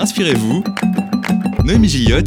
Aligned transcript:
Inspirez-vous, 0.00 0.64
Noémie 1.70 1.88
Gilliot 1.88 2.18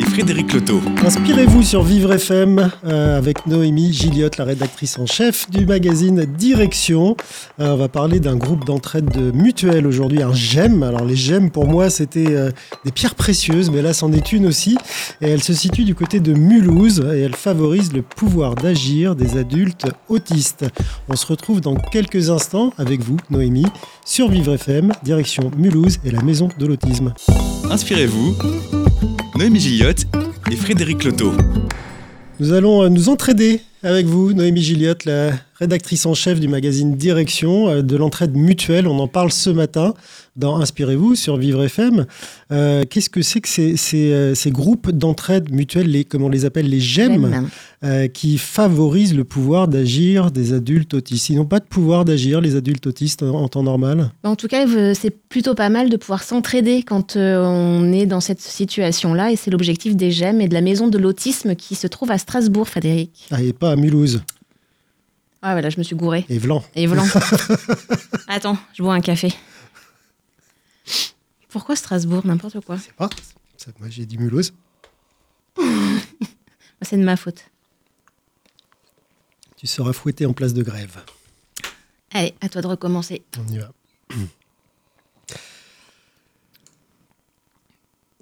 et 0.00 0.04
Frédéric 0.04 0.52
Loto. 0.52 0.80
Inspirez-vous 1.04 1.62
sur 1.62 1.84
Vivre 1.84 2.12
FM 2.12 2.72
euh, 2.84 3.16
avec 3.16 3.46
Noémie 3.46 3.92
Gilliot, 3.92 4.30
la 4.36 4.44
rédactrice 4.44 4.98
en 4.98 5.06
chef 5.06 5.48
du 5.48 5.64
magazine 5.64 6.24
Direction. 6.24 7.16
Euh, 7.60 7.74
on 7.74 7.76
va 7.76 7.86
parler 7.86 8.18
d'un 8.18 8.34
groupe 8.34 8.64
d'entraide 8.64 9.32
mutuelle 9.32 9.86
aujourd'hui, 9.86 10.24
un 10.24 10.34
GEM. 10.34 10.82
Alors 10.82 11.04
les 11.04 11.14
GEM 11.14 11.50
pour 11.52 11.68
moi 11.68 11.88
c'était 11.88 12.34
euh, 12.34 12.50
des 12.84 12.90
pierres 12.90 13.14
précieuses, 13.14 13.70
mais 13.70 13.80
là 13.80 13.92
c'en 13.92 14.12
est 14.12 14.32
une 14.32 14.44
aussi. 14.44 14.76
Et 15.20 15.28
elle 15.28 15.42
se 15.44 15.52
situe 15.52 15.84
du 15.84 15.94
côté 15.94 16.18
de 16.18 16.32
Mulhouse 16.32 17.06
et 17.14 17.20
elle 17.20 17.36
favorise 17.36 17.92
le 17.92 18.02
pouvoir 18.02 18.56
d'agir 18.56 19.14
des 19.14 19.36
adultes 19.38 19.86
autistes. 20.08 20.66
On 21.08 21.14
se 21.14 21.26
retrouve 21.28 21.60
dans 21.60 21.76
quelques 21.76 22.28
instants 22.28 22.72
avec 22.76 23.02
vous, 23.02 23.18
Noémie, 23.30 23.66
sur 24.04 24.28
Vivre 24.28 24.54
FM, 24.54 24.90
direction 25.04 25.52
Mulhouse 25.56 26.00
et 26.04 26.10
la 26.10 26.22
maison 26.22 26.48
de 26.58 26.66
l'autisme. 26.66 27.14
Inspirez-vous, 27.70 28.79
Noémie 29.40 29.58
Gilliot 29.58 29.94
et 30.52 30.54
Frédéric 30.54 31.02
Loto. 31.02 31.32
Nous 32.40 32.52
allons 32.52 32.82
euh, 32.82 32.90
nous 32.90 33.08
entraider 33.08 33.62
avec 33.82 34.06
vous, 34.06 34.32
Noémie 34.34 34.62
Gilliot, 34.62 34.94
la 35.06 35.32
rédactrice 35.58 36.06
en 36.06 36.14
chef 36.14 36.40
du 36.40 36.48
magazine 36.48 36.96
Direction, 36.96 37.68
euh, 37.68 37.82
de 37.82 37.96
l'entraide 37.96 38.34
mutuelle. 38.36 38.86
On 38.86 38.98
en 38.98 39.08
parle 39.08 39.30
ce 39.30 39.50
matin 39.50 39.94
dans 40.36 40.56
Inspirez-vous 40.56 41.16
sur 41.16 41.36
Vivre 41.36 41.64
FM. 41.64 42.06
Euh, 42.50 42.84
Qu'est-ce 42.88 43.10
que 43.10 43.20
c'est 43.20 43.40
que 43.42 43.48
ces, 43.48 43.76
ces, 43.76 44.10
euh, 44.12 44.34
ces 44.34 44.50
groupes 44.50 44.90
d'entraide 44.90 45.50
mutuelle, 45.52 45.88
les, 45.90 46.04
comme 46.04 46.22
on 46.22 46.30
les 46.30 46.46
appelle, 46.46 46.66
les 46.68 46.80
GEM, 46.80 47.28
J'aime. 47.30 47.48
euh, 47.84 48.06
qui 48.08 48.38
favorisent 48.38 49.14
le 49.14 49.24
pouvoir 49.24 49.68
d'agir 49.68 50.30
des 50.30 50.54
adultes 50.54 50.94
autistes? 50.94 51.28
Ils 51.28 51.36
n'ont 51.36 51.44
pas 51.44 51.58
de 51.60 51.66
pouvoir 51.66 52.06
d'agir, 52.06 52.40
les 52.40 52.56
adultes 52.56 52.86
autistes, 52.86 53.22
en, 53.22 53.48
temps 53.48 53.62
normal? 53.62 54.10
En 54.24 54.36
tout 54.36 54.48
cas, 54.48 54.64
c'est 54.94 55.10
plutôt 55.10 55.54
pas 55.54 55.68
mal 55.68 55.90
de 55.90 55.96
pouvoir 55.98 56.22
s'entraider 56.22 56.82
quand 56.84 57.16
on 57.16 57.92
est 57.92 58.06
dans 58.06 58.20
cette 58.20 58.40
situation-là. 58.40 59.32
Et 59.32 59.36
c'est 59.36 59.50
l'objectif 59.50 59.94
des 59.94 60.10
GEM 60.10 60.40
et 60.40 60.48
de 60.48 60.54
la 60.54 60.62
maison 60.62 60.88
de 60.88 60.96
l'autisme 60.96 61.54
qui 61.54 61.74
se 61.74 61.86
trouve 61.86 62.10
à 62.10 62.16
Strasbourg, 62.18 62.66
Frédéric. 62.66 63.26
ah, 63.30 63.42
Et 63.42 63.52
pas 63.52 63.69
à 63.70 63.76
Mulhouse 63.76 64.22
Ah 65.42 65.52
voilà, 65.52 65.70
je 65.70 65.78
me 65.78 65.82
suis 65.82 65.96
gourée. 65.96 66.24
et 66.28 66.38
Vlan. 66.38 66.62
Et 66.74 66.86
blanc. 66.86 67.04
Attends, 68.28 68.58
je 68.74 68.82
bois 68.82 68.94
un 68.94 69.00
café. 69.00 69.32
Pourquoi 71.48 71.76
Strasbourg? 71.76 72.26
N'importe 72.26 72.60
quoi. 72.60 72.78
C'est 72.78 72.92
pas 72.92 73.08
ça, 73.56 73.70
Moi 73.78 73.88
j'ai 73.90 74.06
dit 74.06 74.18
Mulhouse. 74.18 74.52
C'est 76.82 76.96
de 76.96 77.02
ma 77.04 77.16
faute. 77.16 77.44
Tu 79.56 79.66
seras 79.66 79.92
fouetté 79.92 80.24
en 80.26 80.32
place 80.32 80.54
de 80.54 80.62
grève. 80.62 81.04
Allez, 82.12 82.34
à 82.40 82.48
toi 82.48 82.62
de 82.62 82.66
recommencer. 82.66 83.22
On 83.38 83.46
y 83.52 83.58
va. 83.58 83.70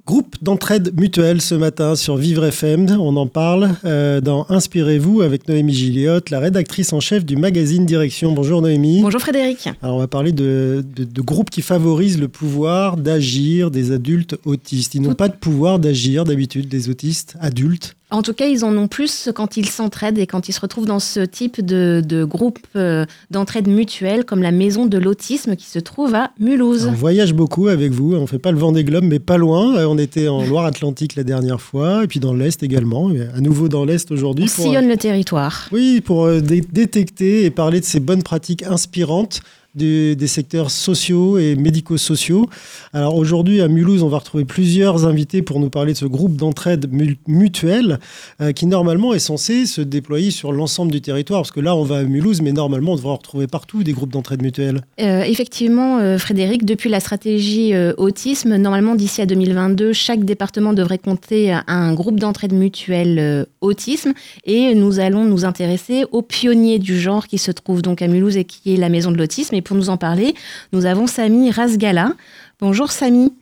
Groupe 0.08 0.36
d'entraide 0.40 0.98
mutuelle 0.98 1.42
ce 1.42 1.54
matin 1.54 1.94
sur 1.94 2.16
Vivre 2.16 2.42
FM. 2.46 2.96
On 2.98 3.14
en 3.18 3.26
parle 3.26 3.74
euh, 3.84 4.22
dans 4.22 4.46
Inspirez-vous 4.48 5.20
avec 5.20 5.46
Noémie 5.48 5.74
Gilliot, 5.74 6.20
la 6.30 6.38
rédactrice 6.40 6.94
en 6.94 7.00
chef 7.00 7.26
du 7.26 7.36
magazine 7.36 7.84
Direction. 7.84 8.32
Bonjour 8.32 8.62
Noémie. 8.62 9.02
Bonjour 9.02 9.20
Frédéric. 9.20 9.68
Alors 9.82 9.96
on 9.96 9.98
va 9.98 10.06
parler 10.06 10.32
de, 10.32 10.82
de- 10.96 11.04
de 11.04 11.20
groupes 11.20 11.50
qui 11.50 11.60
favorisent 11.60 12.18
le 12.18 12.28
pouvoir 12.28 12.96
d'agir 12.96 13.70
des 13.70 13.92
adultes 13.92 14.36
autistes. 14.46 14.94
Ils 14.94 15.02
n'ont 15.02 15.12
pas 15.12 15.28
de 15.28 15.36
pouvoir 15.36 15.78
d'agir 15.78 16.24
d'habitude 16.24 16.68
des 16.70 16.88
autistes 16.88 17.36
adultes. 17.38 17.94
En 18.10 18.22
tout 18.22 18.32
cas, 18.32 18.46
ils 18.46 18.64
en 18.64 18.74
ont 18.78 18.88
plus 18.88 19.28
quand 19.34 19.58
ils 19.58 19.68
s'entraident 19.68 20.18
et 20.18 20.26
quand 20.26 20.48
ils 20.48 20.52
se 20.52 20.60
retrouvent 20.60 20.86
dans 20.86 20.98
ce 20.98 21.20
type 21.20 21.64
de, 21.64 22.02
de 22.02 22.24
groupe 22.24 22.58
euh, 22.74 23.04
d'entraide 23.30 23.68
mutuelle, 23.68 24.24
comme 24.24 24.40
la 24.42 24.50
maison 24.50 24.86
de 24.86 24.96
l'autisme 24.96 25.56
qui 25.56 25.66
se 25.66 25.78
trouve 25.78 26.14
à 26.14 26.30
Mulhouse. 26.40 26.86
On 26.86 26.92
voyage 26.92 27.34
beaucoup 27.34 27.68
avec 27.68 27.92
vous. 27.92 28.14
On 28.14 28.26
fait 28.26 28.38
pas 28.38 28.50
le 28.50 28.56
vent 28.58 28.72
des 28.72 28.82
globes, 28.82 29.04
mais 29.04 29.18
pas 29.18 29.36
loin. 29.36 29.76
Euh, 29.76 29.84
On 29.86 29.98
était 29.98 30.26
en 30.28 30.42
Loire-Atlantique 30.42 31.16
la 31.16 31.22
dernière 31.24 31.60
fois, 31.60 32.04
et 32.04 32.06
puis 32.06 32.18
dans 32.18 32.32
l'Est 32.32 32.62
également. 32.62 33.10
À 33.36 33.40
nouveau 33.42 33.68
dans 33.68 33.84
l'Est 33.84 34.10
aujourd'hui. 34.10 34.46
On 34.50 34.54
pour- 34.54 34.64
sillonne 34.64 34.88
le 34.88 34.96
territoire. 34.96 35.68
Oui, 35.72 36.00
pour 36.00 36.24
euh, 36.24 36.40
dé- 36.40 36.64
détecter 36.72 37.44
et 37.44 37.50
parler 37.50 37.80
de 37.80 37.84
ces 37.84 38.00
bonnes 38.00 38.22
pratiques 38.22 38.62
inspirantes 38.62 39.40
des 39.78 40.26
secteurs 40.26 40.70
sociaux 40.70 41.38
et 41.38 41.56
médico-sociaux. 41.56 42.46
Alors 42.92 43.14
aujourd'hui, 43.16 43.60
à 43.60 43.68
Mulhouse, 43.68 44.02
on 44.02 44.08
va 44.08 44.18
retrouver 44.18 44.44
plusieurs 44.44 45.06
invités 45.06 45.42
pour 45.42 45.60
nous 45.60 45.70
parler 45.70 45.92
de 45.92 45.98
ce 45.98 46.04
groupe 46.06 46.36
d'entraide 46.36 46.92
mu- 46.92 47.16
mutuelle 47.26 47.98
euh, 48.40 48.52
qui 48.52 48.66
normalement 48.66 49.14
est 49.14 49.18
censé 49.18 49.66
se 49.66 49.80
déployer 49.80 50.30
sur 50.30 50.52
l'ensemble 50.52 50.90
du 50.92 51.00
territoire. 51.00 51.40
Parce 51.42 51.52
que 51.52 51.60
là, 51.60 51.74
on 51.76 51.84
va 51.84 51.98
à 51.98 52.02
Mulhouse, 52.02 52.42
mais 52.42 52.52
normalement, 52.52 52.92
on 52.92 52.96
devrait 52.96 53.10
en 53.12 53.16
retrouver 53.16 53.46
partout 53.46 53.82
des 53.82 53.92
groupes 53.92 54.10
d'entraide 54.12 54.42
mutuelle. 54.42 54.80
Euh, 55.00 55.22
effectivement, 55.22 55.98
euh, 55.98 56.18
Frédéric, 56.18 56.64
depuis 56.64 56.90
la 56.90 57.00
stratégie 57.00 57.72
autisme, 57.96 58.56
normalement 58.56 58.94
d'ici 58.94 59.20
à 59.22 59.26
2022, 59.26 59.92
chaque 59.92 60.24
département 60.24 60.72
devrait 60.72 60.98
compter 60.98 61.52
un 61.66 61.94
groupe 61.94 62.18
d'entraide 62.18 62.52
mutuelle 62.52 63.46
autisme 63.60 64.12
et 64.44 64.74
nous 64.74 65.00
allons 65.00 65.24
nous 65.24 65.44
intéresser 65.44 66.04
aux 66.12 66.22
pionniers 66.22 66.78
du 66.78 66.98
genre 66.98 67.26
qui 67.26 67.38
se 67.38 67.50
trouve 67.50 67.82
donc 67.82 68.02
à 68.02 68.08
Mulhouse 68.08 68.36
et 68.36 68.44
qui 68.44 68.74
est 68.74 68.76
la 68.76 68.88
maison 68.88 69.10
de 69.12 69.16
l'autisme. 69.16 69.54
Et 69.54 69.62
pour 69.68 69.76
nous 69.76 69.90
en 69.90 69.98
parler, 69.98 70.34
nous 70.72 70.86
avons 70.86 71.06
Samy 71.06 71.50
Rasgala. 71.50 72.12
Bonjour 72.58 72.90
Samy. 72.90 73.34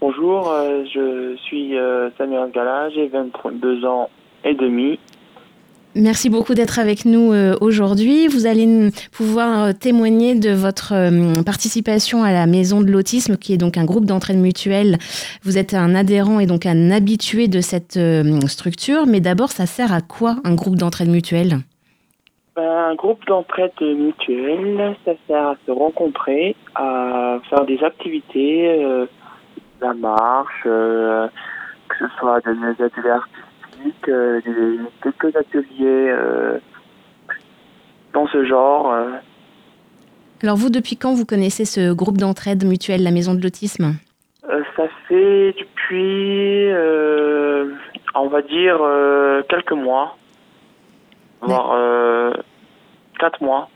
Bonjour, 0.00 0.50
euh, 0.50 0.84
je 0.92 1.36
suis 1.44 1.76
euh, 1.76 2.10
Samir 2.18 2.48
Gala, 2.52 2.90
j'ai 2.90 3.08
22 3.08 3.84
ans 3.84 4.10
et 4.44 4.54
demi. 4.54 4.98
Merci 5.94 6.28
beaucoup 6.28 6.54
d'être 6.54 6.78
avec 6.78 7.04
nous 7.04 7.32
euh, 7.32 7.56
aujourd'hui. 7.60 8.26
Vous 8.26 8.46
allez 8.46 8.90
pouvoir 9.12 9.76
témoigner 9.78 10.34
de 10.34 10.50
votre 10.50 10.92
participation 11.44 12.22
à 12.24 12.32
la 12.32 12.46
Maison 12.46 12.80
de 12.80 12.90
l'Autisme, 12.90 13.36
qui 13.36 13.52
est 13.52 13.58
donc 13.58 13.76
un 13.76 13.84
groupe 13.84 14.06
d'entraide 14.06 14.38
mutuelle. 14.38 14.98
Vous 15.42 15.56
êtes 15.56 15.74
un 15.74 15.94
adhérent 15.94 16.40
et 16.40 16.46
donc 16.46 16.66
un 16.66 16.90
habitué 16.90 17.48
de 17.48 17.60
cette 17.60 17.98
structure. 18.46 19.06
Mais 19.06 19.20
d'abord, 19.20 19.50
ça 19.50 19.66
sert 19.66 19.92
à 19.92 20.00
quoi 20.00 20.36
un 20.44 20.54
groupe 20.54 20.76
d'entraide 20.76 21.08
mutuelle? 21.08 21.60
Un 22.58 22.94
groupe 22.94 23.24
d'entraide 23.26 23.72
mutuelle, 23.80 24.96
ça 25.04 25.12
sert 25.26 25.48
à 25.48 25.56
se 25.66 25.70
rencontrer, 25.70 26.56
à 26.74 27.38
faire 27.48 27.64
des 27.64 27.82
activités, 27.82 28.82
euh, 28.84 29.06
la 29.80 29.94
marche, 29.94 30.62
euh, 30.66 31.28
que 31.88 31.96
ce 31.98 32.04
soit 32.18 32.40
des 32.40 32.84
ateliers 32.84 33.10
artistiques, 33.10 34.08
euh, 34.08 34.40
des, 34.44 34.78
quelques 35.02 35.36
ateliers 35.36 36.14
dans 38.12 38.26
ce 38.28 38.44
genre. 38.44 38.92
Alors 40.42 40.56
vous, 40.56 40.70
depuis 40.70 40.96
quand 40.96 41.14
vous 41.14 41.24
connaissez 41.24 41.64
ce 41.64 41.92
groupe 41.92 42.18
d'entraide 42.18 42.64
mutuelle, 42.64 43.02
la 43.02 43.10
Maison 43.10 43.34
de 43.34 43.42
l'Autisme? 43.42 43.94
Ça 44.76 44.84
fait 45.08 45.54
depuis, 45.58 46.68
on 48.14 48.28
va 48.28 48.42
dire, 48.42 48.80
quelques 49.48 49.72
mois, 49.72 50.17
voire 51.40 51.72
euh, 51.74 52.32
quatre 53.18 53.42
mois. 53.42 53.68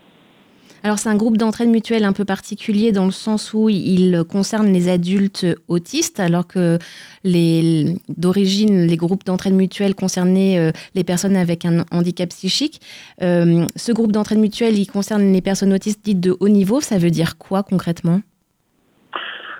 Alors 0.85 0.97
c'est 0.97 1.07
un 1.07 1.15
groupe 1.15 1.37
d'entraide 1.37 1.69
mutuelle 1.69 2.03
un 2.03 2.11
peu 2.11 2.25
particulier 2.25 2.91
dans 2.91 3.05
le 3.05 3.11
sens 3.11 3.53
où 3.53 3.69
il 3.69 4.23
concerne 4.29 4.67
les 4.67 4.89
adultes 4.89 5.45
autistes, 5.69 6.19
alors 6.19 6.45
que 6.45 6.77
les 7.23 7.95
d'origine 8.09 8.85
les 8.85 8.97
groupes 8.97 9.23
d'entraide 9.23 9.53
mutuelle 9.53 9.95
concernaient 9.95 10.59
euh, 10.59 10.71
les 10.93 11.05
personnes 11.05 11.37
avec 11.37 11.63
un 11.63 11.85
handicap 11.91 12.29
psychique. 12.29 12.81
Euh, 13.21 13.65
ce 13.77 13.93
groupe 13.93 14.11
d'entraide 14.11 14.39
mutuelle, 14.39 14.77
il 14.77 14.87
concerne 14.87 15.31
les 15.31 15.41
personnes 15.41 15.71
autistes 15.71 16.03
dites 16.03 16.19
de 16.19 16.35
haut 16.41 16.49
niveau. 16.49 16.81
Ça 16.81 16.97
veut 16.97 17.11
dire 17.11 17.37
quoi 17.37 17.63
concrètement? 17.63 18.19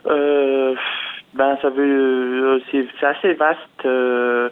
Euh, 0.08 0.76
ben, 1.36 1.58
ça 1.62 1.70
veut, 1.70 2.62
c'est 2.70 2.86
c'est 3.00 3.06
assez 3.06 3.34
vaste. 3.36 3.60
euh, 3.86 4.50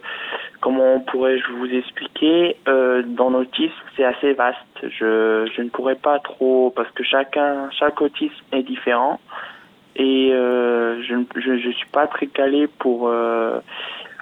comment 0.62 1.00
pourrais-je 1.00 1.44
vous 1.58 1.66
expliquer 1.66 2.56
Euh, 2.68 3.02
Dans 3.04 3.28
l'autisme, 3.30 3.74
c'est 3.96 4.04
assez 4.04 4.32
vaste. 4.32 4.58
Je, 4.82 5.46
je 5.54 5.60
ne 5.62 5.68
pourrais 5.68 5.96
pas 5.96 6.18
trop 6.20 6.72
parce 6.74 6.90
que 6.92 7.04
chacun, 7.04 7.68
chaque 7.78 8.00
autisme 8.00 8.42
est 8.52 8.62
différent. 8.62 9.20
Et 9.96 10.30
euh, 10.32 11.02
je, 11.06 11.14
ne- 11.14 11.24
je, 11.36 11.58
je 11.58 11.70
suis 11.76 11.88
pas 11.92 12.06
très 12.06 12.26
calé 12.26 12.66
pour 12.78 13.08
euh, 13.08 13.60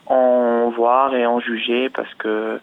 en 0.07 0.71
voir 0.71 1.15
et 1.15 1.25
en 1.27 1.39
juger 1.39 1.89
parce 1.91 2.13
que 2.15 2.59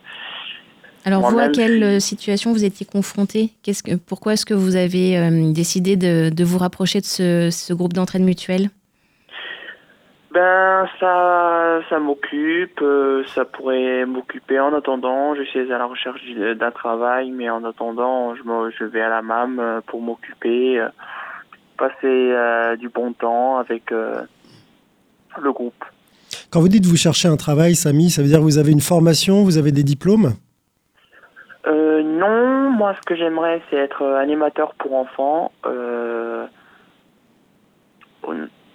Alors 1.05 1.21
vous, 1.31 1.39
à 1.39 1.47
quelle 1.47 2.01
situation 2.01 2.51
vous 2.51 2.65
étiez 2.65 2.85
confronté? 2.85 3.51
Qu'est-ce 3.63 3.81
que, 3.83 3.95
Pourquoi 3.95 4.33
est-ce 4.33 4.45
que 4.45 4.53
vous 4.53 4.75
avez 4.75 5.15
décidé 5.53 5.95
de, 5.95 6.29
de 6.29 6.43
vous 6.43 6.57
rapprocher 6.57 6.99
de 6.99 7.05
ce, 7.05 7.49
ce 7.49 7.73
groupe 7.73 7.93
d'entraide 7.93 8.23
mutuelle? 8.23 8.69
Ben, 10.37 10.85
ça, 10.99 11.79
ça 11.89 11.97
m'occupe, 11.97 12.79
euh, 12.83 13.23
ça 13.33 13.43
pourrait 13.43 14.05
m'occuper 14.05 14.59
en 14.59 14.71
attendant. 14.71 15.33
Je 15.33 15.41
suis 15.41 15.73
à 15.73 15.79
la 15.79 15.85
recherche 15.87 16.21
d- 16.25 16.53
d'un 16.53 16.69
travail, 16.69 17.31
mais 17.31 17.49
en 17.49 17.63
attendant, 17.63 18.35
je, 18.35 18.43
me- 18.43 18.69
je 18.69 18.83
vais 18.83 19.01
à 19.01 19.09
la 19.09 19.23
MAM 19.23 19.59
euh, 19.59 19.81
pour 19.87 19.99
m'occuper, 19.99 20.79
euh, 20.79 20.89
passer 21.75 21.95
euh, 22.03 22.75
du 22.75 22.87
bon 22.89 23.13
temps 23.13 23.57
avec 23.57 23.91
euh, 23.91 24.21
le 25.41 25.51
groupe. 25.51 25.83
Quand 26.51 26.59
vous 26.59 26.69
dites 26.69 26.85
vous 26.85 26.97
cherchez 26.97 27.27
un 27.27 27.37
travail, 27.37 27.73
Samy, 27.73 28.11
ça 28.11 28.21
veut 28.21 28.27
dire 28.27 28.37
que 28.37 28.43
vous 28.43 28.59
avez 28.59 28.71
une 28.71 28.79
formation, 28.79 29.41
vous 29.43 29.57
avez 29.57 29.71
des 29.71 29.81
diplômes? 29.83 30.33
Euh, 31.65 32.03
non, 32.03 32.69
moi, 32.69 32.93
ce 32.93 33.01
que 33.07 33.15
j'aimerais, 33.15 33.59
c'est 33.71 33.77
être 33.77 34.03
animateur 34.05 34.75
pour 34.75 34.93
enfants. 34.93 35.51
Euh, 35.65 36.45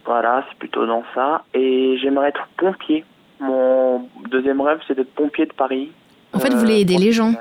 Voilà, 0.04 0.44
c'est 0.48 0.58
plutôt 0.58 0.86
dans 0.86 1.04
ça. 1.14 1.44
Et 1.54 1.96
j'aimerais 1.98 2.28
être 2.28 2.48
pompier. 2.56 3.04
Mon 3.40 4.08
deuxième 4.30 4.60
rêve, 4.60 4.80
c'est 4.86 4.94
d'être 4.94 5.14
pompier 5.14 5.46
de 5.46 5.52
Paris. 5.52 5.90
En 6.32 6.38
fait, 6.38 6.50
vous 6.50 6.60
voulez 6.60 6.80
aider 6.80 6.96
les 6.96 7.12
gens 7.12 7.32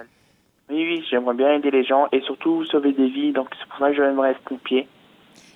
Oui, 0.69 0.86
oui, 0.86 1.06
j'aimerais 1.10 1.36
bien 1.36 1.54
aider 1.54 1.72
les 1.72 1.84
gens 1.84 2.08
et 2.12 2.22
surtout 2.22 2.66
sauver 2.66 2.92
des 2.94 3.08
vies. 3.08 3.31
Donc 3.31 3.48
c'est 3.60 3.68
pour 3.69 3.80
ça 3.80 3.90
que 3.90 3.96
j'aimerais 3.96 4.31
être 4.31 4.42
pompier. 4.42 4.88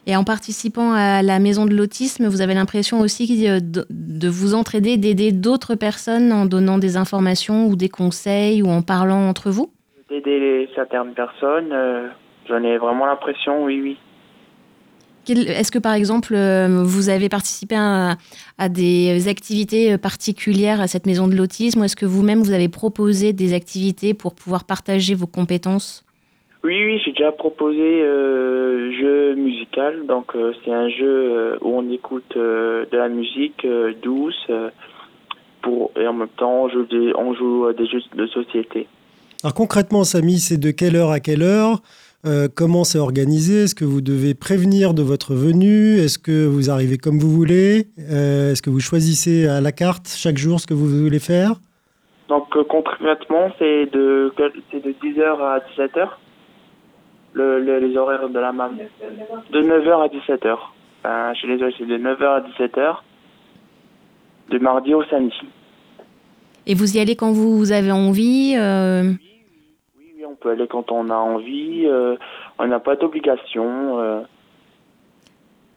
Et 0.07 0.15
en 0.15 0.23
participant 0.23 0.91
à 0.91 1.23
la 1.23 1.39
maison 1.39 1.65
de 1.65 1.73
l'autisme, 1.73 2.27
vous 2.27 2.41
avez 2.41 2.53
l'impression 2.53 2.99
aussi 2.99 3.47
euh, 3.47 3.59
de, 3.59 3.85
de 3.89 4.29
vous 4.29 4.53
entraider, 4.53 4.97
d'aider 4.97 5.31
d'autres 5.31 5.73
personnes 5.73 6.31
en 6.31 6.45
donnant 6.45 6.77
des 6.77 6.95
informations 6.95 7.65
ou 7.65 7.75
des 7.75 7.89
conseils 7.89 8.61
ou 8.61 8.67
en 8.67 8.83
parlant 8.83 9.27
entre 9.27 9.49
vous? 9.49 9.71
D'aider 10.09 10.69
certaines 10.75 11.13
personnes, 11.15 11.71
euh, 11.71 12.07
j'en 12.47 12.61
ai 12.61 12.77
vraiment 12.77 13.07
l'impression, 13.07 13.63
oui, 13.63 13.81
oui. 13.81 13.97
Est-ce 15.29 15.71
que 15.71 15.79
par 15.79 15.93
exemple, 15.93 16.33
euh, 16.35 16.83
vous 16.83 17.09
avez 17.09 17.29
participé 17.29 17.75
à, 17.75 18.17
à, 18.57 18.69
des 18.69 19.27
activités 19.27 19.97
particulières 19.97 20.81
à 20.81 20.87
cette 20.87 21.05
maison 21.05 21.27
de 21.27 21.35
l'autisme 21.35 21.81
ou 21.81 21.83
est-ce 21.83 21.95
que 21.95 22.05
vous-même 22.05 22.41
vous 22.41 22.53
avez 22.53 22.69
proposé 22.69 23.33
des 23.33 23.53
activités 23.53 24.13
pour 24.13 24.35
pouvoir 24.35 24.63
partager 24.63 25.15
vos 25.15 25.27
compétences? 25.27 26.05
Oui, 26.63 26.83
oui, 26.83 26.99
j'ai 27.05 27.11
déjà 27.11 27.31
proposé 27.31 27.79
euh, 27.79 28.91
jeu 28.99 29.35
musical. 29.35 30.05
Donc 30.07 30.35
euh, 30.35 30.53
c'est 30.63 30.73
un 30.73 30.89
jeu 30.89 31.05
euh, 31.05 31.57
où 31.61 31.77
on 31.77 31.91
écoute 31.91 32.33
euh, 32.35 32.85
de 32.91 32.97
la 32.97 33.09
musique 33.09 33.67
douce 34.01 34.47
pour 35.61 35.91
et 35.99 36.07
en 36.07 36.13
même 36.13 36.27
temps 36.29 36.63
on 36.63 36.69
joue 36.69 36.85
des 36.85 37.13
on 37.15 37.33
joue 37.33 37.71
des 37.73 37.87
jeux 37.87 38.01
de 38.15 38.27
société. 38.27 38.87
Alors 39.43 39.53
concrètement, 39.53 40.03
Samy, 40.03 40.39
c'est 40.39 40.57
de 40.57 40.71
quelle 40.71 40.95
heure 40.95 41.11
à 41.11 41.19
quelle 41.19 41.43
heure? 41.43 41.81
Comment 42.55 42.83
c'est 42.83 42.99
organisé? 42.99 43.63
Est-ce 43.63 43.75
que 43.75 43.85
vous 43.85 44.01
devez 44.01 44.33
prévenir 44.33 44.93
de 44.93 45.03
votre 45.03 45.33
venue? 45.33 45.97
Est-ce 45.97 46.17
que 46.17 46.45
vous 46.45 46.69
arrivez 46.69 46.97
comme 46.97 47.19
vous 47.19 47.29
voulez? 47.29 47.87
Est-ce 47.97 48.61
que 48.61 48.69
vous 48.69 48.79
choisissez 48.79 49.47
à 49.47 49.61
la 49.61 49.71
carte 49.71 50.07
chaque 50.07 50.37
jour 50.37 50.59
ce 50.59 50.67
que 50.67 50.73
vous 50.73 50.87
voulez 50.87 51.19
faire? 51.19 51.55
Donc 52.27 52.47
concrètement, 52.67 53.51
c'est 53.59 53.85
de 53.91 54.33
c'est 54.71 54.83
de 54.83 54.91
10h 54.91 55.39
à 55.39 55.59
17h 55.77 56.09
le, 57.35 57.59
le, 57.59 57.79
les 57.79 57.95
horaires 57.97 58.29
de 58.29 58.39
la 58.39 58.51
MAM. 58.51 58.77
De 59.51 59.61
9h 59.61 60.03
à 60.03 60.07
17h. 60.07 60.57
Enfin, 61.03 61.33
chez 61.35 61.47
les 61.47 61.61
autres, 61.61 61.75
c'est 61.77 61.85
de 61.85 61.97
9h 61.97 62.23
à 62.23 62.41
17h. 62.41 62.95
De 64.51 64.59
mardi 64.59 64.93
au 64.93 65.03
samedi. 65.05 65.35
Et 66.65 66.73
vous 66.73 66.97
y 66.97 66.99
allez 66.99 67.15
quand 67.15 67.31
vous 67.31 67.71
avez 67.71 67.91
envie 67.91 68.55
euh... 68.57 69.11
on 70.25 70.35
peut 70.35 70.51
aller 70.51 70.67
quand 70.67 70.91
on 70.91 71.09
a 71.09 71.15
envie. 71.15 71.85
Euh, 71.85 72.15
on 72.59 72.67
n'a 72.67 72.79
pas 72.79 72.95
d'obligation. 72.95 73.99
Euh... 73.99 74.21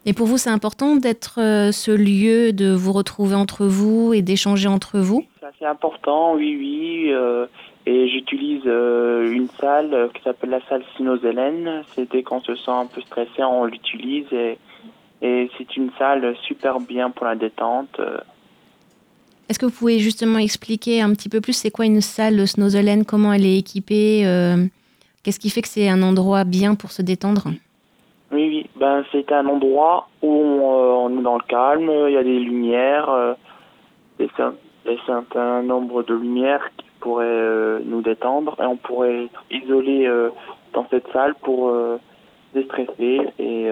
Et 0.05 0.13
pour 0.13 0.27
vous, 0.27 0.37
c'est 0.37 0.49
important 0.49 0.95
d'être 0.95 1.39
euh, 1.39 1.71
ce 1.71 1.91
lieu, 1.91 2.53
de 2.53 2.71
vous 2.73 2.93
retrouver 2.93 3.35
entre 3.35 3.65
vous 3.65 4.13
et 4.13 4.21
d'échanger 4.21 4.67
entre 4.67 4.99
vous? 4.99 5.25
C'est 5.59 5.65
important, 5.65 6.35
oui, 6.35 6.55
oui. 6.57 7.11
Et 7.85 8.07
j'utilise 8.07 8.65
une 8.65 9.47
salle 9.59 10.09
qui 10.13 10.21
s'appelle 10.21 10.51
la 10.51 10.61
salle 10.69 10.83
Sinozelen. 10.95 11.83
C'est 11.93 12.09
dès 12.09 12.23
qu'on 12.23 12.39
se 12.39 12.55
sent 12.55 12.71
un 12.71 12.85
peu 12.85 13.01
stressé, 13.01 13.43
on 13.43 13.65
l'utilise 13.65 14.31
et, 14.31 14.57
et 15.21 15.49
c'est 15.57 15.75
une 15.75 15.89
salle 15.97 16.35
super 16.43 16.79
bien 16.79 17.09
pour 17.09 17.25
la 17.25 17.35
détente. 17.35 17.99
Est-ce 19.49 19.57
que 19.57 19.65
vous 19.65 19.71
pouvez 19.71 19.97
justement 19.97 20.37
expliquer 20.37 21.01
un 21.01 21.11
petit 21.13 21.27
peu 21.27 21.41
plus 21.41 21.53
c'est 21.53 21.71
quoi 21.71 21.85
une 21.85 22.01
salle 22.01 22.47
Snozelen, 22.47 23.03
comment 23.03 23.33
elle 23.33 23.45
est 23.45 23.57
équipée 23.57 24.21
euh, 24.25 24.65
Qu'est-ce 25.23 25.39
qui 25.39 25.49
fait 25.49 25.61
que 25.63 25.67
c'est 25.67 25.89
un 25.89 26.03
endroit 26.03 26.43
bien 26.43 26.75
pour 26.75 26.91
se 26.91 27.01
détendre? 27.01 27.47
Oui, 28.31 28.47
oui. 28.47 28.69
Ben, 28.79 29.03
c'est 29.11 29.31
un 29.31 29.47
endroit 29.47 30.07
où 30.21 30.27
on, 30.31 31.07
euh, 31.09 31.19
est 31.19 31.23
dans 31.23 31.35
le 31.37 31.43
calme, 31.47 31.91
il 32.07 32.13
y 32.13 32.17
a 32.17 32.23
des 32.23 32.39
lumières, 32.39 33.09
euh, 33.09 33.33
des, 34.19 34.27
cer- 34.27 34.53
des 34.85 34.99
certain 35.07 35.63
nombre 35.63 36.03
de 36.03 36.13
lumières 36.13 36.69
qui 36.77 36.85
pourraient 36.99 37.25
euh, 37.25 37.79
nous 37.83 38.03
détendre 38.03 38.55
et 38.61 38.65
on 38.65 38.77
pourrait 38.77 39.25
être 39.25 39.43
isolé 39.49 40.07
dans 40.73 40.85
cette 40.91 41.11
salle 41.11 41.33
pour 41.41 41.73
déstresser 42.53 43.21
et 43.39 43.67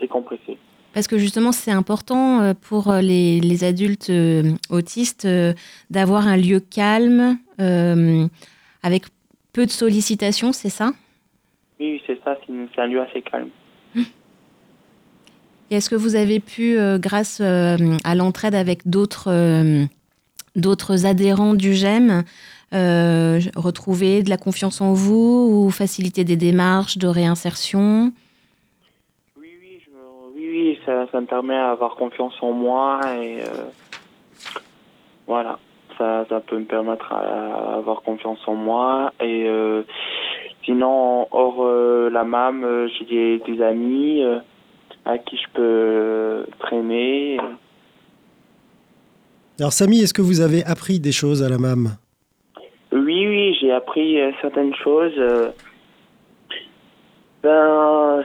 décompresser. 0.00 0.58
Parce 0.94 1.08
que 1.08 1.18
justement, 1.18 1.52
c'est 1.52 1.72
important 1.72 2.40
euh, 2.40 2.54
pour 2.54 2.92
les, 2.92 3.40
les 3.40 3.64
adultes 3.64 4.10
euh, 4.10 4.52
autistes 4.70 5.24
euh, 5.24 5.52
d'avoir 5.90 6.26
un 6.28 6.36
lieu 6.36 6.60
calme, 6.60 7.36
euh, 7.60 8.26
avec 8.82 9.04
peu 9.52 9.66
de 9.66 9.70
sollicitations, 9.70 10.52
c'est 10.52 10.70
ça? 10.70 10.92
Oui, 11.80 12.00
c'est 12.06 12.18
ça, 12.22 12.38
c'est 12.46 12.80
un 12.80 12.86
lieu 12.86 13.00
assez 13.00 13.22
calme. 13.22 13.48
Et 15.70 15.76
est-ce 15.76 15.90
que 15.90 15.96
vous 15.96 16.14
avez 16.14 16.38
pu, 16.40 16.78
euh, 16.78 16.98
grâce 16.98 17.38
euh, 17.40 17.76
à 18.04 18.14
l'entraide 18.14 18.54
avec 18.54 18.88
d'autres 18.88 19.28
euh, 19.30 19.84
d'autres 20.56 21.04
adhérents 21.06 21.54
du 21.54 21.74
GEM, 21.74 22.22
euh, 22.74 23.40
retrouver 23.56 24.22
de 24.22 24.30
la 24.30 24.36
confiance 24.36 24.80
en 24.80 24.92
vous 24.92 25.48
ou 25.50 25.70
faciliter 25.70 26.22
des 26.22 26.36
démarches 26.36 26.98
de 26.98 27.08
réinsertion 27.08 28.12
Oui, 29.36 29.48
oui, 29.60 29.78
je 29.84 29.90
me- 29.90 30.32
oui, 30.54 30.78
ça, 30.86 31.06
ça 31.10 31.20
me 31.20 31.26
permet 31.26 31.56
d'avoir 31.56 31.96
confiance 31.96 32.34
en 32.40 32.52
moi 32.52 33.00
et 33.20 33.40
euh, 33.40 33.64
voilà, 35.26 35.58
ça, 35.98 36.24
ça 36.28 36.40
peut 36.40 36.58
me 36.58 36.64
permettre 36.64 37.12
à, 37.12 37.74
avoir 37.78 38.02
confiance 38.02 38.38
en 38.46 38.54
moi 38.54 39.12
et 39.20 39.48
euh, 39.48 39.82
sinon 40.64 41.26
hors 41.32 41.64
euh, 41.66 42.08
la 42.08 42.22
MAM, 42.22 42.88
j'ai 42.96 43.04
des, 43.04 43.38
des 43.40 43.62
amis 43.62 44.22
à 45.04 45.18
qui 45.18 45.36
je 45.36 45.48
peux 45.54 46.46
traîner. 46.60 47.38
Alors 49.58 49.72
Samy, 49.72 50.02
est-ce 50.02 50.14
que 50.14 50.22
vous 50.22 50.40
avez 50.40 50.64
appris 50.64 51.00
des 51.00 51.12
choses 51.12 51.42
à 51.42 51.48
la 51.48 51.58
MAM 51.58 51.96
Oui, 52.92 53.26
oui, 53.26 53.56
j'ai 53.60 53.72
appris 53.72 54.18
certaines 54.40 54.74
choses. 54.76 55.20
Ben, 57.42 58.24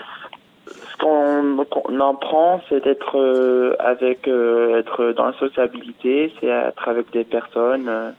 qu'on 0.99 1.65
qu'on 1.69 1.99
apprend, 1.99 2.61
c'est 2.69 2.83
d'être 2.83 3.17
euh, 3.17 3.75
avec, 3.79 4.27
euh, 4.27 4.79
être 4.79 5.13
dans 5.13 5.25
la 5.25 5.33
sociabilité, 5.33 6.31
c'est 6.39 6.47
être 6.47 6.87
avec 6.87 7.11
des 7.11 7.23
personnes. 7.23 7.87
euh. 7.87 8.11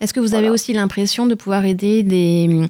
Est-ce 0.00 0.14
que 0.14 0.20
vous 0.20 0.34
avez 0.34 0.48
aussi 0.48 0.72
l'impression 0.72 1.26
de 1.26 1.34
pouvoir 1.34 1.64
aider 1.64 2.02
des 2.02 2.68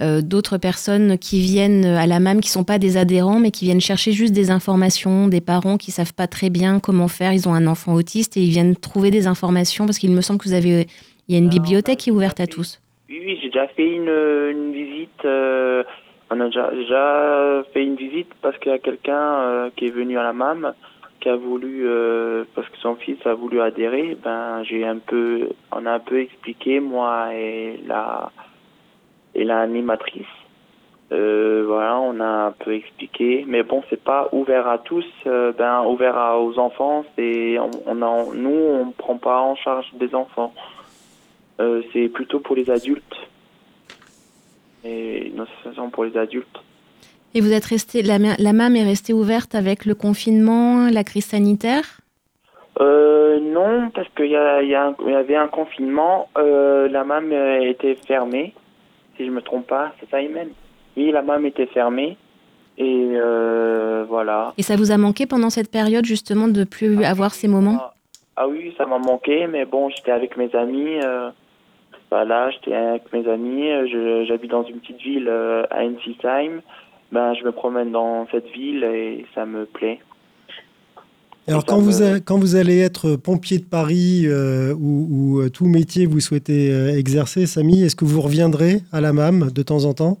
euh, 0.00 0.22
d'autres 0.22 0.56
personnes 0.56 1.18
qui 1.18 1.40
viennent 1.40 1.84
à 1.84 2.06
la 2.06 2.20
MAM, 2.20 2.40
qui 2.40 2.48
sont 2.48 2.64
pas 2.64 2.78
des 2.78 2.96
adhérents, 2.96 3.38
mais 3.38 3.50
qui 3.50 3.66
viennent 3.66 3.80
chercher 3.82 4.12
juste 4.12 4.32
des 4.32 4.50
informations, 4.50 5.28
des 5.28 5.42
parents 5.42 5.76
qui 5.76 5.90
savent 5.90 6.14
pas 6.14 6.26
très 6.26 6.48
bien 6.48 6.80
comment 6.80 7.08
faire, 7.08 7.34
ils 7.34 7.48
ont 7.48 7.54
un 7.54 7.66
enfant 7.66 7.92
autiste 7.92 8.36
et 8.38 8.40
ils 8.40 8.50
viennent 8.50 8.76
trouver 8.76 9.10
des 9.10 9.26
informations 9.26 9.84
parce 9.84 9.98
qu'il 9.98 10.10
me 10.12 10.22
semble 10.22 10.38
que 10.38 10.48
vous 10.48 10.54
avez, 10.54 10.86
il 11.28 11.34
y 11.34 11.36
a 11.36 11.38
une 11.38 11.50
bibliothèque 11.50 11.98
qui 11.98 12.10
est 12.10 12.12
ouverte 12.12 12.40
à 12.40 12.46
tous. 12.46 12.80
Oui, 13.10 13.20
oui, 13.26 13.38
j'ai 13.42 13.48
déjà 13.48 13.66
fait 13.68 13.86
une, 13.86 14.08
une 14.08 14.72
visite. 14.72 15.26
On 16.30 16.40
a 16.40 16.46
déjà, 16.46 16.70
déjà 16.70 17.62
fait 17.72 17.84
une 17.84 17.96
visite 17.96 18.32
parce 18.42 18.56
qu'il 18.58 18.70
y 18.72 18.74
a 18.74 18.78
quelqu'un 18.78 19.40
euh, 19.40 19.70
qui 19.76 19.86
est 19.86 19.90
venu 19.90 20.18
à 20.18 20.22
la 20.22 20.32
MAM 20.32 20.74
qui 21.20 21.28
a 21.28 21.36
voulu, 21.36 21.82
euh, 21.86 22.44
parce 22.54 22.66
que 22.70 22.78
son 22.78 22.94
fils 22.96 23.18
a 23.26 23.34
voulu 23.34 23.60
adhérer. 23.60 24.16
Ben, 24.22 24.62
j'ai 24.62 24.86
un 24.86 24.98
peu, 24.98 25.50
on 25.70 25.84
a 25.84 25.92
un 25.92 25.98
peu 25.98 26.18
expliqué 26.20 26.80
moi 26.80 27.34
et 27.34 27.78
la 27.86 28.30
et 29.34 29.44
l'animatrice. 29.44 30.24
Euh, 31.12 31.64
voilà, 31.66 31.98
on 31.98 32.20
a 32.20 32.46
un 32.46 32.52
peu 32.52 32.72
expliqué, 32.72 33.44
mais 33.46 33.62
bon, 33.64 33.82
c'est 33.90 34.02
pas 34.02 34.28
ouvert 34.32 34.66
à 34.68 34.78
tous. 34.78 35.04
euh, 35.26 35.52
ben, 35.52 35.84
ouvert 35.84 36.16
à- 36.16 36.40
aux 36.40 36.58
enfants, 36.58 37.04
c'est 37.16 37.58
on, 37.58 37.70
on 37.86 38.02
a, 38.02 38.24
nous, 38.34 38.50
on 38.50 38.90
prend 38.92 39.18
pas 39.18 39.40
en 39.40 39.56
charge 39.56 39.86
des 39.94 40.14
enfants. 40.14 40.54
Euh, 41.60 41.82
c'est 41.92 42.08
plutôt 42.08 42.40
pour 42.40 42.56
les 42.56 42.70
adultes. 42.70 43.28
Et 44.84 45.28
une 45.28 45.40
association 45.40 45.90
pour 45.90 46.04
les 46.04 46.16
adultes. 46.16 46.58
Et 47.34 47.40
vous 47.40 47.52
êtes 47.52 47.64
resté, 47.64 48.02
la, 48.02 48.18
ma- 48.18 48.36
la 48.38 48.52
MAM 48.52 48.74
est 48.76 48.82
restée 48.84 49.12
ouverte 49.12 49.54
avec 49.54 49.84
le 49.84 49.94
confinement, 49.94 50.88
la 50.90 51.04
crise 51.04 51.26
sanitaire? 51.26 52.00
Euh, 52.80 53.38
non, 53.40 53.90
parce 53.94 54.08
qu'il 54.16 54.26
y, 54.30 54.36
a- 54.36 54.62
y, 54.62 54.74
a 54.74 54.94
y 55.06 55.14
avait 55.14 55.36
un 55.36 55.48
confinement. 55.48 56.28
Euh, 56.38 56.88
la 56.88 57.04
MAM 57.04 57.30
euh, 57.32 57.62
était 57.70 57.96
fermée, 58.06 58.54
si 59.16 59.26
je 59.26 59.30
me 59.30 59.42
trompe 59.42 59.66
pas. 59.66 59.92
C'est 60.00 60.08
ça, 60.10 60.20
Imen? 60.20 60.48
Oui, 60.96 61.10
la 61.12 61.22
MAM 61.22 61.44
était 61.46 61.66
fermée. 61.66 62.16
Et 62.78 63.10
euh, 63.14 64.04
voilà. 64.08 64.54
Et 64.56 64.62
ça 64.62 64.76
vous 64.76 64.90
a 64.90 64.96
manqué 64.96 65.26
pendant 65.26 65.50
cette 65.50 65.70
période 65.70 66.06
justement 66.06 66.48
de 66.48 66.64
plus 66.64 67.04
avoir 67.04 67.34
ces 67.34 67.46
moments? 67.46 67.76
Ah, 67.78 67.94
ah 68.36 68.48
oui, 68.48 68.74
ça 68.78 68.86
m'a 68.86 68.98
manqué, 68.98 69.46
mais 69.46 69.66
bon, 69.66 69.90
j'étais 69.90 70.12
avec 70.12 70.36
mes 70.38 70.52
amis. 70.54 70.96
Euh, 72.12 72.16
voilà, 72.16 72.50
j'étais 72.50 72.74
avec 72.74 73.12
mes 73.12 73.26
amis. 73.28 73.70
euh, 73.70 74.24
J'habite 74.26 74.50
dans 74.50 74.64
une 74.64 74.78
petite 74.80 75.00
ville 75.00 75.28
euh, 75.28 75.62
à 75.70 75.84
Ensisheim. 75.84 76.60
Ben, 77.12 77.34
je 77.34 77.44
me 77.44 77.52
promène 77.52 77.90
dans 77.90 78.26
cette 78.30 78.46
ville 78.50 78.84
et 78.84 79.24
ça 79.34 79.44
me 79.46 79.64
plaît. 79.66 79.98
Alors 81.48 81.64
quand 81.64 81.78
vous, 81.78 82.02
a- 82.02 82.20
quand 82.20 82.38
vous 82.38 82.54
allez 82.54 82.78
être 82.78 83.16
pompier 83.16 83.58
de 83.58 83.64
Paris 83.64 84.22
euh, 84.26 84.72
ou, 84.74 85.40
ou, 85.40 85.48
tout 85.48 85.66
métier 85.66 86.06
vous 86.06 86.20
souhaitez 86.20 86.70
euh, 86.72 86.96
exercer, 86.96 87.46
Samy, 87.46 87.82
est-ce 87.82 87.96
que 87.96 88.04
vous 88.04 88.20
reviendrez 88.20 88.76
à 88.92 89.00
la 89.00 89.12
MAM 89.12 89.50
de 89.50 89.62
temps 89.62 89.84
en 89.84 89.94
temps? 89.94 90.18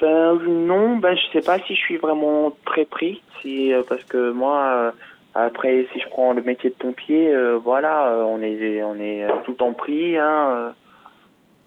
Ben 0.00 0.38
non, 0.48 0.96
ben 0.98 1.14
je 1.16 1.38
sais 1.38 1.44
pas 1.44 1.58
si 1.58 1.74
je 1.74 1.80
suis 1.80 1.96
vraiment 1.96 2.54
très 2.64 2.84
pris, 2.84 3.20
si 3.42 3.72
parce 3.88 4.04
que 4.04 4.30
moi 4.30 4.92
après 5.36 5.86
si 5.92 6.00
je 6.00 6.08
prends 6.08 6.32
le 6.32 6.42
métier 6.42 6.70
de 6.70 6.74
pompier, 6.74 7.34
voilà, 7.62 8.24
on 8.26 8.40
est 8.40 8.82
on 8.82 8.96
est 8.96 9.26
tout 9.44 9.62
en 9.62 9.72
prix. 9.72 10.16
Hein, 10.16 10.74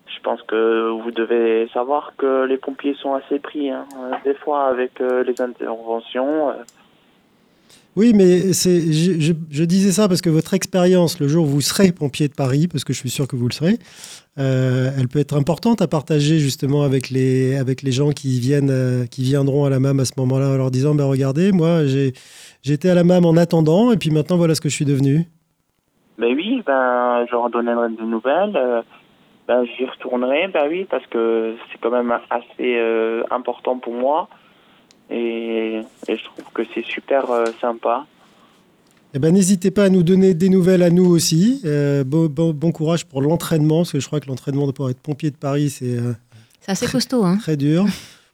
je 0.07 0.19
pense 0.21 0.41
que 0.43 0.89
vous 0.89 1.11
devez 1.11 1.67
savoir 1.73 2.13
que 2.17 2.45
les 2.45 2.57
pompiers 2.57 2.95
sont 2.95 3.13
assez 3.13 3.39
pris, 3.39 3.69
hein, 3.69 3.85
des 4.25 4.33
fois 4.33 4.65
avec 4.65 4.99
les 4.99 5.41
interventions. 5.41 6.51
Oui, 7.99 8.13
mais 8.15 8.53
je, 8.53 9.63
disais 9.65 9.91
ça 9.91 10.07
parce 10.07 10.21
que 10.21 10.29
votre 10.29 10.53
expérience, 10.53 11.19
le 11.19 11.27
jour 11.27 11.43
où 11.43 11.49
vous 11.49 11.59
serez 11.59 11.91
pompier 11.91 12.29
de 12.29 12.33
Paris, 12.33 12.69
parce 12.71 12.85
que 12.85 12.93
je 12.93 12.97
suis 12.97 13.09
sûr 13.09 13.27
que 13.27 13.35
vous 13.35 13.45
le 13.45 13.51
serez, 13.51 13.75
euh, 14.37 14.89
elle 14.97 15.09
peut 15.09 15.19
être 15.19 15.35
importante 15.35 15.81
à 15.81 15.87
partager 15.89 16.39
justement 16.39 16.83
avec 16.83 17.09
les, 17.09 17.57
avec 17.57 17.81
les 17.81 17.91
gens 17.91 18.11
qui, 18.11 18.39
viennent, 18.39 18.69
euh, 18.71 19.05
qui 19.05 19.23
viendront 19.23 19.65
à 19.65 19.69
la 19.69 19.81
MAM 19.81 19.99
à 19.99 20.05
ce 20.05 20.13
moment-là 20.15 20.47
en 20.47 20.55
leur 20.55 20.71
disant 20.71 20.95
ben 20.95 21.03
Regardez, 21.03 21.51
moi, 21.51 21.79
j'étais 22.63 22.89
à 22.89 22.95
la 22.95 23.03
MAM 23.03 23.25
en 23.25 23.35
attendant 23.35 23.91
et 23.91 23.97
puis 23.97 24.11
maintenant, 24.11 24.37
voilà 24.37 24.55
ce 24.55 24.61
que 24.61 24.69
je 24.69 24.75
suis 24.75 24.85
devenu. 24.85 25.25
Ben 26.17 26.33
oui, 26.33 26.63
ben, 26.65 27.25
je 27.27 27.33
leur 27.33 27.49
donnerai 27.49 27.89
des 27.89 28.03
nouvelles. 28.03 28.55
Euh, 28.55 28.81
ben, 29.45 29.65
j'y 29.77 29.83
retournerai, 29.83 30.47
ben 30.53 30.69
oui, 30.69 30.87
parce 30.89 31.05
que 31.07 31.55
c'est 31.69 31.81
quand 31.81 31.91
même 31.91 32.13
assez 32.29 32.79
important 33.29 33.77
pour 33.77 33.91
moi. 33.91 34.29
Et, 35.09 35.81
je 36.07 36.23
trouve 36.23 36.45
que 36.53 36.61
c'est 36.73 36.85
super 36.85 37.29
euh, 37.31 37.45
sympa. 37.59 38.05
Eh 39.13 39.19
ben, 39.19 39.33
n'hésitez 39.33 39.71
pas 39.71 39.85
à 39.85 39.89
nous 39.89 40.03
donner 40.03 40.35
des 40.35 40.49
nouvelles 40.49 40.83
à 40.83 40.91
nous 40.91 41.05
aussi. 41.05 41.61
Euh, 41.65 42.03
bon, 42.03 42.27
bon, 42.27 42.71
courage 42.71 43.05
pour 43.05 43.21
l'entraînement, 43.21 43.77
parce 43.77 43.91
que 43.91 43.99
je 43.99 44.05
crois 44.05 44.19
que 44.19 44.27
l'entraînement 44.27 44.71
pour 44.71 44.89
être 44.89 44.99
pompier 44.99 45.31
de 45.31 45.35
Paris, 45.35 45.71
c'est 45.71 45.97
euh, 45.97 46.13
assez 46.67 46.85
costaud. 46.85 47.25
Hein. 47.25 47.37
Très 47.37 47.57
dur. 47.57 47.85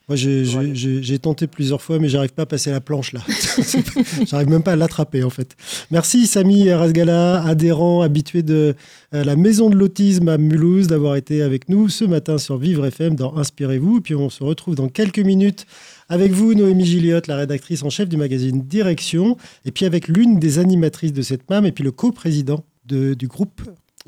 Moi, 0.07 0.17
j'ai 0.17 1.17
tenté 1.17 1.47
plusieurs 1.47 1.81
fois, 1.81 1.97
mais 1.97 2.09
j'arrive 2.09 2.33
pas 2.33 2.43
à 2.43 2.45
passer 2.45 2.69
la 2.69 2.81
planche 2.81 3.13
là. 3.13 3.21
j'arrive 4.27 4.49
même 4.49 4.61
pas 4.61 4.73
à 4.73 4.75
l'attraper 4.75 5.23
en 5.23 5.31
fait. 5.31 5.55
Merci 5.89 6.27
Samy 6.27 6.71
Rasgala, 6.71 7.41
adhérent, 7.43 8.03
habitué 8.03 8.43
de 8.43 8.75
la 9.11 9.35
maison 9.35 9.67
de 9.71 9.75
l'autisme 9.75 10.27
à 10.27 10.37
Mulhouse, 10.37 10.85
d'avoir 10.85 11.15
été 11.15 11.41
avec 11.41 11.69
nous 11.69 11.89
ce 11.89 12.05
matin 12.05 12.37
sur 12.37 12.57
Vivre 12.57 12.85
FM 12.85 13.15
dans 13.15 13.35
Inspirez-vous. 13.35 14.01
Puis 14.01 14.13
on 14.13 14.29
se 14.29 14.43
retrouve 14.43 14.75
dans 14.75 14.89
quelques 14.89 15.17
minutes 15.17 15.65
avec 16.09 16.31
vous, 16.31 16.53
Noémie 16.53 16.85
Gilliotte, 16.85 17.27
la 17.27 17.37
rédactrice 17.37 17.83
en 17.83 17.89
chef 17.89 18.07
du 18.09 18.17
magazine 18.17 18.61
Direction, 18.61 19.37
et 19.65 19.71
puis 19.71 19.85
avec 19.85 20.07
l'une 20.07 20.39
des 20.39 20.59
animatrices 20.59 21.13
de 21.13 21.21
cette 21.21 21.49
MAM, 21.49 21.65
et 21.65 21.71
puis 21.71 21.83
le 21.83 21.91
co-président 21.91 22.63
du 22.85 23.27
groupe 23.27 23.61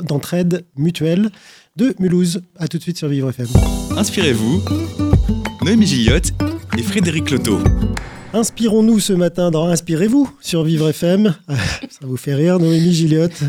d'entraide 0.04 0.66
mutuelle 0.78 1.32
de 1.76 1.96
Mulhouse. 2.00 2.42
A 2.58 2.68
tout 2.68 2.78
de 2.78 2.84
suite 2.84 2.98
sur 2.98 3.08
Vivre 3.08 3.30
FM. 3.30 3.48
Inspirez-vous, 3.98 4.64
Noémie 5.64 5.88
Gilliotte 5.88 6.34
et 6.78 6.84
Frédéric 6.84 7.32
Loto. 7.32 7.60
Inspirons-nous 8.34 9.00
ce 9.00 9.14
matin 9.14 9.50
dans 9.50 9.68
Inspirez-vous 9.68 10.30
sur 10.42 10.64
Vivre 10.64 10.90
FM. 10.90 11.34
Ça 11.48 12.06
vous 12.06 12.18
fait 12.18 12.36
rire, 12.36 12.60
Noémie 12.60 12.94
Gilliotte. 12.94 13.44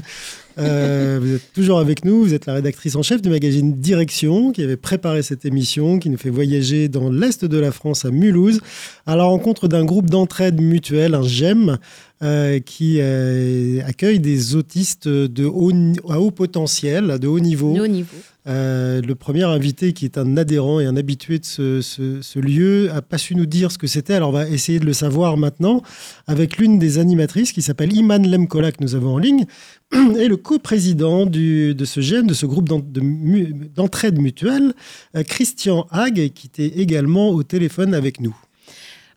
Euh, 0.58 1.18
vous 1.20 1.34
êtes 1.34 1.52
toujours 1.52 1.78
avec 1.78 2.04
nous. 2.04 2.22
Vous 2.24 2.34
êtes 2.34 2.46
la 2.46 2.54
rédactrice 2.54 2.96
en 2.96 3.02
chef 3.02 3.22
du 3.22 3.28
magazine 3.28 3.74
Direction, 3.74 4.52
qui 4.52 4.62
avait 4.62 4.76
préparé 4.76 5.22
cette 5.22 5.44
émission, 5.44 5.98
qui 5.98 6.10
nous 6.10 6.18
fait 6.18 6.30
voyager 6.30 6.88
dans 6.88 7.10
l'est 7.10 7.44
de 7.44 7.58
la 7.58 7.72
France 7.72 8.04
à 8.04 8.10
Mulhouse, 8.10 8.60
à 9.06 9.16
la 9.16 9.24
rencontre 9.24 9.68
d'un 9.68 9.84
groupe 9.84 10.10
d'entraide 10.10 10.60
mutuelle, 10.60 11.14
un 11.14 11.22
GEM, 11.22 11.78
euh, 12.22 12.58
qui 12.58 12.96
euh, 12.98 13.80
accueille 13.86 14.18
des 14.18 14.56
autistes 14.56 15.08
à 15.08 16.20
haut 16.20 16.30
potentiel, 16.30 17.18
de. 17.20 17.28
De 17.74 17.80
haut 17.80 17.86
niveau. 17.86 18.16
Euh, 18.48 19.02
le 19.02 19.14
premier 19.14 19.44
invité, 19.44 19.92
qui 19.92 20.06
est 20.06 20.16
un 20.16 20.36
adhérent 20.38 20.80
et 20.80 20.86
un 20.86 20.96
habitué 20.96 21.38
de 21.38 21.44
ce, 21.44 22.38
lieu, 22.38 22.90
a 22.92 23.02
pas 23.02 23.18
su 23.18 23.34
nous 23.34 23.44
dire 23.44 23.70
ce 23.70 23.76
que 23.76 23.86
c'était. 23.86 24.14
Alors, 24.14 24.30
on 24.30 24.32
va 24.32 24.48
essayer 24.48 24.78
de 24.78 24.86
le 24.86 24.94
savoir 24.94 25.36
maintenant 25.36 25.82
avec 26.26 26.56
l'une 26.56 26.78
des 26.78 26.98
animatrices 26.98 27.52
qui 27.52 27.60
s'appelle 27.60 27.92
Iman 27.92 28.26
Lemkola, 28.26 28.72
que 28.72 28.82
nous 28.82 28.94
avons 28.94 29.14
en 29.14 29.18
ligne, 29.18 29.44
et 29.92 30.28
le 30.28 30.36
coprésident 30.36 31.26
de 31.26 31.84
ce 31.84 32.00
GEM, 32.00 32.26
de 32.26 32.34
ce 32.34 32.46
groupe 32.46 32.68
d'entraide 32.68 34.18
mutuelle, 34.18 34.72
euh, 35.14 35.22
Christian 35.22 35.86
Hague, 35.90 36.30
qui 36.32 36.46
était 36.46 36.80
également 36.80 37.30
au 37.30 37.42
téléphone 37.42 37.92
avec 37.92 38.20
nous. 38.20 38.34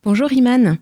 Bonjour 0.04 0.32
Iman. 0.34 0.78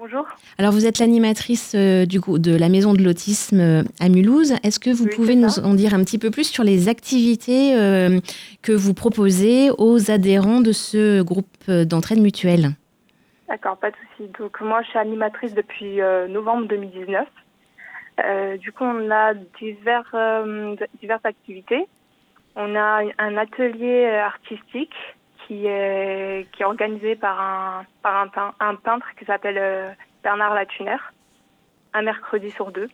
Bonjour. 0.00 0.26
Alors, 0.56 0.72
vous 0.72 0.86
êtes 0.86 0.98
l'animatrice 0.98 1.74
euh, 1.76 2.06
du 2.06 2.20
de 2.20 2.56
la 2.56 2.70
Maison 2.70 2.94
de 2.94 3.02
l'Autisme 3.02 3.60
euh, 3.60 3.82
à 4.00 4.08
Mulhouse. 4.08 4.54
Est-ce 4.62 4.80
que 4.80 4.88
vous 4.88 5.06
pouvez 5.06 5.36
nous 5.36 5.58
en 5.58 5.74
dire 5.74 5.92
un 5.92 6.02
petit 6.02 6.18
peu 6.18 6.30
plus 6.30 6.44
sur 6.44 6.64
les 6.64 6.88
activités 6.88 7.78
euh, 7.78 8.18
que 8.62 8.72
vous 8.72 8.94
proposez 8.94 9.68
aux 9.76 10.10
adhérents 10.10 10.62
de 10.62 10.72
ce 10.72 11.20
groupe 11.20 11.70
d'entraide 11.70 12.22
mutuelle? 12.22 12.70
D'accord, 13.46 13.76
pas 13.76 13.90
de 13.90 13.96
souci. 14.16 14.30
Donc, 14.38 14.58
moi, 14.62 14.80
je 14.80 14.88
suis 14.88 14.98
animatrice 14.98 15.52
depuis 15.52 15.98
novembre 16.30 16.66
2019. 16.66 17.28
du 18.58 18.72
coup, 18.72 18.84
on 18.84 19.10
a 19.10 19.34
divers, 19.34 20.16
diverses 20.98 21.26
activités. 21.26 21.86
On 22.56 22.74
a 22.74 23.02
un 23.18 23.36
atelier 23.36 24.06
artistique 24.06 24.94
qui 25.50 25.66
est, 25.66 26.46
qui 26.52 26.62
est 26.62 26.64
organisé 26.64 27.16
par 27.16 27.40
un, 27.40 27.84
par 28.04 28.54
un, 28.60 28.74
peintre 28.76 29.06
qui 29.18 29.24
s'appelle 29.24 29.58
euh, 29.58 29.90
Bernard 30.22 30.54
Latuner, 30.54 30.96
un 31.92 32.02
mercredi 32.02 32.52
sur 32.52 32.70
deux. 32.70 32.88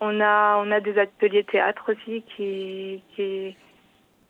On 0.00 0.20
a, 0.20 0.58
on 0.58 0.70
a 0.70 0.78
des 0.78 0.96
ateliers 0.96 1.42
théâtre 1.42 1.90
aussi 1.90 2.22
qui, 2.22 3.02
qui, 3.16 3.56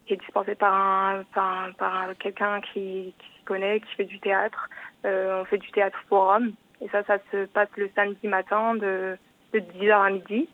est 0.08 0.16
dispensé 0.16 0.54
par, 0.54 0.72
un, 0.74 1.24
par, 1.34 1.68
par 1.74 2.16
quelqu'un 2.18 2.62
qui, 2.62 3.14
qui 3.18 3.44
connaît, 3.44 3.80
qui 3.80 3.94
fait 3.96 4.04
du 4.04 4.18
théâtre. 4.18 4.70
Euh, 5.04 5.42
on 5.42 5.44
fait 5.44 5.58
du 5.58 5.70
théâtre 5.72 5.98
pour 6.08 6.22
hommes. 6.22 6.52
Et 6.80 6.88
ça, 6.88 7.02
ça 7.04 7.18
se 7.32 7.44
passe 7.44 7.68
le 7.76 7.90
samedi 7.94 8.28
matin 8.28 8.76
de, 8.76 9.18
de 9.52 9.58
10h 9.58 9.92
à 9.92 10.08
midi. 10.08 10.48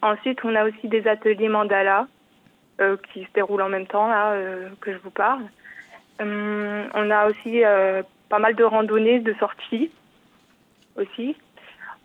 Ensuite, 0.00 0.44
on 0.44 0.54
a 0.54 0.64
aussi 0.64 0.86
des 0.86 1.08
ateliers 1.08 1.48
mandala 1.48 2.06
euh, 2.80 2.96
qui 3.12 3.24
se 3.24 3.32
déroulent 3.34 3.62
en 3.62 3.68
même 3.68 3.88
temps, 3.88 4.08
là, 4.08 4.36
que 4.80 4.92
je 4.92 4.98
vous 4.98 5.10
parle. 5.10 5.42
Euh, 6.20 6.84
on 6.94 7.10
a 7.10 7.26
aussi 7.28 7.64
euh, 7.64 8.02
pas 8.28 8.38
mal 8.38 8.54
de 8.54 8.64
randonnées, 8.64 9.20
de 9.20 9.34
sorties 9.38 9.90
aussi. 10.96 11.36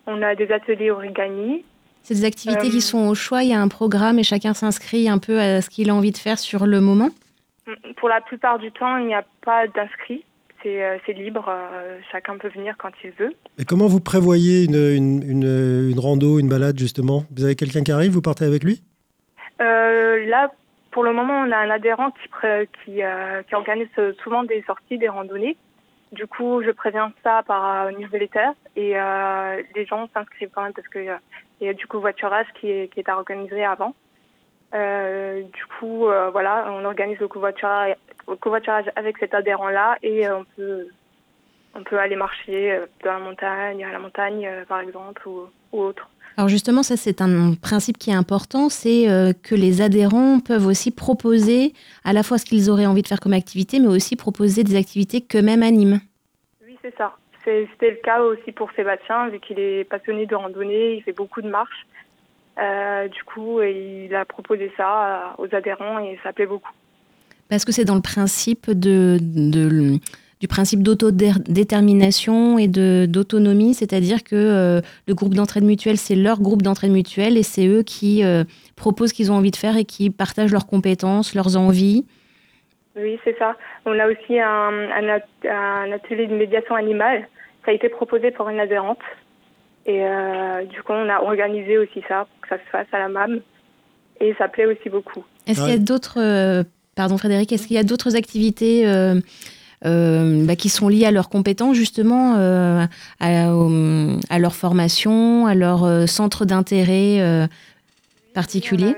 On 0.07 0.22
a 0.22 0.36
des 0.36 0.51
ateliers 0.51 0.91
origami. 0.91 1.63
C'est 2.03 2.13
des 2.13 2.25
activités 2.25 2.69
qui 2.69 2.77
euh, 2.77 2.81
sont 2.81 3.07
au 3.07 3.15
choix, 3.15 3.43
il 3.43 3.50
y 3.50 3.53
a 3.53 3.62
un 3.62 3.67
programme 3.67 4.19
et 4.19 4.24
chacun 4.24 4.53
s'inscrit 4.53 5.10
un 5.10 5.17
peu 5.17 5.39
à 5.39 5.62
ce 5.62 5.69
qu'il 5.69 5.89
a 5.89 5.95
envie 5.95 6.12
de 6.12 6.17
faire 6.17 6.38
sur 6.38 6.67
le 6.67 6.79
moment 6.79 7.10
Pour 7.98 8.10
la 8.10 8.22
plupart 8.22 8.60
du 8.60 8.72
temps, 8.72 8.98
il 8.98 9.07
n'y 9.07 9.15
a 9.15 9.25
pas 9.43 9.67
d'inscrits. 9.67 10.24
C'est 10.63 11.13
libre, 11.13 11.48
chacun 12.12 12.39
peut 12.39 12.50
venir 12.50 12.74
quand 12.79 12.89
il 13.03 13.12
veut. 13.12 13.36
Et 13.60 13.65
comment 13.65 13.86
vous 13.86 14.00
prévoyez 14.00 14.63
une, 14.63 14.74
une, 14.74 15.22
une, 15.91 16.00
rando, 16.00 16.39
une 16.39 16.50
balade 16.50 16.79
justement? 16.79 17.24
Vous 17.38 17.43
avez 17.43 17.55
quelqu'un 17.55 17.84
qui 17.84 17.91
arrive, 17.91 18.13
vous 18.13 18.24
partez 18.24 18.45
avec 18.45 18.63
lui? 18.63 18.81
Là, 19.60 20.50
pour 20.95 21.03
le 21.03 21.11
moment, 21.11 21.41
on 21.41 21.51
a 21.51 21.57
un 21.57 21.69
adhérent 21.71 22.13
euh, 22.45 22.65
qui 22.85 23.03
organise 23.53 23.89
souvent 24.23 24.45
des 24.45 24.61
sorties, 24.61 24.97
des 24.97 25.09
randonnées. 25.09 25.57
Du 26.13 26.25
coup, 26.25 26.63
je 26.63 26.71
préviens 26.71 27.11
ça 27.21 27.43
par 27.45 27.91
newsletter 27.91 28.51
et 28.77 28.97
euh, 28.97 29.61
les 29.75 29.85
gens 29.85 30.07
s'inscrivent 30.13 30.51
quand 30.55 30.63
même 30.63 30.71
parce 30.71 30.87
qu'il 30.87 31.13
y 31.59 31.67
a 31.67 31.73
du 31.73 31.85
coup 31.85 31.99
voiturage 31.99 32.45
qui 32.61 32.71
est, 32.71 32.87
qui 32.93 33.01
est 33.01 33.09
à 33.09 33.17
organiser 33.17 33.65
avant. 33.65 33.93
Euh, 34.73 35.41
du 35.41 35.65
coup, 35.65 36.05
voilà, 36.31 36.67
on 36.69 36.85
organise 36.85 37.19
le 37.19 37.27
covoiturage, 37.27 38.85
avec 38.95 39.17
cet 39.17 39.33
adhérent-là 39.33 39.97
et 40.01 40.29
on 40.29 40.45
peut 40.55 41.99
aller 41.99 42.15
marcher 42.15 42.79
dans 43.03 43.11
la 43.11 43.19
montagne, 43.19 43.83
à 43.83 43.91
la 43.91 43.99
montagne 43.99 44.49
par 44.69 44.79
exemple 44.79 45.27
ou 45.27 45.49
autre. 45.73 46.09
Alors 46.38 46.50
justement, 46.50 46.84
ça 46.84 46.98
c'est 46.98 47.22
un 47.22 47.54
principe 47.54 47.98
qui 47.98 48.10
est 48.10 48.15
important, 48.15 48.68
c'est 48.70 49.10
euh, 49.10 49.32
que 49.32 49.56
les 49.56 49.82
adhérents 49.82 50.39
peuvent 50.39 50.68
aussi 50.68 50.92
proposer 50.92 51.74
à 52.04 52.12
la 52.12 52.24
fois 52.24 52.38
ce 52.38 52.46
qu'ils 52.46 52.70
auraient 52.70 52.86
envie 52.86 53.04
de 53.04 53.08
faire 53.08 53.22
comme 53.22 53.34
activité, 53.34 53.80
mais 53.80 53.88
aussi 53.88 54.15
proposer 54.18 54.63
des 54.63 54.75
activités 54.75 55.22
qu'eux-mêmes 55.22 55.63
animent. 55.63 56.01
Oui, 56.65 56.77
c'est 56.82 56.94
ça. 56.98 57.15
C'était 57.46 57.92
le 57.92 58.00
cas 58.04 58.22
aussi 58.22 58.51
pour 58.51 58.72
Sébastien, 58.75 59.30
vu 59.30 59.39
qu'il 59.39 59.60
est 59.60 59.84
passionné 59.84 60.25
de 60.25 60.36
randonnée, 60.36 60.96
il 60.96 61.04
fait 61.04 61.13
beaucoup 61.13 61.42
de 61.42 61.50
marches. 61.50 61.86
Euh, 62.58 63.08
du 63.08 63.24
coup, 63.24 63.62
il 63.62 64.13
a 64.15 64.25
proposé 64.25 64.72
ça 64.75 65.36
aux 65.38 65.54
adhérents 65.54 66.00
et 66.00 66.20
ça 66.24 66.34
plaît 66.34 66.48
beaucoup. 66.48 66.72
Parce 67.50 67.63
que 67.63 67.72
c'est 67.72 67.86
dans 67.86 67.96
le 67.96 68.01
principe 68.01 68.72
de, 68.72 69.20
de 69.22 70.00
du 70.45 70.47
principe 70.47 70.83
d'autodétermination 70.83 72.59
et 72.59 72.67
d'autonomie, 72.67 73.73
c'est-à-dire 73.73 74.23
que 74.23 74.35
euh, 74.35 74.81
le 75.07 75.15
groupe 75.15 75.33
d'entraide 75.33 75.63
mutuelle, 75.63 75.97
c'est 75.97 76.13
leur 76.13 76.39
groupe 76.39 76.61
d'entraide 76.61 76.91
mutuelle 76.91 77.35
et 77.35 77.41
c'est 77.41 77.65
eux 77.65 77.81
qui 77.81 78.23
euh, 78.23 78.43
proposent 78.75 79.09
ce 79.09 79.15
qu'ils 79.15 79.31
ont 79.31 79.35
envie 79.35 79.49
de 79.49 79.55
faire 79.55 79.75
et 79.75 79.85
qui 79.85 80.11
partagent 80.11 80.51
leurs 80.51 80.67
compétences, 80.67 81.33
leurs 81.33 81.57
envies. 81.57 82.05
Oui, 82.95 83.19
c'est 83.23 83.35
ça. 83.39 83.55
On 83.87 83.97
a 83.97 84.05
aussi 84.05 84.39
un, 84.39 84.91
un, 84.91 85.91
atelier 85.91 86.27
de 86.27 86.35
médiation 86.35 86.75
animale. 86.75 87.27
Ça 87.65 87.71
a 87.71 87.73
été 87.73 87.89
proposé 87.89 88.29
pour 88.29 88.47
une 88.47 88.59
adhérente. 88.59 89.01
Et 89.87 90.05
euh, 90.05 90.63
du 90.65 90.83
coup, 90.83 90.93
on 90.93 91.09
a 91.09 91.23
organisé 91.23 91.79
aussi 91.79 92.03
ça 92.07 92.27
pour 92.29 92.41
que 92.41 92.49
ça 92.49 92.63
se 92.63 92.69
fasse 92.69 92.87
à 92.91 92.99
la 92.99 93.09
MAM. 93.09 93.39
Et 94.19 94.35
ça 94.37 94.47
plaît 94.47 94.67
aussi 94.67 94.91
beaucoup. 94.91 95.25
Est-ce 95.47 95.61
qu'il 95.61 95.71
y 95.71 95.73
a 95.73 95.79
d'autres, 95.79 96.63
pardon 96.95 97.17
Frédéric, 97.17 97.51
est-ce 97.51 97.65
qu'il 97.65 97.77
y 97.77 97.79
a 97.79 97.83
d'autres 97.83 98.15
activités 98.15 98.85
bah, 99.86 100.56
qui 100.56 100.70
sont 100.70 100.89
liées 100.89 101.06
à 101.06 101.12
leurs 101.12 101.30
compétences, 101.30 101.75
justement, 101.75 102.36
à, 102.36 102.88
à, 103.20 104.39
leur 104.39 104.56
formation, 104.56 105.46
à 105.46 105.56
leur 105.56 106.10
centre 106.10 106.46
d'intérêt 106.46 107.48
particulier 108.34 108.96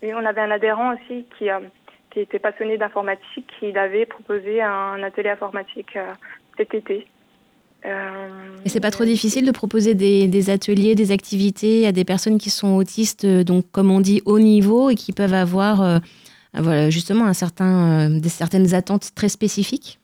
et 0.00 0.14
on, 0.14 0.24
avait 0.24 0.40
un 0.40 0.52
adhérent 0.52 0.94
aussi 0.94 1.26
qui, 1.36 1.46
qui 2.12 2.20
était 2.20 2.38
passionné 2.38 2.78
d'informatique. 2.78 3.50
Il 3.62 3.76
avait 3.76 4.06
proposé 4.06 4.62
un 4.62 5.02
atelier 5.02 5.30
informatique 5.30 5.98
cet 6.58 6.74
été. 6.74 7.06
Euh, 7.86 8.28
et 8.64 8.68
c'est 8.68 8.80
pas 8.80 8.90
trop 8.90 9.04
difficile 9.04 9.46
de 9.46 9.52
proposer 9.52 9.94
des, 9.94 10.50
ateliers, 10.50 10.94
des 10.94 11.12
activités 11.12 11.86
à 11.86 11.92
des 11.92 12.04
personnes 12.04 12.38
qui 12.38 12.50
sont 12.50 12.74
autistes, 12.74 13.24
euh, 13.24 13.44
donc 13.44 13.70
comme 13.70 13.90
on 13.92 14.00
dit 14.00 14.20
haut 14.24 14.40
niveau 14.40 14.90
et 14.90 14.96
qui 14.96 15.12
peuvent 15.12 15.34
avoir 15.34 15.80
euh, 15.82 15.98
voilà, 16.54 16.90
justement 16.90 17.26
un 17.26 17.34
certain, 17.34 18.10
des, 18.10 18.28
certaines 18.28 18.74
attentes 18.74 19.14
très 19.14 19.28
spécifiques? 19.28 20.00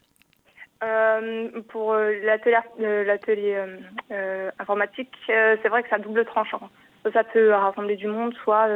Pour 1.69 1.95
l'atelier 1.95 3.57
informatique, 4.59 5.11
c'est 5.27 5.69
vrai 5.69 5.83
que 5.83 5.89
ça 5.89 5.99
double 5.99 6.25
tranchant. 6.25 6.71
Ça 7.13 7.25
peut 7.25 7.53
rassembler 7.53 7.97
du 7.97 8.07
monde, 8.07 8.35
soit 8.43 8.69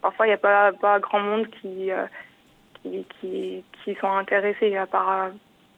parfois 0.00 0.26
il 0.26 0.30
n'y 0.30 0.34
a 0.34 0.72
pas, 0.72 0.98
grand 1.00 1.20
monde 1.20 1.46
qui, 1.60 1.90
qui, 2.82 3.64
qui, 3.84 3.94
sont 4.00 4.12
intéressés 4.12 4.76
par 4.90 5.30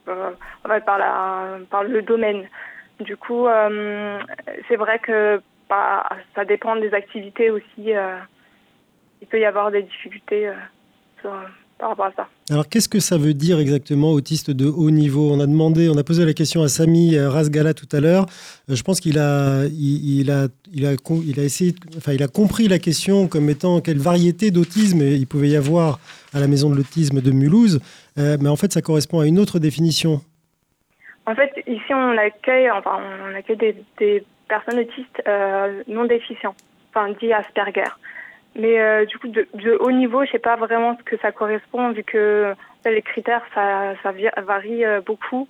euh, 0.07 0.31
le 0.67 2.01
domaine. 2.01 2.47
Du 2.99 3.17
coup, 3.17 3.47
euh, 3.47 4.19
c'est 4.67 4.75
vrai 4.75 4.99
que 4.99 5.41
bah, 5.69 6.07
ça 6.33 6.45
dépend 6.45 6.75
des 6.75 6.93
activités 6.93 7.49
aussi. 7.49 7.95
Euh, 7.95 8.17
il 9.21 9.27
peut 9.27 9.39
y 9.39 9.45
avoir 9.45 9.71
des 9.71 9.83
difficultés 9.83 10.51
par 11.77 11.89
rapport 11.89 12.05
à 12.05 12.11
ça. 12.15 12.27
Alors, 12.49 12.69
qu'est-ce 12.69 12.87
que 12.87 12.99
ça 12.99 13.17
veut 13.17 13.33
dire 13.33 13.59
exactement 13.59 14.11
autiste 14.11 14.51
de 14.51 14.65
haut 14.65 14.91
niveau? 14.91 15.31
On 15.31 15.39
a 15.39 15.47
demandé, 15.47 15.89
on 15.89 15.97
a 15.97 16.03
posé 16.03 16.25
la 16.25 16.33
question 16.33 16.61
à 16.61 16.67
Samy 16.67 17.19
Rasgala 17.19 17.73
tout 17.73 17.87
à 17.91 17.99
l'heure. 17.99 18.25
Je 18.67 18.81
pense 18.81 18.99
qu'il 18.99 19.19
a, 19.19 19.65
il, 19.65 20.31
a, 20.31 20.47
il 20.73 20.85
a, 20.85 20.93
il 20.93 21.39
a 21.39 21.43
essayé, 21.43 21.73
enfin, 21.97 22.13
il 22.13 22.23
a 22.23 22.27
compris 22.27 22.67
la 22.67 22.79
question 22.79 23.27
comme 23.27 23.49
étant 23.49 23.81
quelle 23.81 23.99
variété 23.99 24.51
d'autisme 24.51 25.01
il 25.01 25.27
pouvait 25.27 25.49
y 25.49 25.55
avoir 25.55 25.99
à 26.33 26.39
la 26.39 26.47
maison 26.47 26.69
de 26.69 26.75
l'autisme 26.75 27.21
de 27.21 27.31
Mulhouse. 27.31 27.79
Euh, 28.17 28.37
mais 28.39 28.49
en 28.49 28.55
fait, 28.55 28.71
ça 28.71 28.81
correspond 28.81 29.19
à 29.19 29.27
une 29.27 29.39
autre 29.39 29.59
définition. 29.59 30.21
En 31.25 31.35
fait, 31.35 31.51
ici, 31.67 31.93
on 31.93 32.17
accueille, 32.17 32.69
enfin, 32.69 32.99
on 33.23 33.35
accueille 33.35 33.75
des, 33.97 34.23
personnes 34.47 34.79
autistes 34.79 35.23
euh, 35.27 35.81
non 35.87 36.05
déficients, 36.05 36.55
enfin, 36.93 37.11
dit 37.19 37.33
Asperger. 37.33 37.89
Mais 38.55 38.79
euh, 38.79 39.05
du 39.05 39.17
coup, 39.17 39.27
de, 39.27 39.47
haut 39.81 39.91
niveau, 39.91 40.25
je 40.25 40.31
sais 40.31 40.39
pas 40.39 40.55
vraiment 40.55 40.97
ce 40.97 41.03
que 41.03 41.17
ça 41.17 41.31
correspond, 41.31 41.91
vu 41.91 42.03
que 42.03 42.53
les 42.85 43.01
critères, 43.01 43.43
ça, 43.53 43.93
ça 44.01 44.13
varie 44.43 44.83
beaucoup. 45.05 45.47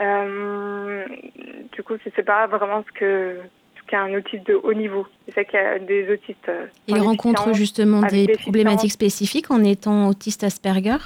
du 0.00 1.82
coup, 1.82 1.94
je 2.04 2.10
sais 2.14 2.22
pas 2.22 2.46
vraiment 2.46 2.84
ce 2.86 2.92
que 2.92 3.40
qu'est 3.86 3.96
un 3.96 4.12
autiste 4.14 4.46
de 4.46 4.54
haut 4.54 4.74
niveau. 4.74 5.06
C'est 5.32 5.44
qu'il 5.44 5.58
y 5.58 5.62
a 5.62 5.78
des 5.78 6.10
autistes. 6.12 6.50
Il 6.88 6.98
rencontre 7.00 7.52
justement 7.54 8.02
des 8.02 8.26
problématiques 8.28 8.92
spécifiques 8.92 9.50
en 9.50 9.62
étant 9.64 10.08
autiste 10.08 10.44
Asperger? 10.44 10.98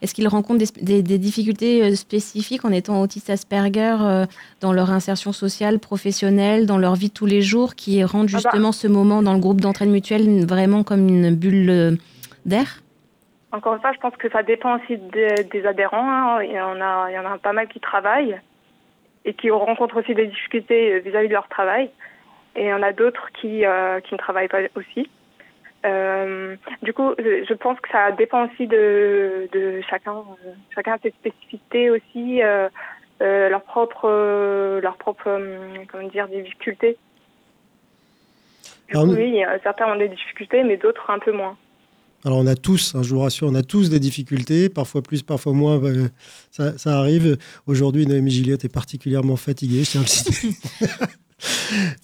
Est-ce 0.00 0.14
qu'ils 0.14 0.28
rencontrent 0.28 0.64
des, 0.80 1.02
difficultés 1.02 1.82
euh, 1.82 1.94
spécifiques 1.94 2.64
en 2.64 2.72
étant 2.72 3.00
autistes 3.00 3.30
Asperger 3.30 3.96
euh, 4.00 4.26
dans 4.60 4.72
leur 4.72 4.90
insertion 4.90 5.32
sociale, 5.32 5.78
professionnelle, 5.78 6.66
dans 6.66 6.78
leur 6.78 6.94
vie 6.94 7.08
de 7.08 7.14
tous 7.14 7.26
les 7.26 7.40
jours, 7.40 7.74
qui 7.74 8.02
rendent 8.04 8.28
ah 8.30 8.32
bah. 8.32 8.38
justement 8.42 8.72
ce 8.72 8.88
moment 8.88 9.22
dans 9.22 9.32
le 9.32 9.38
groupe 9.38 9.60
d'entraide 9.60 9.90
mutuelle 9.90 10.44
vraiment 10.44 10.82
comme 10.82 11.08
une 11.08 11.34
bulle 11.34 11.70
euh, 11.70 11.90
d'air? 12.46 12.82
Encore 13.52 13.74
une 13.74 13.80
fois, 13.80 13.92
je 13.92 14.00
pense 14.00 14.16
que 14.16 14.30
ça 14.30 14.42
dépend 14.42 14.78
aussi 14.78 14.96
des, 14.96 15.66
adhérents. 15.66 16.10
Hein. 16.10 16.42
Il, 16.42 16.52
y 16.52 16.60
en 16.60 16.80
a, 16.80 17.10
il 17.10 17.14
y 17.14 17.18
en 17.18 17.26
a 17.26 17.38
pas 17.38 17.52
mal 17.52 17.68
qui 17.68 17.80
travaillent 17.80 18.40
et 19.24 19.34
qui 19.34 19.50
rencontrent 19.50 20.00
aussi 20.00 20.14
des 20.14 20.26
difficultés 20.26 21.00
vis-à-vis 21.00 21.28
de 21.28 21.34
leur 21.34 21.48
travail. 21.48 21.90
Et 22.56 22.64
il 22.64 22.68
y 22.68 22.74
en 22.74 22.82
a 22.82 22.92
d'autres 22.92 23.28
qui, 23.34 23.62
qui 24.04 24.14
ne 24.14 24.18
travaillent 24.18 24.48
pas 24.48 24.62
aussi. 24.74 25.08
Euh, 25.84 26.56
du 26.82 26.92
coup, 26.92 27.12
je 27.18 27.54
pense 27.54 27.78
que 27.80 27.88
ça 27.90 28.12
dépend 28.12 28.46
aussi 28.46 28.66
de, 28.66 29.48
de 29.52 29.80
chacun. 29.88 30.16
Euh, 30.16 30.52
chacun 30.74 30.94
a 30.94 30.98
ses 30.98 31.10
spécificités 31.10 31.90
aussi, 31.90 32.42
euh, 32.42 32.68
euh, 33.20 33.48
leur 33.48 33.62
propre, 33.62 34.08
euh, 34.08 34.80
leur 34.80 34.96
propre, 34.96 35.40
comment 35.90 36.08
dire, 36.08 36.28
difficultés. 36.28 36.96
Du 38.88 38.94
coup, 38.94 39.14
oui, 39.14 39.42
certains 39.62 39.92
ont 39.92 39.96
des 39.96 40.08
difficultés, 40.08 40.62
mais 40.62 40.76
d'autres 40.76 41.10
un 41.10 41.18
peu 41.18 41.32
moins. 41.32 41.56
Alors 42.24 42.38
on 42.38 42.46
a 42.46 42.54
tous, 42.54 42.94
hein, 42.94 43.02
je 43.02 43.12
vous 43.12 43.20
rassure, 43.20 43.48
on 43.48 43.54
a 43.56 43.64
tous 43.64 43.90
des 43.90 43.98
difficultés, 43.98 44.68
parfois 44.68 45.02
plus, 45.02 45.24
parfois 45.24 45.52
moins, 45.52 45.78
bah, 45.78 45.88
ça, 46.52 46.78
ça, 46.78 46.96
arrive. 46.96 47.36
Aujourd'hui, 47.66 48.06
Noémie 48.06 48.30
Gilliette 48.30 48.64
est 48.64 48.72
particulièrement 48.72 49.34
fatiguée, 49.34 49.82
je 49.82 49.90
tiens 49.90 50.02
à 50.02 50.04
le 50.04 51.06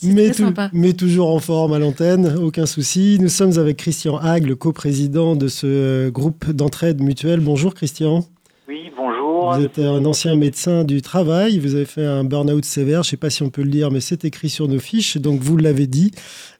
mais, 0.03 0.31
mais, 0.73 0.93
toujours 0.93 1.35
en 1.35 1.39
forme 1.39 1.73
à 1.73 1.79
l'antenne, 1.79 2.37
aucun 2.43 2.67
souci. 2.67 3.19
Nous 3.21 3.29
sommes 3.29 3.59
avec 3.59 3.77
Christian 3.77 4.17
Hague, 4.17 4.47
le 4.47 4.57
coprésident 4.57 5.37
de 5.37 5.49
ce 5.49 5.67
euh, 5.67 6.11
groupe 6.11 6.51
d'entraide 6.51 7.03
mutuelle. 7.03 7.41
Bonjour 7.41 7.75
Christian. 7.75 8.25
Oui, 8.69 8.91
bonjour. 8.97 9.55
Vous 9.55 9.65
êtes 9.65 9.79
un 9.79 10.05
ancien 10.05 10.37
médecin 10.37 10.85
du 10.85 11.01
travail, 11.01 11.59
vous 11.59 11.75
avez 11.75 11.87
fait 11.87 12.05
un 12.05 12.25
burn-out 12.25 12.65
sévère, 12.65 13.03
je 13.03 13.09
ne 13.09 13.11
sais 13.11 13.17
pas 13.17 13.31
si 13.31 13.43
on 13.43 13.51
peut 13.51 13.63
le 13.63 13.71
dire, 13.71 13.91
mais 13.91 14.01
c'est 14.01 14.25
écrit 14.25 14.49
sur 14.49 14.69
nos 14.69 14.79
fiches, 14.79 15.17
donc 15.17 15.41
vous 15.41 15.57
l'avez 15.57 15.87
dit. 15.87 16.11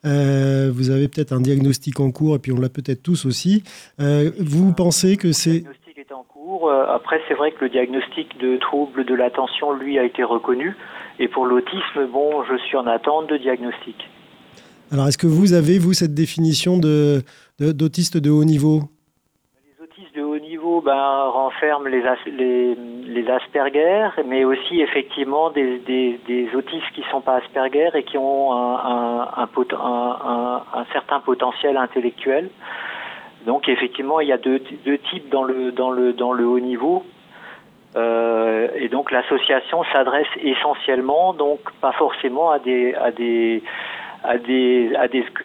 Euh, 0.07 0.71
vous 0.73 0.91
avez 0.91 1.09
peut-être 1.09 1.33
un 1.33 1.41
diagnostic 1.41 2.01
en 2.01 2.11
cours, 2.11 2.37
et 2.37 2.39
puis 2.39 2.53
on 2.53 2.61
l'a 2.61 2.71
peut-être 2.71 3.03
tous 3.03 3.27
aussi. 3.27 3.63
Euh, 4.01 4.31
vous 4.39 4.73
pensez 4.73 5.17
que 5.17 5.33
c'est... 5.33 5.51
Le 5.51 5.61
diagnostic 5.61 5.99
est 5.99 6.13
en 6.13 6.23
cours. 6.23 6.71
Après, 6.71 7.21
c'est 7.29 7.35
vrai 7.35 7.53
que 7.53 7.65
le 7.65 7.69
diagnostic 7.69 8.39
de 8.39 8.57
trouble 8.57 9.05
de 9.05 9.15
l'attention, 9.15 9.73
lui, 9.73 9.99
a 9.99 10.05
été 10.05 10.23
reconnu. 10.23 10.75
Et 11.19 11.29
pour 11.29 11.47
l'autisme, 11.47 12.07
bon, 12.13 12.45
je 12.45 12.57
suis 12.59 12.77
en 12.77 12.87
attente 12.87 13.29
de 13.29 13.37
diagnostic. 13.37 13.97
Alors, 14.91 15.09
est-ce 15.09 15.19
que 15.19 15.27
vous 15.27 15.53
avez, 15.53 15.79
vous, 15.79 15.93
cette 15.93 16.15
définition 16.15 16.79
de, 16.79 17.23
d'autiste 17.59 18.17
de, 18.17 18.31
haut 18.31 18.45
niveau? 18.45 18.83
Les 19.67 19.85
autistes 19.85 20.15
de 20.15 20.23
haut 20.23 20.39
niveau 20.39 20.81
ben, 20.81 21.25
renferment 21.27 21.89
les, 21.89 22.03
les, 22.27 22.75
les, 23.05 23.31
Asperger, 23.31 24.09
mais 24.27 24.45
aussi 24.45 24.81
effectivement 24.81 25.51
des, 25.51 25.79
des, 25.81 26.19
des 26.27 26.49
autistes 26.55 26.91
qui 26.95 27.03
ne 27.03 27.07
sont 27.07 27.21
pas 27.21 27.37
Asperger 27.37 27.91
et 27.95 28.05
qui 28.05 28.17
ont 28.17 28.53
un, 28.53 29.29
un, 29.37 29.49
un, 29.49 30.63
un, 30.73 30.85
certain 30.93 31.21
potentiel 31.21 31.77
intellectuel. 31.77 32.49
Donc 33.45 33.69
effectivement, 33.69 34.21
il 34.21 34.29
y 34.29 34.33
a 34.33 34.39
deux, 34.39 34.63
deux 34.87 34.99
types 35.11 35.29
dans 35.31 35.45
le, 35.45 35.73
dans, 35.73 35.91
le, 35.91 36.13
dans 36.15 36.33
le 36.33 36.47
haut 36.47 36.61
niveau. 36.61 37.05
Euh, 37.97 38.69
et 38.77 38.89
donc 38.89 39.11
l'association 39.11 39.83
s'adresse 39.93 40.29
essentiellement, 40.43 41.33
donc 41.33 41.61
pas 41.81 41.93
forcément 41.93 42.51
à 42.51 42.59
des 42.59 42.95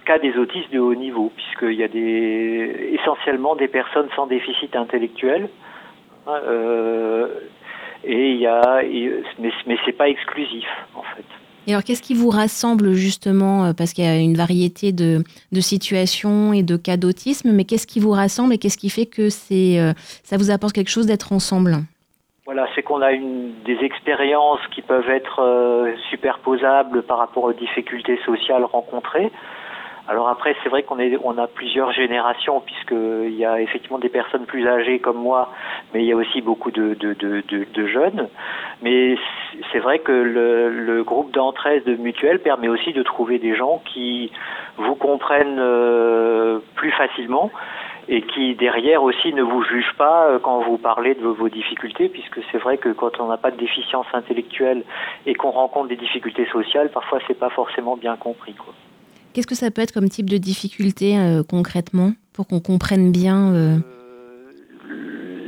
cas 0.05 0.19
des 0.19 0.37
autistes 0.37 0.71
de 0.71 0.79
haut 0.79 0.95
niveau, 0.95 1.31
puisqu'il 1.35 1.73
y 1.73 1.83
a 1.83 1.87
essentiellement 2.99 3.55
des 3.55 3.67
personnes 3.67 4.09
sans 4.15 4.27
déficit 4.27 4.75
intellectuel. 4.75 5.49
Euh, 6.27 7.27
et 8.05 8.31
il 8.31 8.37
y 8.37 8.47
a 8.47 8.81
mais 9.39 9.51
mais 9.65 9.77
c'est 9.85 9.93
pas 9.93 10.09
exclusif 10.09 10.67
en 10.95 11.03
fait. 11.03 11.25
Et 11.65 11.71
alors, 11.71 11.83
qu'est-ce 11.83 12.01
qui 12.01 12.13
vous 12.13 12.29
rassemble 12.29 12.91
justement, 12.93 13.65
euh, 13.65 13.73
parce 13.73 13.93
qu'il 13.93 14.03
y 14.03 14.07
a 14.07 14.17
une 14.17 14.35
variété 14.35 14.91
de, 14.91 15.23
situations 15.61 16.51
et 16.51 16.61
de 16.61 16.75
cas 16.75 16.97
d'autisme, 16.97 17.53
mais 17.53 17.63
qu'est-ce 17.63 17.87
qui 17.87 18.01
vous 18.01 18.11
rassemble 18.11 18.53
et 18.53 18.57
qu'est-ce 18.57 18.77
qui 18.77 18.89
fait 18.89 19.05
que 19.05 19.29
ça 19.29 20.37
vous 20.37 20.51
apporte 20.51 20.73
quelque 20.73 20.89
chose 20.89 21.05
d'être 21.05 21.31
ensemble? 21.31 21.77
Voilà, 22.45 22.67
c'est 22.75 22.83
qu'on 22.83 23.01
a 23.01 23.13
une, 23.13 23.53
des 23.63 23.77
expériences 23.85 24.59
qui 24.71 24.81
peuvent 24.81 25.09
être 25.09 25.39
euh, 25.39 25.93
superposables 26.09 27.03
par 27.03 27.17
rapport 27.17 27.45
aux 27.45 27.53
difficultés 27.53 28.19
sociales 28.25 28.65
rencontrées. 28.65 29.31
Alors 30.09 30.27
après, 30.27 30.53
c'est 30.61 30.67
vrai 30.67 30.83
qu'on 30.83 30.99
est, 30.99 31.17
on 31.23 31.37
a 31.37 31.47
plusieurs 31.47 31.93
générations 31.93 32.59
puisqu'il 32.59 33.35
y 33.35 33.45
a 33.45 33.61
effectivement 33.61 33.99
des 33.99 34.09
personnes 34.09 34.45
plus 34.45 34.67
âgées 34.67 34.99
comme 34.99 35.15
moi, 35.15 35.49
mais 35.93 36.03
il 36.03 36.05
y 36.05 36.11
a 36.11 36.17
aussi 36.17 36.41
beaucoup 36.41 36.71
de, 36.71 36.93
de, 36.95 37.13
de, 37.13 37.65
de, 37.73 37.87
jeunes. 37.87 38.27
Mais 38.81 39.15
c'est 39.71 39.79
vrai 39.79 39.99
que 39.99 40.11
le, 40.11 40.69
le 40.69 41.03
groupe 41.05 41.31
d'entraide 41.31 41.85
de 41.85 41.95
mutuelle 41.95 42.39
permet 42.39 42.67
aussi 42.67 42.91
de 42.91 43.03
trouver 43.03 43.39
des 43.39 43.55
gens 43.55 43.81
qui 43.85 44.33
vous 44.75 44.95
comprennent 44.95 45.59
euh, 45.59 46.59
plus 46.75 46.91
facilement 46.91 47.49
et 48.07 48.21
qui 48.21 48.55
derrière 48.55 49.03
aussi 49.03 49.33
ne 49.33 49.41
vous 49.41 49.63
juge 49.63 49.91
pas 49.97 50.27
euh, 50.27 50.39
quand 50.39 50.61
vous 50.63 50.77
parlez 50.77 51.15
de 51.15 51.25
vos 51.25 51.49
difficultés, 51.49 52.09
puisque 52.09 52.39
c'est 52.51 52.57
vrai 52.57 52.77
que 52.77 52.89
quand 52.89 53.19
on 53.19 53.27
n'a 53.27 53.37
pas 53.37 53.51
de 53.51 53.57
déficience 53.57 54.07
intellectuelle 54.13 54.83
et 55.25 55.33
qu'on 55.35 55.51
rencontre 55.51 55.89
des 55.89 55.95
difficultés 55.95 56.47
sociales, 56.51 56.89
parfois 56.89 57.19
c'est 57.27 57.37
pas 57.37 57.49
forcément 57.49 57.95
bien 57.95 58.15
compris. 58.17 58.55
Qu'est-ce 59.33 59.47
que 59.47 59.55
ça 59.55 59.71
peut 59.71 59.81
être 59.81 59.93
comme 59.93 60.09
type 60.09 60.29
de 60.29 60.37
difficulté 60.37 61.17
euh, 61.17 61.43
concrètement 61.47 62.11
pour 62.33 62.47
qu'on 62.47 62.59
comprenne 62.59 63.11
bien 63.11 63.53
euh... 63.53 63.77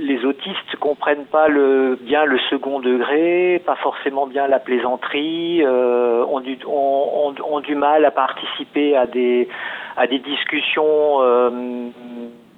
Les 0.02 0.24
autistes 0.24 0.76
comprennent 0.80 1.26
pas 1.26 1.48
le, 1.48 1.98
bien 2.00 2.26
le 2.26 2.38
second 2.52 2.80
degré, 2.80 3.62
pas 3.66 3.76
forcément 3.76 4.28
bien 4.28 4.48
la 4.48 4.60
plaisanterie, 4.60 5.66
ont, 5.66 6.40
du, 6.42 6.60
ont, 6.68 7.34
ont, 7.44 7.60
du 7.60 7.74
mal 7.74 8.06
à 8.06 8.12
participer 8.12 8.96
à 8.96 9.08
des, 9.08 9.50
à 9.98 10.06
des 10.06 10.20
discussions 10.20 11.22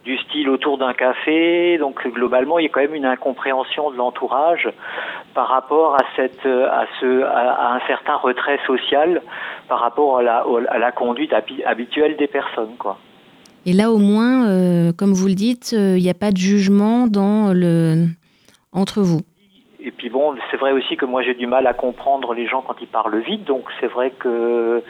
du 0.08 0.18
style 0.18 0.50
autour 0.50 0.80
d'un 0.80 0.94
café. 0.94 1.78
Donc 1.78 2.08
globalement, 2.08 2.58
il 2.58 2.64
y 2.64 2.66
a 2.66 2.70
quand 2.70 2.82
même 2.82 2.96
une 2.96 3.06
incompréhension 3.06 3.92
de 3.92 3.98
l'entourage 3.98 4.68
par 5.36 5.50
rapport 5.50 5.96
à 5.96 6.04
cette, 6.16 6.46
à 6.46 6.86
ce, 7.00 7.24
à, 7.24 7.76
un 7.76 7.80
certain 7.86 8.16
retrait 8.16 8.60
social 8.66 9.22
par 9.68 9.80
rapport 9.80 10.18
à 10.18 10.24
la, 10.24 10.44
à 10.70 10.80
la 10.80 10.92
conduite 10.92 11.34
habituelle 11.66 12.18
des 12.18 12.28
personnes, 12.28 12.76
quoi. 12.80 12.98
Et 13.68 13.74
là, 13.74 13.92
au 13.92 13.98
moins, 13.98 14.48
euh, 14.48 14.94
comme 14.94 15.12
vous 15.12 15.28
le 15.28 15.34
dites, 15.34 15.76
euh, 15.78 15.98
il 15.98 16.04
n'y 16.04 16.10
a 16.10 16.14
pas 16.14 16.32
de 16.32 16.38
jugement 16.38 17.06
dans 17.06 17.52
le... 17.54 18.06
entre 18.72 19.02
vous. 19.02 19.20
Et 19.88 19.92
puis 19.92 20.10
bon, 20.10 20.36
c'est 20.52 20.58
vrai 20.58 20.74
aussi 20.74 20.98
que 20.98 21.06
moi 21.06 21.24
j'ai 21.24 21.34
du 21.34 21.48
mal 21.48 21.66
à 21.66 21.74
comprendre 21.74 22.34
les 22.34 22.46
gens 22.46 22.62
quand 22.62 22.76
ils 22.82 22.90
parlent 22.90 23.22
vite, 23.22 23.46
donc 23.46 23.64
c'est 23.80 23.88
vrai 23.88 24.12
que 24.12 24.84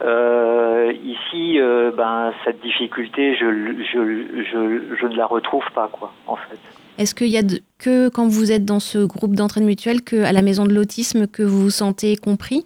euh, 0.00 0.92
ici, 1.02 1.58
euh, 1.58 1.90
ben 1.90 2.32
cette 2.44 2.60
difficulté, 2.60 3.34
je, 3.34 3.46
je, 3.92 4.44
je, 4.44 4.96
je, 4.96 5.06
ne 5.08 5.16
la 5.16 5.26
retrouve 5.26 5.64
pas 5.74 5.88
quoi, 5.90 6.12
en 6.28 6.36
fait. 6.36 6.60
Est-ce 6.98 7.16
qu'il 7.16 7.30
y 7.30 7.36
a 7.36 7.42
que 7.80 8.08
quand 8.08 8.28
vous 8.28 8.52
êtes 8.52 8.64
dans 8.64 8.78
ce 8.78 9.04
groupe 9.04 9.34
d'entraide 9.34 9.64
mutuelle, 9.64 10.02
que 10.02 10.22
à 10.22 10.30
la 10.30 10.40
maison 10.40 10.66
de 10.66 10.72
l'autisme, 10.72 11.26
que 11.26 11.42
vous 11.42 11.62
vous 11.62 11.70
sentez 11.70 12.14
compris? 12.14 12.64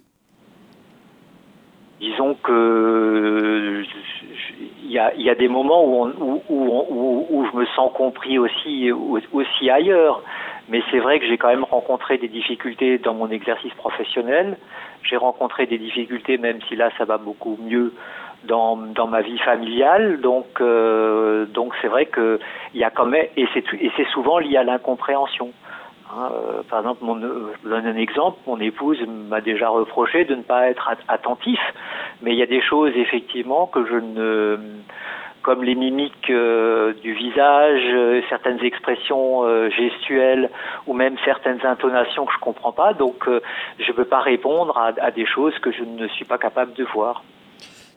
Disons 1.99 2.35
que 2.35 3.83
il 4.89 5.21
y 5.21 5.29
a, 5.29 5.35
des 5.35 5.47
moments 5.47 5.85
où, 5.85 7.45
je 7.51 7.57
me 7.57 7.65
sens 7.75 7.91
compris 7.93 8.39
aussi, 8.39 8.91
ailleurs. 9.69 10.23
Mais 10.67 10.81
c'est 10.91 10.99
vrai 10.99 11.19
que 11.19 11.27
j'ai 11.27 11.37
quand 11.37 11.49
même 11.49 11.63
rencontré 11.63 12.17
des 12.17 12.27
difficultés 12.27 12.97
dans 12.97 13.13
mon 13.13 13.29
exercice 13.29 13.73
professionnel. 13.73 14.57
J'ai 15.03 15.17
rencontré 15.17 15.65
des 15.67 15.77
difficultés, 15.77 16.37
même 16.37 16.59
si 16.67 16.75
là 16.75 16.89
ça 16.97 17.05
va 17.05 17.17
beaucoup 17.17 17.57
mieux 17.61 17.93
dans, 18.45 18.75
ma 19.07 19.21
vie 19.21 19.37
familiale. 19.39 20.21
Donc 20.21 20.61
euh, 20.61 21.45
c'est 21.81 21.87
vrai 21.87 22.05
que 22.07 22.39
il 22.73 22.79
y 22.79 22.83
a 22.83 22.89
quand 22.89 23.05
même 23.05 23.25
et 23.37 23.47
c'est 23.53 24.07
souvent 24.11 24.39
lié 24.39 24.57
à 24.57 24.63
l'incompréhension. 24.63 25.51
Hein, 26.11 26.31
euh, 26.31 26.63
par 26.69 26.79
exemple, 26.79 27.03
euh, 27.03 27.53
je 27.55 27.63
vous 27.63 27.69
donne 27.69 27.85
un 27.85 27.97
exemple. 27.97 28.39
Mon 28.47 28.59
épouse 28.59 28.97
m'a 29.07 29.41
déjà 29.41 29.69
reproché 29.69 30.25
de 30.25 30.35
ne 30.35 30.41
pas 30.41 30.69
être 30.69 30.89
attentif, 31.07 31.59
mais 32.21 32.31
il 32.31 32.37
y 32.37 32.43
a 32.43 32.47
des 32.47 32.61
choses 32.61 32.93
effectivement 32.95 33.67
que 33.67 33.85
je 33.85 33.95
ne 33.95 34.57
comme 35.41 35.63
les 35.63 35.75
mimiques 35.75 36.29
euh, 36.29 36.93
du 37.01 37.13
visage, 37.13 37.81
euh, 37.93 38.21
certaines 38.29 38.63
expressions 38.63 39.43
euh, 39.43 39.69
gestuelles 39.69 40.49
ou 40.87 40.93
même 40.93 41.15
certaines 41.25 41.65
intonations 41.65 42.25
que 42.25 42.33
je 42.33 42.39
comprends 42.39 42.71
pas. 42.71 42.93
Donc, 42.93 43.27
je 43.27 43.87
ne 43.87 43.95
peux 43.95 44.05
pas 44.05 44.21
répondre 44.21 44.77
à, 44.77 44.91
à, 45.01 45.11
des 45.11 45.25
choses 45.25 45.53
que 45.59 45.71
je 45.71 45.83
ne 45.83 46.07
suis 46.09 46.25
pas 46.25 46.37
capable 46.37 46.73
de 46.73 46.85
voir. 46.93 47.23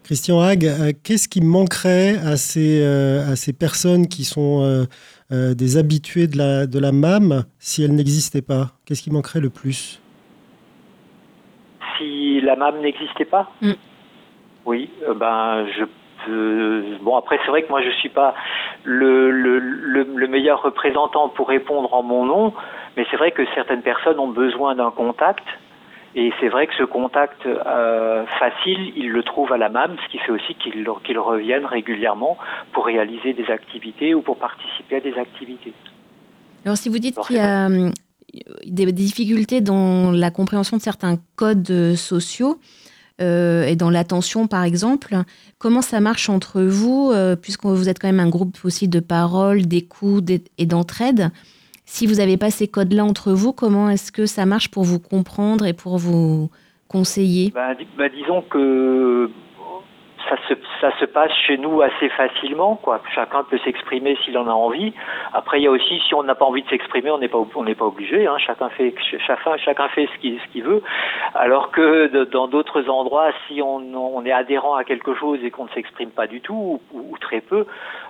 Christian 0.04 0.40
Hague, 0.40 0.96
qu'est-ce 1.04 1.28
qui 1.28 1.40
manquerait 1.40 2.16
à 2.24 2.36
ces, 2.36 2.84
à 2.84 3.36
ces 3.36 3.52
personnes 3.52 4.08
qui 4.08 4.24
sont 4.24 4.86
des 5.32 5.76
habitués 5.78 6.26
de 6.26 6.36
la, 6.36 6.66
de 6.66 6.78
la 6.78 6.92
MAM 6.92 7.44
si 7.58 7.82
elles 7.82 7.94
n'existaient 7.94 8.42
pas 8.42 8.72
Qu'est-ce 8.84 9.02
qui 9.02 9.10
manquerait 9.10 9.40
le 9.40 9.50
plus? 9.50 10.00
Si 11.96 12.40
la 12.42 12.56
MAM 12.56 12.80
n'existait 12.80 13.24
pas? 13.24 13.50
Mm. 13.62 13.72
Oui, 14.66 14.90
ben, 15.16 15.66
je 15.76 15.84
bon 17.02 17.16
après 17.16 17.38
c'est 17.44 17.50
vrai 17.50 17.62
que 17.62 17.68
moi 17.68 17.82
je 17.82 17.90
suis 17.90 18.08
pas 18.08 18.34
le, 18.84 19.30
le, 19.30 19.58
le, 19.58 20.26
meilleur 20.26 20.62
représentant 20.62 21.28
pour 21.28 21.48
répondre 21.48 21.92
en 21.94 22.02
mon 22.02 22.24
nom, 22.24 22.52
mais 22.96 23.06
c'est 23.10 23.16
vrai 23.16 23.32
que 23.32 23.42
certaines 23.54 23.82
personnes 23.82 24.18
ont 24.18 24.28
besoin 24.28 24.74
d'un 24.74 24.90
contact. 24.90 25.44
Et 26.14 26.30
c'est 26.40 26.48
vrai 26.48 26.66
que 26.66 26.74
ce 26.74 26.82
contact 26.84 27.46
euh, 27.46 28.26
facile, 28.38 28.92
ils 28.96 29.08
le 29.08 29.22
trouvent 29.22 29.52
à 29.52 29.56
la 29.56 29.70
MAM, 29.70 29.96
ce 30.04 30.12
qui 30.12 30.18
fait 30.18 30.32
aussi 30.32 30.54
qu'ils 30.56 30.86
qu'ils 31.04 31.18
reviennent 31.18 31.64
régulièrement 31.64 32.36
pour 32.72 32.84
réaliser 32.84 33.32
des 33.32 33.46
activités 33.50 34.14
ou 34.14 34.20
pour 34.20 34.36
participer 34.36 34.96
à 34.96 35.00
des 35.00 35.14
activités. 35.14 35.72
Alors 36.64 36.76
si 36.76 36.88
vous 36.90 36.98
dites 36.98 37.18
qu'il 37.26 37.36
y 37.36 37.40
a 37.40 37.68
euh, 37.68 37.90
des 38.66 38.92
difficultés 38.92 39.60
dans 39.62 40.10
la 40.10 40.30
compréhension 40.30 40.76
de 40.76 40.82
certains 40.82 41.16
codes 41.36 41.94
sociaux, 41.96 42.58
euh, 43.20 43.66
et 43.66 43.76
dans 43.76 43.90
l'attention, 43.90 44.46
par 44.46 44.64
exemple. 44.64 45.16
Comment 45.58 45.82
ça 45.82 46.00
marche 46.00 46.28
entre 46.28 46.62
vous, 46.62 47.10
euh, 47.12 47.36
puisque 47.36 47.64
vous 47.64 47.88
êtes 47.88 47.98
quand 47.98 48.08
même 48.08 48.20
un 48.20 48.28
groupe 48.28 48.58
aussi 48.64 48.88
de 48.88 49.00
parole, 49.00 49.66
d'écoute 49.66 50.30
et 50.30 50.66
d'entraide 50.66 51.30
Si 51.94 52.06
vous 52.06 52.14
n'avez 52.14 52.38
pas 52.38 52.50
ces 52.50 52.68
codes-là 52.68 53.04
entre 53.04 53.32
vous, 53.32 53.52
comment 53.52 53.90
est-ce 53.90 54.10
que 54.12 54.24
ça 54.24 54.46
marche 54.46 54.70
pour 54.70 54.82
vous 54.82 54.98
comprendre 54.98 55.66
et 55.66 55.74
pour 55.74 55.98
vous 55.98 56.48
conseiller? 56.88 57.52
Bah, 57.54 57.74
bah, 57.98 58.08
Disons 58.08 58.40
que 58.50 59.28
ça 60.80 60.90
se, 60.98 61.04
passe 61.04 61.32
chez 61.46 61.58
nous 61.58 61.82
assez 61.82 62.08
facilement, 62.10 62.76
quoi. 62.76 63.00
Chacun 63.14 63.44
peut 63.44 63.58
s'exprimer 63.64 64.16
s'il 64.24 64.36
en 64.38 64.46
a 64.46 64.52
envie. 64.52 64.92
Après, 65.32 65.60
il 65.60 65.64
y 65.64 65.66
a 65.66 65.70
aussi, 65.70 66.00
si 66.06 66.14
on 66.14 66.22
n'a 66.22 66.34
pas 66.34 66.44
envie 66.44 66.62
de 66.62 66.68
s'exprimer, 66.68 67.10
on 67.10 67.18
n'est 67.18 67.28
pas, 67.28 67.38
pas 67.42 67.84
obligé. 67.84 68.26
Hein. 68.26 68.38
Chacun 68.38 68.68
fait, 68.70 68.94
chacun, 69.26 69.56
chacun 69.56 69.88
fait 69.88 70.08
ce 70.14 70.18
qu'il, 70.20 70.38
ce 70.40 70.60
veut. 70.60 70.82
Alors 71.34 71.70
que 71.70 72.24
dans 72.24 72.48
d'autres 72.48 72.88
endroits, 72.88 73.30
si 73.46 73.60
on, 73.62 74.24
est 74.24 74.32
adhérent 74.32 74.74
à 74.76 74.84
quelque 74.84 75.14
chose 75.14 75.38
et 75.42 75.50
qu'on 75.50 75.64
ne 75.64 75.70
s'exprime 75.70 76.10
pas 76.10 76.26
du 76.26 76.40
tout 76.40 76.80
ou, 76.92 77.18
très 77.18 77.40
peu, 77.40 77.66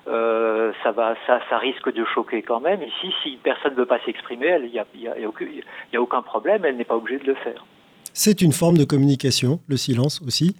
euh, 0.09 0.73
ça 0.83 0.91
va, 0.93 1.15
ça, 1.27 1.41
ça 1.49 1.59
risque 1.59 1.93
de 1.93 2.05
choquer 2.05 2.43
quand 2.43 2.61
même. 2.61 2.83
Ici, 2.83 3.15
si 3.23 3.39
personne 3.43 3.73
ne 3.73 3.79
veut 3.79 3.87
pas 3.87 3.99
s'exprimer, 4.01 4.59
il 4.63 4.71
n'y 4.71 5.97
a 5.97 6.01
aucun 6.01 6.23
problème. 6.23 6.65
Elle 6.65 6.77
n'est 6.77 6.85
pas 6.85 6.97
obligée 6.97 7.19
de 7.19 7.27
le 7.27 7.35
faire. 7.35 7.65
C'est 8.15 8.43
une 8.43 8.53
forme 8.53 8.77
de 8.77 8.85
communication, 8.85 9.61
le 9.69 9.77
silence 9.77 10.21
aussi. 10.27 10.55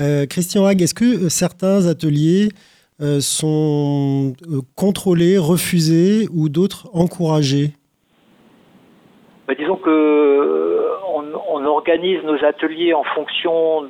Euh, 0.00 0.26
Christian 0.26 0.66
Hague, 0.66 0.82
est-ce 0.82 0.94
que 0.94 1.04
euh, 1.04 1.28
certains 1.28 1.86
ateliers 1.86 2.48
euh, 3.00 3.20
sont 3.20 4.34
contrôlés, 4.76 5.38
refusés 5.38 6.28
ou 6.34 6.48
d'autres 6.48 6.88
encouragés? 6.92 7.70
Bah, 9.46 9.54
Disons 9.54 9.76
que 9.76 10.88
on, 11.14 11.64
organise 11.64 12.22
nos 12.24 12.44
ateliers 12.44 12.92
en 12.92 13.04
fonction 13.14 13.84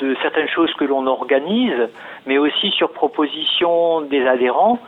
de 0.00 0.16
certaines 0.22 0.48
choses 0.48 0.72
que 0.78 0.84
l'on 0.84 1.06
organise, 1.06 1.88
mais 2.26 2.38
aussi 2.38 2.70
sur 2.70 2.92
proposition 2.92 4.02
des 4.02 4.24
adhérents. 4.26 4.78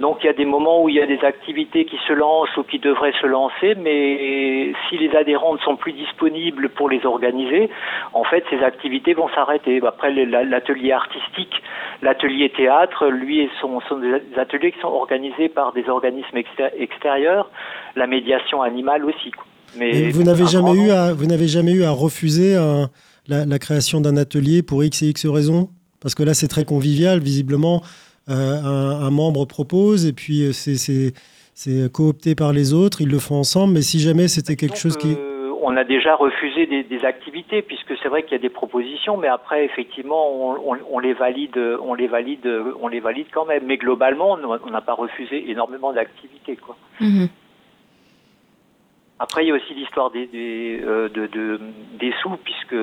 Donc 0.00 0.20
il 0.22 0.26
y 0.26 0.30
a 0.30 0.32
des 0.32 0.46
moments 0.46 0.82
où 0.82 0.88
il 0.88 0.94
y 0.94 1.00
a 1.00 1.06
des 1.06 1.22
activités 1.22 1.84
qui 1.84 1.98
se 2.08 2.14
lancent 2.14 2.56
ou 2.56 2.62
qui 2.62 2.78
devraient 2.78 3.12
se 3.20 3.26
lancer, 3.26 3.74
mais 3.74 4.72
si 4.88 4.96
les 4.96 5.14
adhérents 5.14 5.52
ne 5.52 5.58
sont 5.58 5.76
plus 5.76 5.92
disponibles 5.92 6.70
pour 6.70 6.88
les 6.88 7.04
organiser, 7.04 7.68
en 8.14 8.24
fait 8.24 8.42
ces 8.48 8.64
activités 8.64 9.12
vont 9.12 9.28
s'arrêter. 9.34 9.78
Après 9.86 10.10
l'atelier 10.24 10.92
artistique, 10.92 11.52
l'atelier 12.00 12.50
théâtre, 12.56 13.08
lui, 13.08 13.50
sont, 13.60 13.80
sont 13.90 13.98
des 13.98 14.22
ateliers 14.38 14.72
qui 14.72 14.80
sont 14.80 14.88
organisés 14.88 15.50
par 15.50 15.74
des 15.74 15.86
organismes 15.90 16.38
extérieurs, 16.78 17.50
la 17.94 18.06
médiation 18.06 18.62
animale 18.62 19.04
aussi. 19.04 19.32
Mais 19.76 20.08
vous 20.08 20.22
n'avez 20.22 20.46
jamais 20.46 20.72
eu 20.72 20.90
à 20.92 21.12
vous 21.12 21.26
n'avez 21.26 21.46
jamais 21.46 21.72
eu 21.72 21.84
à 21.84 21.90
refuser 21.90 22.56
la, 23.28 23.44
la 23.44 23.58
création 23.58 24.00
d'un 24.00 24.16
atelier 24.16 24.62
pour 24.62 24.82
x 24.82 25.02
et 25.02 25.08
x 25.10 25.26
raisons? 25.26 25.68
Parce 26.00 26.14
que 26.14 26.22
là 26.22 26.32
c'est 26.32 26.48
très 26.48 26.64
convivial 26.64 27.20
visiblement 27.20 27.82
euh, 28.28 28.62
un, 28.62 29.10
membre 29.10 29.44
propose 29.44 30.06
et 30.06 30.12
puis 30.12 30.42
euh, 30.42 30.52
c'est 30.52 31.92
coopté 31.92 32.34
par 32.34 32.52
les 32.52 32.74
autres, 32.74 33.00
ils 33.00 33.08
le 33.08 33.18
font 33.18 33.36
ensemble, 33.36 33.74
mais 33.74 33.82
si 33.82 33.98
jamais 33.98 34.28
c'était 34.28 34.56
quelque 34.56 34.76
chose 34.76 34.96
qui... 34.96 35.14
Euh, 35.14 35.52
on 35.62 35.76
a 35.76 35.84
déjà 35.84 36.14
refusé 36.16 36.66
des, 36.66 37.04
activités 37.04 37.62
puisque 37.62 37.96
c'est 38.02 38.08
vrai 38.08 38.22
qu'il 38.22 38.32
y 38.32 38.36
a 38.36 38.38
des 38.38 38.50
propositions, 38.50 39.16
mais 39.16 39.28
après 39.28 39.64
effectivement 39.64 40.58
on, 40.90 40.98
les 40.98 41.12
valide, 41.12 41.58
on 41.82 41.94
les 41.94 42.08
valide, 42.08 42.48
on 42.80 42.88
les 42.88 43.00
valide 43.00 43.26
quand 43.32 43.46
même. 43.46 43.64
Mais 43.66 43.76
globalement, 43.76 44.38
on 44.42 44.70
n'a 44.70 44.80
pas 44.80 44.94
refusé 44.94 45.50
énormément 45.50 45.92
d'activités, 45.92 46.56
quoi. 46.56 46.76
Mhm. 47.00 47.28
Après, 49.22 49.44
il 49.44 49.48
y 49.48 49.50
a 49.50 49.54
aussi 49.54 49.74
l'histoire 49.74 50.10
des, 50.10 50.26
des, 50.26 50.80
des 51.98 52.12
sous, 52.22 52.38
puisque 52.42 52.74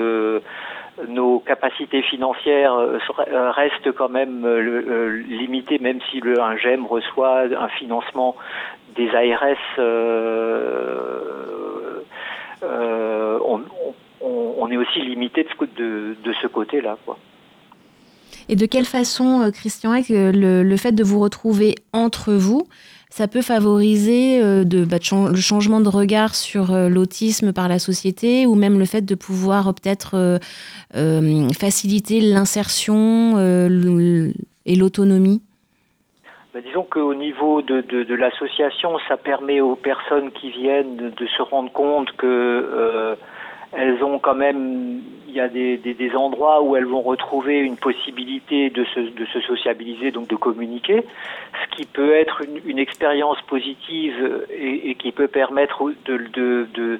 nos 1.07 1.39
capacités 1.39 2.01
financières 2.01 2.73
euh, 2.73 2.97
euh, 3.27 3.51
restent 3.51 3.91
quand 3.91 4.09
même 4.09 4.45
euh, 4.45 5.21
limitées, 5.27 5.79
même 5.79 5.99
si 6.09 6.19
le, 6.19 6.35
GEM 6.61 6.85
reçoit 6.85 7.43
un 7.43 7.67
financement 7.69 8.35
des 8.95 9.09
ARS, 9.09 9.57
on, 14.21 14.71
est 14.71 14.77
aussi 14.77 14.99
limité 15.01 15.47
de, 15.77 16.33
ce 16.41 16.47
côté-là. 16.47 16.97
Et 18.49 18.55
de 18.55 18.65
quelle 18.65 18.85
façon, 18.85 19.49
Christian, 19.53 19.93
le 20.09 20.77
fait 20.77 20.91
de 20.91 21.03
vous 21.03 21.19
retrouver 21.19 21.75
entre 21.93 22.33
vous, 22.33 22.67
ça 23.09 23.27
peut 23.27 23.41
favoriser 23.41 24.41
euh, 24.41 24.63
bah, 24.65 24.97
le 25.31 25.39
changement 25.39 25.79
de 25.79 25.89
regard 25.89 26.35
sur 26.35 26.73
euh, 26.73 26.89
l'autisme 26.89 27.53
par 27.53 27.67
la 27.67 27.79
société 27.79 28.45
ou 28.45 28.55
même 28.55 28.77
le 28.77 28.85
fait 28.85 29.01
de 29.01 29.15
pouvoir 29.15 29.69
euh, 29.69 29.71
peut-être 29.71 30.39
faciliter 31.57 32.19
l'insertion 32.19 33.37
et 34.65 34.75
l'autonomie? 34.75 35.41
Bah, 36.53 36.59
Disons 36.65 36.83
qu'au 36.83 37.13
niveau 37.13 37.61
de, 37.61 38.13
l'association, 38.13 38.97
ça 39.07 39.15
permet 39.17 39.61
aux 39.61 39.75
personnes 39.75 40.31
qui 40.31 40.51
viennent 40.51 40.97
de, 40.97 41.27
se 41.27 41.41
rendre 41.41 41.71
compte 41.71 42.11
que 42.17 43.15
elles 43.73 44.03
ont 44.03 44.19
quand 44.19 44.35
même, 44.35 45.01
il 45.27 45.33
y 45.33 45.39
a 45.39 45.47
des, 45.47 46.15
endroits 46.15 46.61
où 46.61 46.75
elles 46.75 46.85
vont 46.85 47.01
retrouver 47.01 47.59
une 47.59 47.77
possibilité 47.77 48.69
de 48.69 48.85
se, 48.85 49.41
sociabiliser, 49.41 50.11
donc 50.11 50.27
de 50.27 50.35
communiquer, 50.35 51.03
ce 51.53 51.75
qui 51.75 51.85
peut 51.85 52.13
être 52.13 52.41
une, 52.65 52.79
expérience 52.79 53.41
positive 53.43 54.45
et, 54.49 54.95
qui 54.95 55.11
peut 55.11 55.27
permettre 55.27 55.91
de, 56.05 56.99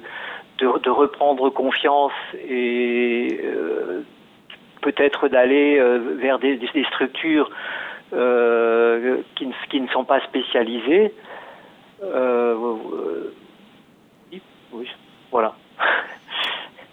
reprendre 0.90 1.50
confiance 1.50 2.12
et 2.48 3.40
euh, 3.44 4.02
peut-être 4.82 5.28
d'aller 5.28 5.78
euh, 5.78 6.16
vers 6.20 6.38
des, 6.38 6.58
structures 6.92 7.50
euh, 8.12 9.18
qui, 9.36 9.80
ne, 9.80 9.88
sont 9.88 10.04
pas 10.04 10.20
spécialisées 10.20 11.12
oui, 14.72 14.88
voilà. 15.30 15.54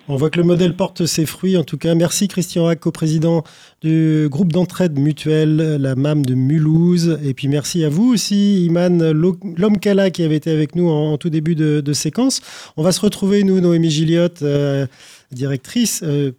On 0.08 0.18
voit 0.18 0.30
que 0.30 0.38
le 0.38 0.44
modèle 0.44 0.76
porte 0.76 1.08
ses 1.08 1.26
fruits. 1.26 1.58
En 1.58 1.64
tout 1.64 1.80
cas, 1.80 1.96
merci 1.96 2.28
Christian 2.28 2.68
Hack, 2.68 2.82
co-président 2.82 3.44
du 3.82 4.28
groupe 4.30 4.54
d'entraide 4.54 5.00
mutuelle, 5.00 5.78
la 5.80 5.96
MAM 5.96 6.24
de 6.24 6.36
Mulhouse. 6.36 7.20
Et 7.24 7.34
puis 7.34 7.48
merci 7.48 7.84
à 7.84 7.90
vous 7.90 8.14
aussi, 8.14 8.66
Iman 8.66 9.12
Lomkala, 9.12 10.12
qui 10.12 10.22
avait 10.22 10.36
été 10.36 10.52
avec 10.52 10.76
nous 10.76 10.90
en, 10.90 11.18
tout 11.18 11.32
début 11.32 11.56
de, 11.56 11.94
séquence. 11.94 12.42
On 12.78 12.84
va 12.84 12.92
se 12.92 13.02
retrouver, 13.02 13.44
nous, 13.44 13.60
Noémie 13.60 13.90
Gilliotte, 13.90 14.44
euh, 14.44 14.86
directrice, 15.32 16.02
euh, 16.04 16.34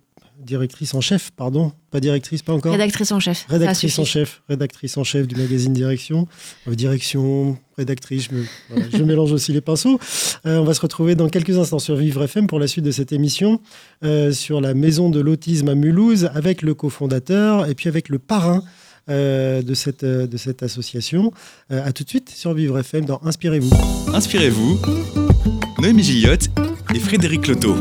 directrice 0.46 0.94
en 0.94 1.02
chef, 1.02 1.30
pardon, 1.36 1.72
pas 1.90 2.00
directrice, 2.00 2.42
pas 2.42 2.54
encore. 2.54 2.72
Rédactrice 2.72 3.12
en 3.12 3.20
chef. 3.20 3.44
Rédactrice 3.48 3.98
en 3.98 4.04
chef, 4.04 4.42
rédactrice 4.48 4.96
en 4.96 5.04
chef 5.04 5.26
du 5.26 5.34
magazine 5.36 5.74
Direction. 5.74 6.26
Euh, 6.68 6.74
direction, 6.74 7.58
rédactrice, 7.76 8.28
je, 8.92 9.02
mélange 9.02 9.32
aussi 9.32 9.52
les 9.52 9.60
pinceaux. 9.60 9.98
Euh, 10.46 10.58
on 10.58 10.64
va 10.64 10.72
se 10.72 10.80
retrouver 10.80 11.14
dans 11.14 11.28
quelques 11.28 11.58
instants 11.58 11.78
sur 11.78 11.96
Vivre 11.96 12.22
FM 12.22 12.46
pour 12.46 12.58
la 12.58 12.66
suite 12.68 12.84
de 12.84 12.90
cette 12.90 13.12
émission 13.12 13.60
euh, 14.04 14.32
sur 14.32 14.60
la 14.60 14.72
maison 14.72 15.10
de 15.10 15.20
l'autisme 15.20 15.68
à 15.68 15.74
Mulhouse 15.74 16.30
avec 16.34 16.62
le 16.62 16.74
cofondateur 16.74 17.68
et 17.68 17.74
puis 17.74 17.88
avec 17.88 18.08
le 18.08 18.18
parrain. 18.18 18.62
de, 19.08 19.74
cette, 19.74 20.04
de 20.04 20.36
cette 20.36 20.64
association. 20.64 21.32
à 21.70 21.92
tout 21.92 22.02
de 22.02 22.08
suite 22.08 22.28
sur 22.28 22.54
Vivre 22.54 22.76
FM 22.80 23.04
dans 23.04 23.20
Inspirez-vous. 23.22 23.70
Inspirez-vous, 24.12 24.80
Noémie 25.78 26.02
Gilliot 26.02 26.50
et 26.92 26.98
Frédéric 26.98 27.46
Loto. 27.46 27.76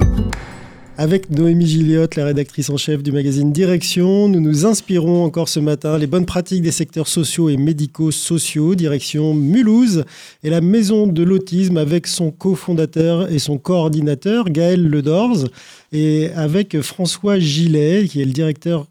Avec 0.97 1.29
Noémie 1.29 1.67
Gilliotte, 1.67 2.15
la 2.15 2.23
rédactrice 2.23 2.69
en 2.69 2.77
chef 2.77 3.03
du 3.03 3.11
magazine 3.11 3.51
Direction, 3.51 4.29
nous 4.29 4.39
nous 4.39 4.65
inspirons 4.65 5.25
encore 5.25 5.49
ce 5.49 5.59
matin 5.59 5.97
les 5.97 6.07
bonnes 6.07 6.25
pratiques 6.25 6.61
des 6.61 6.71
secteurs 6.71 7.09
sociaux 7.09 7.49
et 7.49 7.57
médico-sociaux. 7.57 8.75
Direction 8.75 9.33
Mulhouse 9.33 10.05
et 10.43 10.49
la 10.49 10.61
maison 10.61 11.05
de 11.05 11.21
l'autisme 11.21 11.75
avec 11.75 12.07
son 12.07 12.31
cofondateur 12.31 13.29
et 13.29 13.39
son 13.39 13.57
coordinateur 13.57 14.49
Gaël 14.49 14.87
Ledors 14.87 15.49
et 15.91 16.29
avec 16.29 16.79
François 16.79 17.39
Gillet 17.39 18.07
qui 18.07 18.21
est 18.21 18.25
le 18.25 18.31
directeur. 18.31 18.87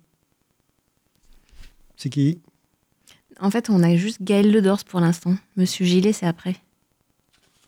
C'est 1.96 2.10
qui? 2.10 2.38
En 3.40 3.50
fait, 3.50 3.70
on 3.70 3.82
a 3.82 3.96
juste 3.96 4.22
Gaël 4.22 4.52
Ledors 4.52 4.84
pour 4.84 5.00
l'instant. 5.00 5.36
Monsieur 5.56 5.86
Gillet, 5.86 6.12
c'est 6.12 6.26
après. 6.26 6.56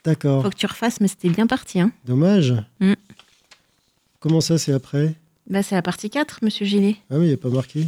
D'accord. 0.05 0.43
Faut 0.43 0.51
que 0.51 0.57
tu 0.57 0.67
refasses, 0.67 1.01
mais 1.01 1.09
c'était 1.09 1.31
bien 1.31 1.47
parti. 1.47 1.81
Hein. 1.81 1.91
Dommage. 2.05 2.55
Mm. 2.81 2.93
Comment 4.27 4.41
ça, 4.41 4.59
c'est 4.59 4.73
après 4.73 5.15
bah, 5.49 5.63
C'est 5.63 5.77
la 5.77 5.83
partie 5.83 6.11
4, 6.11 6.41
monsieur 6.43 6.67
Gillet. 6.67 6.97
Ah, 7.11 7.19
mais 7.19 7.27
il 7.27 7.29
n'y 7.29 7.35
a 7.35 7.37
pas 7.37 7.49
marqué. 7.49 7.87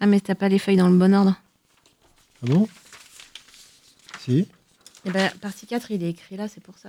Ah, 0.00 0.06
mais 0.06 0.18
t'as 0.18 0.34
pas 0.34 0.48
les 0.48 0.58
feuilles 0.58 0.76
dans 0.76 0.88
le 0.88 0.98
bon 0.98 1.14
ordre. 1.14 1.40
Ah 2.42 2.46
bon? 2.46 2.68
Si. 4.24 4.48
Eh 5.04 5.10
ben, 5.12 5.30
partie 5.40 5.68
4, 5.68 5.92
il 5.92 6.02
est 6.02 6.10
écrit 6.10 6.36
là, 6.36 6.48
c'est 6.48 6.60
pour 6.60 6.76
ça. 6.78 6.88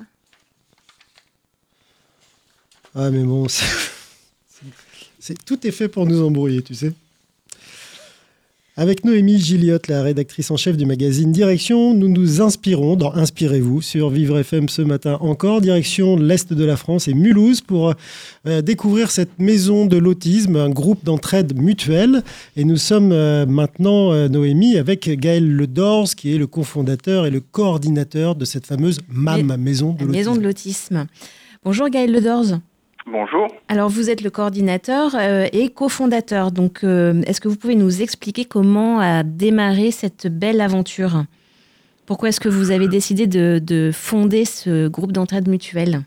Ah, 2.96 3.12
mais 3.12 3.24
bon, 3.24 3.46
c'est, 5.20 5.46
tout 5.46 5.68
est 5.68 5.72
fait 5.72 5.88
pour 5.88 6.08
nous 6.08 6.26
embrouiller, 6.26 6.64
tu 6.64 6.74
sais. 6.74 6.94
Avec 8.76 9.06
Noémie 9.06 9.38
Gilliotte, 9.38 9.88
la 9.88 10.02
rédactrice 10.02 10.50
en 10.50 10.58
chef 10.58 10.78
du 10.78 10.88
magazine 10.88 11.32
Direction, 11.32 11.94
nous 11.94 12.08
nous 12.08 12.42
inspirons 12.42 12.96
dans 12.96 13.14
Inspirez-vous 13.14 13.84
sur 13.84 14.10
Vivre 14.10 14.40
FM 14.40 14.68
ce 14.68 14.82
matin 14.82 15.20
encore, 15.22 15.62
direction 15.62 16.18
l'Est 16.18 16.52
de 16.52 16.66
la 16.66 16.76
France 16.76 17.08
et 17.08 17.14
Mulhouse 17.14 17.62
pour 17.62 17.94
euh, 18.48 18.62
découvrir 18.64 19.12
cette 19.12 19.38
maison 19.38 19.86
de 19.86 19.98
l'autisme, 19.98 20.56
un 20.56 20.72
groupe 20.72 21.04
d'entraide 21.04 21.56
mutuelle. 21.56 22.24
Et 22.58 22.66
nous 22.66 22.78
sommes 22.78 23.12
euh, 23.12 23.46
maintenant, 23.46 24.12
euh, 24.12 24.28
Noémie, 24.28 24.76
avec 24.78 25.08
Gaël 25.20 25.48
Ledors, 25.48 26.16
qui 26.16 26.34
est 26.34 26.40
le 26.40 26.48
cofondateur 26.48 27.28
et 27.28 27.30
le 27.30 27.42
coordinateur 27.42 28.34
de 28.34 28.44
cette 28.44 28.66
fameuse 28.66 29.02
MAM, 29.08 29.56
Maison 29.56 29.94
de 29.94 30.00
l'autisme. 30.00 30.12
Maison 30.12 30.36
de 30.36 30.42
l'autisme. 30.42 31.06
Bonjour 31.64 31.90
Gaël 31.90 32.12
Ledors. 32.12 32.58
Bonjour. 33.06 33.48
Alors 33.68 33.90
vous 33.90 34.10
êtes 34.10 34.22
le 34.22 34.30
coordinateur 34.30 35.16
euh, 35.16 35.46
et 35.52 35.70
cofondateur. 35.70 36.52
Donc 36.52 36.84
euh, 36.84 37.22
est-ce 37.28 37.42
que 37.42 37.50
vous 37.50 37.58
pouvez 37.58 37.76
nous 37.76 38.02
expliquer 38.02 38.46
comment 38.46 39.00
a 39.00 39.24
démarré 39.24 39.92
cette 39.92 40.28
belle 40.28 40.62
aventure? 40.62 41.24
Pourquoi 42.08 42.30
est-ce 42.30 42.40
que 42.40 42.50
vous 42.50 42.72
avez 42.72 42.88
décidé 42.88 43.28
de, 43.28 43.92
fonder 43.94 44.46
ce 44.46 44.88
groupe 44.88 45.12
d'entraide 45.12 45.50
mutuelle? 45.50 46.02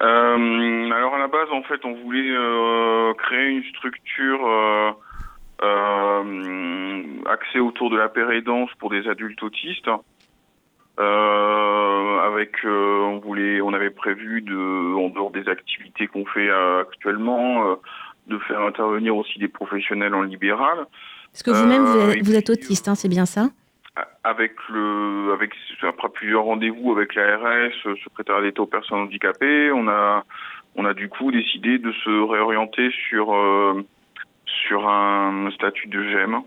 Euh, 0.00 0.90
Alors 0.90 1.14
à 1.14 1.18
la 1.18 1.28
base 1.28 1.50
en 1.52 1.62
fait 1.62 1.84
on 1.84 1.94
voulait 2.02 2.34
créer 3.18 3.48
une 3.48 3.64
structure 3.64 4.40
axée 7.26 7.60
autour 7.60 7.90
de 7.90 7.96
la 7.96 8.08
pérédance 8.08 8.70
pour 8.78 8.90
des 8.90 9.06
adultes 9.06 9.42
autistes. 9.42 9.88
Euh, 11.00 12.18
avec, 12.20 12.52
euh, 12.64 13.00
on 13.00 13.18
voulait, 13.18 13.60
on 13.60 13.72
avait 13.72 13.90
prévu 13.90 14.42
de, 14.42 14.94
en 14.94 15.08
dehors 15.08 15.30
des 15.30 15.48
activités 15.48 16.06
qu'on 16.06 16.24
fait 16.24 16.48
euh, 16.48 16.82
actuellement, 16.82 17.76
de 18.28 18.38
faire 18.38 18.60
intervenir 18.60 19.16
aussi 19.16 19.38
des 19.38 19.48
professionnels 19.48 20.14
en 20.14 20.22
libéral. 20.22 20.86
Parce 21.32 21.42
que 21.42 21.50
vous-même, 21.50 21.84
vous, 22.22 22.36
êtes 22.36 22.50
autiste, 22.50 22.88
hein, 22.88 22.94
c'est 22.94 23.08
bien 23.08 23.26
ça? 23.26 23.48
avec 24.24 24.54
le, 24.70 25.32
avec 25.34 25.52
après 25.82 26.08
plusieurs 26.08 26.42
rendez-vous 26.44 26.90
avec 26.90 27.14
l'ARS, 27.14 27.70
secrétaire 28.02 28.42
d'État 28.42 28.62
aux 28.62 28.66
personnes 28.66 28.98
handicapées, 28.98 29.70
on 29.70 29.86
a, 29.86 30.24
on 30.74 30.84
a 30.84 30.94
du 30.94 31.08
coup 31.08 31.30
décidé 31.30 31.78
de 31.78 31.92
se 31.92 32.10
réorienter 32.10 32.90
sur 33.08 33.36
sur 34.46 34.88
un 34.88 35.50
statut 35.52 35.88
de 35.88 36.02
GEM. 36.02 36.40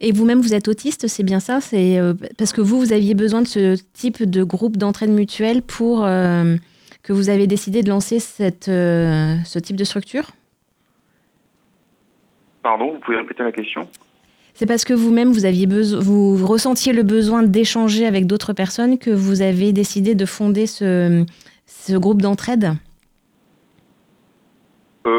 Et 0.00 0.12
vous-même, 0.12 0.40
vous 0.40 0.54
êtes 0.54 0.68
autiste, 0.68 1.06
c'est 1.08 1.22
bien 1.22 1.40
ça 1.40 1.60
C'est 1.60 1.98
euh, 1.98 2.14
parce 2.36 2.52
que 2.52 2.60
vous, 2.60 2.78
vous 2.78 2.92
aviez 2.92 3.14
besoin 3.14 3.42
de 3.42 3.46
ce 3.46 3.76
type 3.92 4.22
de 4.28 4.42
groupe 4.42 4.76
d'entraide 4.76 5.10
mutuelle 5.10 5.62
pour 5.62 6.04
euh, 6.04 6.56
que 7.02 7.12
vous 7.12 7.28
avez 7.30 7.46
décidé 7.46 7.82
de 7.82 7.88
lancer 7.88 8.18
cette, 8.18 8.68
euh, 8.68 9.36
ce 9.44 9.58
type 9.58 9.76
de 9.76 9.84
structure? 9.84 10.32
Pardon, 12.62 12.92
vous 12.92 12.98
pouvez 13.00 13.18
répéter 13.18 13.42
la 13.42 13.52
question? 13.52 13.88
C'est 14.54 14.66
parce 14.66 14.84
que 14.84 14.94
vous-même, 14.94 15.32
vous 15.32 15.44
aviez 15.46 15.66
vous 15.66 16.46
ressentiez 16.46 16.92
le 16.92 17.02
besoin 17.02 17.42
d'échanger 17.42 18.06
avec 18.06 18.26
d'autres 18.26 18.52
personnes 18.52 18.98
que 18.98 19.10
vous 19.10 19.42
avez 19.42 19.72
décidé 19.72 20.14
de 20.14 20.26
fonder 20.26 20.66
ce, 20.66 21.24
ce 21.66 21.94
groupe 21.94 22.22
d'entraide? 22.22 22.72
Euh, 25.06 25.10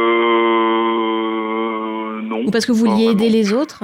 non. 2.22 2.46
Ou 2.46 2.52
parce 2.52 2.66
que 2.66 2.72
vous 2.72 2.86
vouliez 2.86 3.12
aider 3.12 3.30
les 3.30 3.52
autres? 3.54 3.84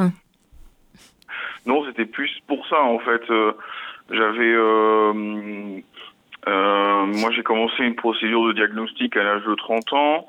C'était 2.02 2.12
plus 2.12 2.32
pour 2.48 2.66
ça 2.68 2.82
en 2.82 3.00
fait. 3.00 3.22
Euh, 3.30 3.54
j'avais, 4.10 4.54
euh, 4.54 5.80
euh, 6.48 7.06
moi 7.06 7.32
j'ai 7.32 7.44
commencé 7.44 7.84
une 7.84 7.96
procédure 7.96 8.46
de 8.48 8.54
diagnostic 8.54 9.16
à 9.18 9.24
l'âge 9.24 9.44
de 9.44 9.56
30 9.56 9.94
ans. 9.94 10.28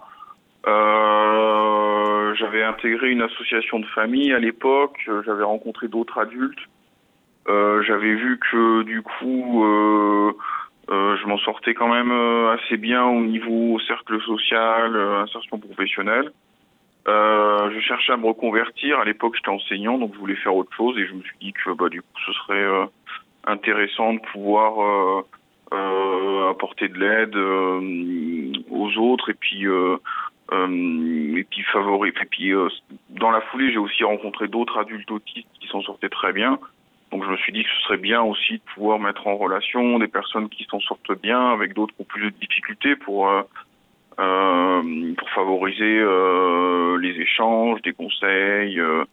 j'avais 2.38 2.62
intégré 2.62 3.10
une 3.10 3.22
association 3.22 3.78
de 3.78 3.86
famille 3.86 4.32
à 4.32 4.38
l'époque. 4.38 4.98
J'avais 5.26 5.44
rencontré 5.44 5.88
d'autres 5.88 6.18
adultes. 6.18 6.68
j'avais 7.46 8.14
vu 8.14 8.38
que 8.38 8.82
du 8.82 9.02
coup, 9.02 9.64
je 10.88 11.26
m'en 11.26 11.38
sortais 11.38 11.74
quand 11.74 11.88
même 11.88 12.12
assez 12.56 12.76
bien 12.76 13.04
au 13.04 13.20
niveau 13.20 13.78
cercle 13.80 14.20
social, 14.22 14.96
insertion 14.96 15.58
professionnelle. 15.58 16.32
Euh, 17.08 17.70
je 17.74 17.80
cherchais 17.80 18.12
à 18.12 18.16
me 18.16 18.26
reconvertir. 18.26 18.98
À 19.00 19.04
l'époque, 19.04 19.34
j'étais 19.36 19.48
enseignant, 19.48 19.98
donc 19.98 20.14
je 20.14 20.18
voulais 20.18 20.36
faire 20.36 20.54
autre 20.54 20.74
chose 20.76 20.96
et 20.98 21.06
je 21.06 21.14
me 21.14 21.22
suis 21.22 21.36
dit 21.40 21.52
que 21.52 21.72
bah, 21.72 21.88
du 21.88 22.00
coup, 22.00 22.20
ce 22.26 22.32
serait 22.32 22.54
euh, 22.54 22.86
intéressant 23.46 24.14
de 24.14 24.20
pouvoir 24.20 24.80
euh, 24.80 25.22
euh 25.72 26.50
apporter 26.50 26.88
de 26.88 26.98
l'aide 26.98 27.34
euh, 27.34 28.52
aux 28.70 28.96
autres 28.98 29.30
et 29.30 29.34
puis 29.34 29.64
et 29.64 31.44
puis 31.44 31.62
favoriser. 31.72 32.14
Et 32.20 32.26
puis 32.26 32.52
dans 33.08 33.30
la 33.30 33.40
foulée, 33.40 33.72
j'ai 33.72 33.78
aussi 33.78 34.04
rencontré 34.04 34.48
d'autres 34.48 34.78
adultes 34.78 35.10
autistes 35.10 35.48
qui 35.60 35.66
s'en 35.68 35.80
sortaient 35.80 36.10
très 36.10 36.32
bien. 36.32 36.58
Donc 37.12 37.24
je 37.24 37.30
me 37.30 37.36
suis 37.36 37.52
dit 37.52 37.62
que 37.62 37.68
ce 37.68 37.82
serait 37.84 37.98
bien 37.98 38.22
aussi 38.22 38.54
de 38.54 38.62
pouvoir 38.74 38.98
mettre 38.98 39.26
en 39.26 39.36
relation 39.36 39.98
des 39.98 40.08
personnes 40.08 40.48
qui 40.48 40.64
s'en 40.64 40.80
sortent 40.80 41.20
bien 41.20 41.50
avec 41.50 41.74
d'autres 41.74 41.94
qui 41.94 42.02
ont 42.02 42.06
plus 42.06 42.30
de 42.30 42.36
difficultés 42.36 42.96
pour 42.96 43.28
euh, 43.28 43.42
pour 44.16 45.30
favoriser 45.34 45.98
euh, 45.98 46.98
les 46.98 47.20
échanges, 47.20 47.80
des 47.82 47.92
conseils, 47.92 48.78
euh, 48.78 49.04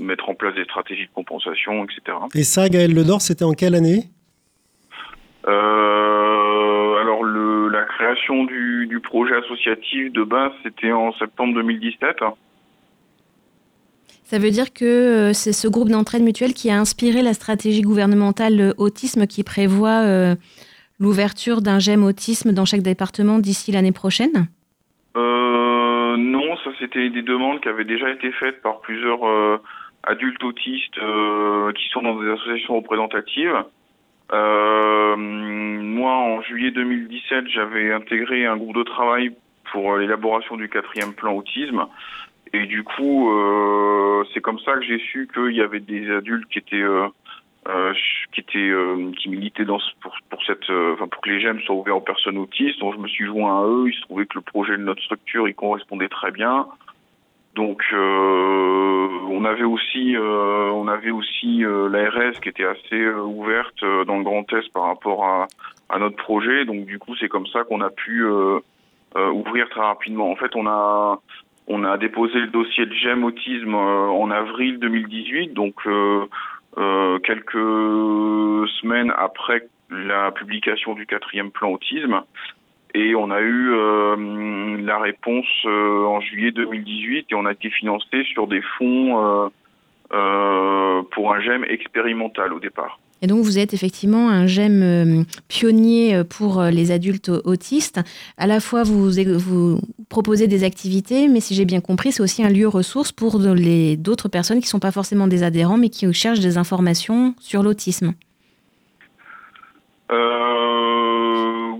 mettre 0.00 0.28
en 0.28 0.34
place 0.34 0.54
des 0.54 0.64
stratégies 0.64 1.06
de 1.06 1.12
compensation, 1.14 1.84
etc. 1.84 2.18
Et 2.34 2.44
ça, 2.44 2.68
Gaël 2.68 2.94
Ledor, 2.94 3.20
c'était 3.20 3.44
en 3.44 3.52
quelle 3.52 3.74
année? 3.74 4.04
Euh, 5.46 6.04
création 7.96 8.44
du, 8.44 8.86
du 8.86 9.00
projet 9.00 9.34
associatif 9.36 10.12
de 10.12 10.24
base, 10.24 10.52
c'était 10.62 10.92
en 10.92 11.12
septembre 11.14 11.54
2017. 11.54 12.16
Ça 14.24 14.38
veut 14.38 14.50
dire 14.50 14.72
que 14.72 14.84
euh, 14.84 15.32
c'est 15.32 15.52
ce 15.52 15.68
groupe 15.68 15.90
d'entraide 15.90 16.22
mutuelle 16.22 16.54
qui 16.54 16.70
a 16.70 16.78
inspiré 16.78 17.22
la 17.22 17.34
stratégie 17.34 17.82
gouvernementale 17.82 18.60
euh, 18.60 18.72
autisme 18.78 19.26
qui 19.26 19.44
prévoit 19.44 20.02
euh, 20.02 20.34
l'ouverture 20.98 21.60
d'un 21.62 21.78
GEM 21.78 22.04
autisme 22.04 22.52
dans 22.52 22.64
chaque 22.64 22.82
département 22.82 23.38
d'ici 23.38 23.72
l'année 23.72 23.92
prochaine? 23.92 24.48
Euh, 25.16 26.16
Non, 26.16 26.56
ça 26.58 26.70
c'était 26.78 27.10
des 27.10 27.22
demandes 27.22 27.60
qui 27.60 27.68
avaient 27.68 27.84
déjà 27.84 28.10
été 28.10 28.30
faites 28.32 28.62
par 28.62 28.80
plusieurs 28.80 29.26
euh, 29.26 29.58
adultes 30.04 30.42
autistes 30.44 30.98
euh, 30.98 31.72
qui 31.72 31.88
sont 31.90 32.02
dans 32.02 32.20
des 32.20 32.30
associations 32.30 32.76
représentatives. 32.76 33.64
Moi, 35.96 36.12
en 36.12 36.42
juillet 36.42 36.70
2017, 36.72 37.46
j'avais 37.48 37.92
intégré 37.92 38.46
un 38.46 38.56
groupe 38.56 38.76
de 38.76 38.82
travail 38.82 39.34
pour 39.70 39.96
l'élaboration 39.96 40.56
du 40.56 40.68
quatrième 40.68 41.12
plan 41.12 41.34
autisme. 41.34 41.86
Et 42.52 42.66
du 42.66 42.82
coup, 42.82 43.30
c'est 44.32 44.40
comme 44.40 44.58
ça 44.60 44.74
que 44.74 44.82
j'ai 44.82 44.98
su 44.98 45.28
qu'il 45.32 45.54
y 45.54 45.60
avait 45.60 45.80
des 45.80 46.10
adultes 46.10 46.48
qui 46.48 46.58
étaient 46.58 46.82
qui 48.34 48.40
étaient 48.40 48.58
euh, 48.58 49.12
qui 49.16 49.30
ce- 49.80 50.08
pour 50.28 50.42
cette 50.44 50.68
euh, 50.70 50.96
pour 50.96 51.20
que 51.22 51.30
les 51.30 51.40
GEM 51.40 51.60
soient 51.60 51.76
ouverts 51.76 51.96
aux 51.96 52.00
personnes 52.00 52.38
autistes. 52.38 52.80
Donc 52.80 52.94
je 52.94 52.98
me 53.00 53.08
suis 53.08 53.26
joint 53.26 53.62
à 53.62 53.66
eux. 53.66 53.88
Il 53.88 53.94
se 53.94 54.00
trouvait 54.02 54.26
que 54.26 54.34
le 54.36 54.40
projet 54.42 54.72
de 54.76 54.82
notre 54.82 55.02
structure 55.02 55.48
il 55.48 55.54
correspondait 55.54 56.08
très 56.08 56.30
bien. 56.32 56.66
Donc 57.54 57.82
euh, 57.92 59.08
on 59.30 59.44
avait 59.44 59.64
aussi 59.64 60.16
on 60.18 60.88
avait 60.88 61.12
aussi 61.12 61.62
l'ARS 61.62 62.40
qui 62.42 62.48
était 62.48 62.64
assez 62.66 63.08
ouverte 63.08 63.80
dans 64.06 64.18
le 64.18 64.24
Grand 64.24 64.52
Est 64.52 64.72
par 64.72 64.84
rapport 64.84 65.24
à, 65.24 65.46
à 65.88 65.98
notre 66.00 66.16
projet. 66.16 66.64
Donc 66.64 66.84
du 66.86 66.98
coup 66.98 67.14
c'est 67.20 67.28
comme 67.28 67.46
ça 67.46 67.62
qu'on 67.64 67.80
a 67.80 67.90
pu 67.90 68.24
ouvrir 69.32 69.68
très 69.70 69.80
rapidement. 69.82 70.30
En 70.30 70.36
fait 70.36 70.54
on 70.56 70.66
a 70.66 71.20
on 71.66 71.84
a 71.84 71.96
déposé 71.96 72.40
le 72.40 72.48
dossier 72.48 72.84
de 72.86 72.92
GEM 72.92 73.24
autisme 73.24 73.74
en 73.74 74.30
avril 74.30 74.78
2018, 74.80 75.54
donc 75.54 75.76
euh, 76.76 77.18
quelques 77.20 77.52
semaines 78.80 79.12
après 79.16 79.66
la 79.90 80.32
publication 80.32 80.94
du 80.94 81.06
quatrième 81.06 81.50
plan 81.50 81.70
autisme. 81.70 82.22
Et 82.94 83.14
on 83.14 83.30
a 83.30 83.40
eu 83.40 83.72
euh, 83.72 84.76
la 84.82 84.98
réponse 84.98 85.46
euh, 85.66 86.04
en 86.04 86.20
juillet 86.20 86.52
2018 86.52 87.26
et 87.30 87.34
on 87.34 87.44
a 87.46 87.52
été 87.52 87.70
financé 87.70 88.24
sur 88.32 88.46
des 88.46 88.62
fonds 88.78 89.50
pour 91.10 91.34
un 91.34 91.40
GEM 91.40 91.64
expérimental 91.64 92.52
au 92.52 92.60
départ. 92.60 92.98
Et 93.24 93.26
donc, 93.26 93.38
vous 93.38 93.58
êtes 93.58 93.72
effectivement 93.72 94.28
un 94.28 94.46
GEM 94.46 94.82
euh, 94.82 95.22
pionnier 95.48 96.14
euh, 96.14 96.24
pour 96.24 96.60
euh, 96.60 96.68
les 96.68 96.90
adultes 96.90 97.30
autistes. 97.30 98.02
À 98.36 98.46
la 98.46 98.60
fois, 98.60 98.82
vous, 98.82 99.80
proposez 100.10 100.46
des 100.46 100.62
activités, 100.62 101.28
mais 101.28 101.40
si 101.40 101.54
j'ai 101.54 101.64
bien 101.64 101.80
compris, 101.80 102.12
c'est 102.12 102.22
aussi 102.22 102.44
un 102.44 102.50
lieu 102.50 102.68
ressource 102.68 103.12
pour 103.12 103.38
d'autres 103.38 104.28
personnes 104.28 104.58
qui 104.58 104.66
ne 104.66 104.68
sont 104.68 104.78
pas 104.78 104.92
forcément 104.92 105.26
des 105.26 105.42
adhérents, 105.42 105.78
mais 105.78 105.88
qui 105.88 106.12
cherchent 106.12 106.40
des 106.40 106.58
informations 106.58 107.34
sur 107.40 107.62
l'autisme. 107.62 108.12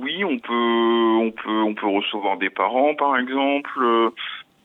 Oui, 0.01 0.25
on 0.25 0.39
peut, 0.39 1.27
on 1.27 1.31
peut, 1.31 1.63
on 1.63 1.75
peut 1.75 1.89
recevoir 1.89 2.39
des 2.39 2.49
parents, 2.49 2.95
par 2.95 3.19
exemple. 3.19 3.69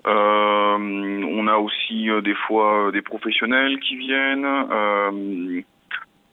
On 0.06 1.48
a 1.48 1.58
aussi 1.58 2.08
des 2.24 2.36
fois 2.48 2.92
des 2.94 3.02
professionnels 3.02 3.82
qui 3.82 3.98
viennent. 3.98 4.46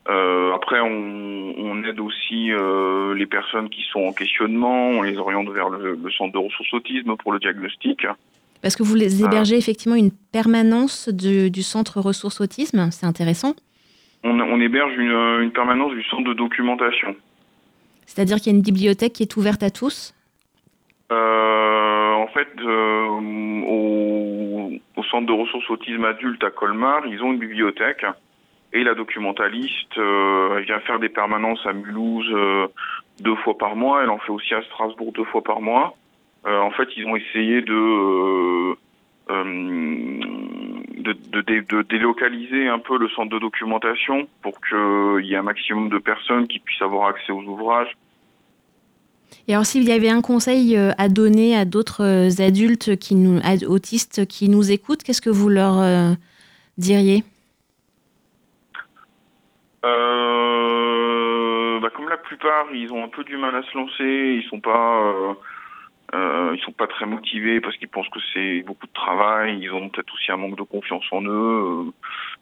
Euh, 0.08 0.52
après, 0.54 0.80
on, 0.80 1.54
on 1.58 1.82
aide 1.84 1.98
aussi 2.00 2.52
euh, 2.52 3.14
les 3.14 3.26
personnes 3.26 3.68
qui 3.68 3.82
sont 3.90 4.00
en 4.00 4.12
questionnement. 4.12 4.90
On 4.90 5.02
les 5.02 5.18
oriente 5.18 5.48
vers 5.48 5.68
le, 5.68 5.98
le 6.02 6.10
centre 6.12 6.32
de 6.32 6.38
ressources 6.38 6.72
autisme 6.72 7.16
pour 7.16 7.32
le 7.32 7.40
diagnostic. 7.40 8.06
Parce 8.62 8.76
que 8.76 8.82
vous 8.82 8.94
les 8.94 9.22
hébergez 9.24 9.56
effectivement 9.56 9.96
une 9.96 10.12
permanence 10.32 11.08
de- 11.08 11.48
du 11.48 11.62
centre 11.62 12.00
ressources 12.00 12.40
autisme, 12.40 12.88
c'est 12.90 13.06
intéressant. 13.06 13.54
On, 14.24 14.38
on 14.40 14.60
héberge 14.60 14.92
une, 14.96 15.42
une 15.42 15.52
permanence 15.52 15.92
du 15.92 16.02
centre 16.04 16.24
de 16.24 16.32
documentation. 16.34 17.14
C'est-à-dire 18.06 18.38
qu'il 18.38 18.52
y 18.52 18.54
a 18.54 18.56
une 18.56 18.62
bibliothèque 18.64 19.12
qui 19.12 19.22
est 19.24 19.36
ouverte 19.36 19.62
à 19.62 19.70
tous? 19.70 20.14
Euh, 21.12 22.12
en 22.14 22.26
fait, 22.28 22.48
au, 22.64 23.20
au 24.96 25.02
centre 25.04 25.26
de 25.26 25.32
ressources 25.32 25.68
autisme 25.70 26.04
adulte 26.04 26.42
à 26.44 26.50
Colmar, 26.50 27.06
ils 27.06 27.22
ont 27.22 27.32
une 27.32 27.38
bibliothèque 27.38 28.04
et 28.76 28.84
la 28.84 28.94
documentaliste 28.94 29.96
euh, 29.96 30.60
vient 30.66 30.80
faire 30.80 30.98
des 30.98 31.08
permanences 31.08 31.64
à 31.64 31.72
Mulhouse 31.72 32.30
euh, 32.30 32.66
deux 33.20 33.34
fois 33.36 33.56
par 33.56 33.74
mois. 33.74 34.02
Elle 34.02 34.10
en 34.10 34.18
fait 34.18 34.30
aussi 34.30 34.52
à 34.54 34.62
Strasbourg 34.62 35.12
deux 35.12 35.24
fois 35.24 35.42
par 35.42 35.62
mois. 35.62 35.96
Euh, 36.46 36.58
en 36.58 36.70
fait, 36.70 36.88
ils 36.96 37.06
ont 37.06 37.16
essayé 37.16 37.62
de 37.62 38.76
délocaliser 41.88 42.68
un 42.68 42.78
peu 42.78 42.98
le 42.98 43.08
centre 43.08 43.30
de 43.30 43.38
documentation 43.38 44.28
pour 44.42 44.60
qu'il 44.60 45.24
y 45.24 45.32
ait 45.32 45.36
un 45.36 45.42
maximum 45.42 45.88
de 45.88 45.98
personnes 45.98 46.46
qui 46.46 46.58
puissent 46.58 46.82
avoir 46.82 47.08
accès 47.08 47.32
aux 47.32 47.42
ouvrages. 47.42 47.96
Et 49.48 49.54
alors, 49.54 49.64
s'il 49.64 49.84
y 49.84 49.92
avait 49.92 50.10
un 50.10 50.20
conseil 50.20 50.76
à 50.76 51.08
donner 51.08 51.56
à 51.56 51.64
d'autres 51.64 52.40
adultes 52.40 52.96
qui 52.96 53.14
nous, 53.14 53.40
autistes 53.66 54.26
qui 54.26 54.48
nous 54.48 54.70
écoutent, 54.70 55.02
qu'est-ce 55.02 55.22
que 55.22 55.30
vous 55.30 55.48
leur 55.48 56.16
diriez? 56.78 57.24
Euh, 59.86 61.80
bah, 61.80 61.90
comme 61.94 62.08
la 62.08 62.16
plupart, 62.16 62.66
ils 62.72 62.92
ont 62.92 63.04
un 63.04 63.08
peu 63.08 63.22
du 63.24 63.36
mal 63.36 63.54
à 63.54 63.62
se 63.62 63.76
lancer. 63.76 64.40
Ils 64.42 64.48
sont 64.48 64.60
pas, 64.60 65.02
euh, 65.02 65.34
euh, 66.14 66.54
ils 66.56 66.60
sont 66.62 66.72
pas 66.72 66.86
très 66.86 67.06
motivés 67.06 67.60
parce 67.60 67.76
qu'ils 67.76 67.88
pensent 67.88 68.08
que 68.08 68.20
c'est 68.32 68.62
beaucoup 68.62 68.86
de 68.86 68.92
travail. 68.92 69.58
Ils 69.60 69.72
ont 69.72 69.88
peut-être 69.88 70.12
aussi 70.14 70.32
un 70.32 70.36
manque 70.36 70.56
de 70.56 70.62
confiance 70.62 71.04
en 71.12 71.22
eux, 71.22 71.92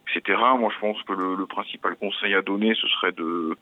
etc. 0.09 0.39
Moi, 0.59 0.73
je 0.75 0.81
pense 0.81 1.03
que 1.03 1.13
le, 1.13 1.47
principal 1.47 1.97
conseil 1.97 2.35
à 2.35 2.43
donner, 2.43 2.75
ce 2.75 2.89
serait 2.89 3.13
de 3.13 3.57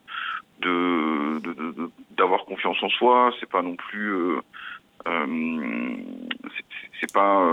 d'avoir 2.11 2.45
confiance 2.45 2.81
en 2.83 2.89
soi. 2.89 3.33
C'est 3.39 3.49
pas 3.49 3.61
non 3.61 3.75
plus 3.75 4.15
c'est- 7.01 7.11
pas 7.13 7.43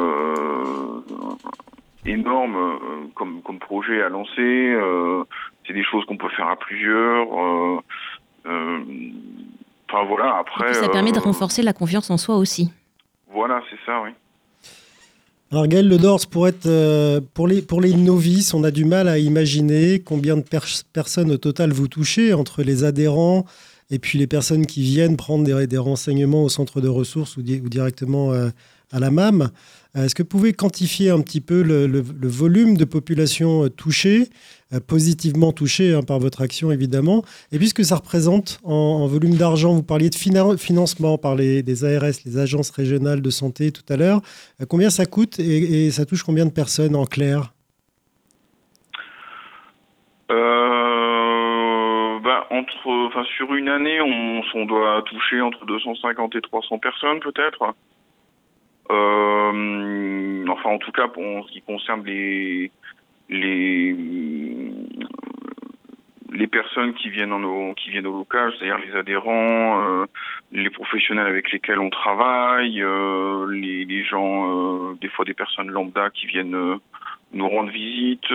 énorme 2.07 2.57
euh, 2.57 2.79
comme 3.15 3.43
comme 3.43 3.59
projet 3.59 4.03
à 4.03 4.09
lancer. 4.09 4.33
Euh, 4.41 5.25
c'est 5.67 5.73
des 5.75 5.85
choses 5.85 6.05
qu'on 6.07 6.17
peut 6.17 6.29
faire 6.37 6.49
à 6.49 6.57
plusieurs. 6.57 7.27
euh, 7.39 7.79
euh, 8.47 8.79
Enfin 9.93 10.05
voilà, 10.07 10.37
Et 10.37 10.41
après. 10.41 10.67
puis, 10.67 10.75
Ça 10.77 10.89
permet 10.89 11.11
de 11.11 11.19
renforcer 11.19 11.63
la 11.63 11.73
confiance 11.73 12.11
en 12.11 12.17
soi 12.17 12.37
aussi. 12.37 12.71
Voilà, 13.33 13.61
c'est 13.69 13.79
ça, 13.85 14.01
oui. 14.05 14.11
Alors 15.51 15.67
Gaël 15.67 15.89
Ledors, 15.89 16.21
pour, 16.31 16.47
être, 16.47 16.67
euh, 16.67 17.21
pour, 17.35 17.49
les, 17.49 17.61
pour 17.61 17.81
les 17.81 17.93
novices, 17.95 18.55
on 18.55 18.63
a 18.63 18.71
du 18.71 18.85
mal 18.85 19.09
à 19.09 19.19
imaginer 19.19 19.99
combien 20.01 20.37
de 20.37 20.43
pers- 20.43 20.85
personnes 20.93 21.33
au 21.33 21.39
total 21.39 21.73
vous 21.73 21.89
touchez 21.89 22.33
entre 22.35 22.63
les 22.63 22.85
adhérents 22.85 23.45
et 23.91 23.99
puis 23.99 24.17
les 24.17 24.29
personnes 24.29 24.65
qui 24.65 24.83
viennent 24.83 25.17
prendre 25.17 25.43
des, 25.43 25.67
des 25.67 25.79
renseignements 25.79 26.45
au 26.45 26.49
centre 26.49 26.81
de 26.81 26.87
ressources 26.87 27.37
ou, 27.37 27.43
di- 27.43 27.61
ou 27.65 27.69
directement 27.69 28.33
euh, 28.33 28.51
à 28.93 29.01
la 29.01 29.11
MAM. 29.11 29.51
Euh, 29.97 30.05
Est-ce 30.05 30.15
que 30.15 30.23
vous 30.23 30.29
pouvez 30.29 30.53
quantifier 30.53 31.11
un 31.11 31.21
petit 31.21 31.41
peu 31.41 31.63
le, 31.63 32.01
volume 32.29 32.77
de 32.77 32.85
population 32.85 33.65
euh, 33.65 33.69
touchée, 33.69 34.29
euh, 34.73 34.81
positivement 34.81 35.53
touchée 35.53 35.95
hein, 35.95 36.03
par 36.03 36.21
votre 36.21 36.43
action 36.43 36.71
évidemment, 36.71 37.25
et 37.51 37.59
puis 37.59 37.69
ce 37.69 37.75
que 37.75 37.83
ça 37.83 37.97
représente 37.97 38.61
en, 38.63 39.07
volume 39.07 39.35
d'argent? 39.35 39.75
Vous 39.75 39.83
parliez 39.83 40.11
de 40.11 40.15
fina- 40.15 40.57
financement 40.57 41.19
par 41.19 41.35
les, 41.35 41.85
ARS, 41.85 42.13
les 42.25 42.39
agences 42.39 42.71
régionales 42.71 43.21
de 43.23 43.31
santé 43.31 43.73
tout 43.73 43.83
à 43.93 43.97
l'heure. 43.97 44.21
Combien 44.69 44.91
ça 44.91 45.07
coûte 45.07 45.39
et, 45.41 45.91
ça 45.91 46.07
touche 46.07 46.23
combien 46.23 46.47
de 46.47 46.53
personnes 46.53 46.95
en 46.95 47.07
clair? 47.07 47.53
Bah, 52.23 52.47
entre, 52.51 52.87
enfin, 53.09 53.25
sur 53.37 53.55
une 53.55 53.69
année, 53.69 54.01
on, 54.01 54.43
on 54.55 54.67
doit 54.67 55.03
toucher 55.07 55.41
entre 55.41 55.65
250 55.65 56.37
et 56.37 56.41
300 56.43 56.79
personnes, 56.79 57.19
peut-être. 57.21 57.75
Euh, 58.91 60.45
enfin, 60.49 60.71
en 60.71 60.79
tout 60.79 60.93
cas, 60.93 61.09
pour 61.09 61.23
en 61.23 61.43
ce 61.45 61.53
qui 61.53 61.63
concerne 61.63 62.05
les, 62.05 62.71
les, 63.29 63.95
les 66.33 66.47
personnes 66.47 66.95
qui 66.95 67.09
viennent, 67.11 67.33
en 67.33 67.43
au, 67.43 67.75
qui 67.75 67.91
viennent 67.91 68.07
au 68.07 68.19
local, 68.19 68.53
c'est-à-dire 68.59 68.79
les 68.79 68.97
adhérents, 68.97 69.83
euh, 69.83 70.07
les 70.53 70.71
professionnels 70.71 71.27
avec 71.27 71.53
lesquels 71.53 71.79
on 71.79 71.91
travaille, 71.91 72.83
euh, 72.83 73.47
les, 73.51 74.05
gens, 74.05 74.93
des 74.95 75.09
fois 75.09 75.25
des 75.25 75.35
personnes 75.35 75.69
lambda 75.69 76.11
qui 76.11 76.27
viennent 76.27 76.79
nous 77.33 77.49
rendre 77.49 77.71
visite. 77.71 78.29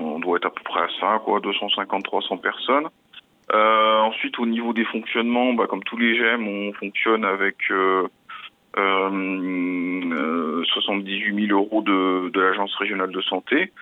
On 0.00 0.18
doit 0.20 0.36
être 0.36 0.46
à 0.46 0.50
peu 0.50 0.62
près 0.62 0.82
à 0.82 0.88
ça, 1.00 1.22
quoi, 1.24 1.40
250-300 1.40 2.40
personnes. 2.40 2.88
Ensuite, 3.50 4.38
au 4.38 4.46
niveau 4.46 4.74
des 4.74 4.84
fonctionnements, 4.84 5.54
bah, 5.54 5.66
comme 5.66 5.82
tous 5.84 5.96
les 5.96 6.16
GEM, 6.18 6.46
on 6.46 6.72
fonctionne 6.74 7.24
avec 7.24 7.56
78 8.76 11.46
000 11.46 11.58
euros 11.58 11.82
de, 11.82 12.30
de 12.30 12.40
l'Agence 12.40 12.74
régionale 12.76 13.10
de 13.10 13.20
santé. 13.22 13.72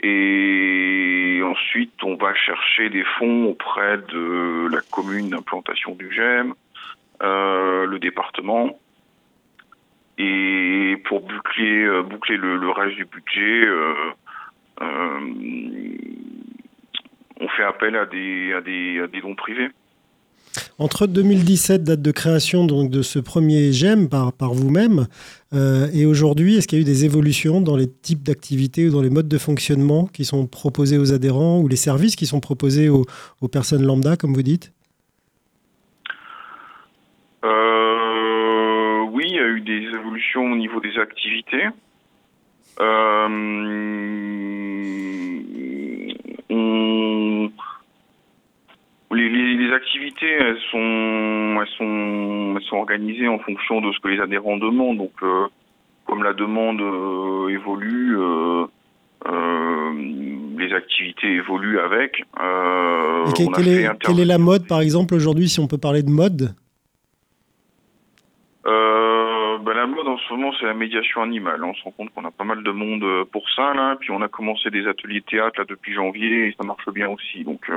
Et 0.00 1.40
ensuite, 1.44 1.92
on 2.04 2.14
va 2.14 2.32
chercher 2.34 2.88
des 2.90 3.02
fonds 3.18 3.46
auprès 3.46 3.98
de 3.98 4.68
la 4.72 4.80
commune 4.90 5.30
d'implantation 5.30 5.94
du 5.94 6.12
GEM. 6.12 6.54
le 7.20 7.98
département. 7.98 8.78
Et 10.18 10.96
pour 11.04 11.20
boucler, 11.20 12.02
boucler 12.02 12.36
le, 12.36 12.70
reste 12.70 12.96
du 12.96 13.06
budget, 13.06 13.68
on 17.40 17.48
fait 17.48 17.64
appel 17.64 17.96
à 17.96 18.06
des, 18.06 18.52
à 18.52 18.60
des, 18.60 19.00
à 19.00 19.06
des 19.06 19.20
dons 19.20 19.34
privés. 19.34 19.70
Entre 20.80 21.08
2017, 21.08 21.82
date 21.82 22.02
de 22.02 22.12
création 22.12 22.64
donc, 22.64 22.88
de 22.88 23.02
ce 23.02 23.18
premier 23.18 23.72
GEM 23.72 24.08
par, 24.08 24.52
vous-même, 24.52 25.08
euh, 25.52 25.88
et 25.92 26.06
aujourd'hui, 26.06 26.56
est-ce 26.56 26.68
qu'il 26.68 26.78
y 26.78 26.80
a 26.80 26.82
eu 26.82 26.84
des 26.84 27.04
évolutions 27.04 27.60
dans 27.60 27.76
les 27.76 27.90
types 27.90 28.22
d'activités 28.22 28.86
ou 28.86 28.92
dans 28.92 29.02
les 29.02 29.10
modes 29.10 29.26
de 29.26 29.38
fonctionnement 29.38 30.06
qui 30.06 30.24
sont 30.24 30.46
proposés 30.46 30.96
aux 30.96 31.12
adhérents 31.12 31.58
ou 31.58 31.66
les 31.66 31.74
services 31.74 32.14
qui 32.14 32.26
sont 32.26 32.38
proposés 32.38 32.88
aux, 32.88 33.04
personnes 33.50 33.84
lambda, 33.84 34.16
comme 34.16 34.34
vous 34.34 34.42
dites? 34.42 34.72
Euh, 37.44 39.02
Oui, 39.10 39.24
il 39.26 39.34
y 39.34 39.40
a 39.40 39.48
eu 39.48 39.60
des 39.60 39.82
évolutions 39.98 40.52
au 40.52 40.56
niveau 40.56 40.78
des 40.80 40.96
activités. 40.96 41.66
Euh, 42.80 43.28
on 49.10 49.14
les, 49.14 49.67
activités, 49.78 50.30
elles 50.30 50.58
sont, 50.70 51.60
elles 51.60 51.74
sont, 51.76 52.54
elles 52.56 52.68
sont 52.68 52.76
organisées 52.76 53.28
en 53.28 53.38
fonction 53.38 53.80
de 53.80 53.92
ce 53.92 54.00
que 54.00 54.08
les 54.08 54.20
adhérents 54.20 54.56
demandent. 54.56 54.98
Donc, 54.98 55.14
euh, 55.22 55.46
comme 56.06 56.22
la 56.22 56.32
demande 56.32 56.80
euh, 56.80 57.48
évolue, 57.48 58.16
euh, 58.18 58.66
les 60.58 60.72
activités 60.74 61.32
évoluent 61.34 61.78
avec. 61.78 62.24
quelle, 63.36 63.68
est, 63.68 63.98
quelle, 64.00 64.20
est, 64.20 64.24
la 64.24 64.38
mode, 64.38 64.66
par 64.66 64.80
exemple, 64.80 65.14
aujourd'hui, 65.14 65.48
si 65.48 65.60
on 65.60 65.66
peut 65.66 65.78
parler 65.78 66.02
de 66.02 66.10
mode? 66.10 66.54
Ben, 69.64 69.74
la 69.74 69.86
mode 69.86 70.06
en 70.06 70.16
ce 70.16 70.32
moment, 70.32 70.52
c'est 70.58 70.66
la 70.66 70.72
médiation 70.72 71.20
animale. 71.20 71.62
On 71.62 71.74
se 71.74 71.82
rend 71.82 71.90
compte 71.90 72.10
qu'on 72.14 72.24
a 72.24 72.30
pas 72.30 72.44
mal 72.44 72.62
de 72.62 72.70
monde 72.70 73.04
pour 73.32 73.44
ça, 73.50 73.74
là. 73.74 73.96
Puis 74.00 74.10
on 74.12 74.22
a 74.22 74.28
commencé 74.28 74.70
des 74.70 74.86
ateliers 74.86 75.20
théâtre 75.20 75.58
là, 75.58 75.66
depuis 75.68 75.92
janvier 75.94 76.46
et 76.46 76.54
ça 76.58 76.64
marche 76.64 76.88
bien 76.90 77.08
aussi. 77.08 77.44
Donc, 77.44 77.68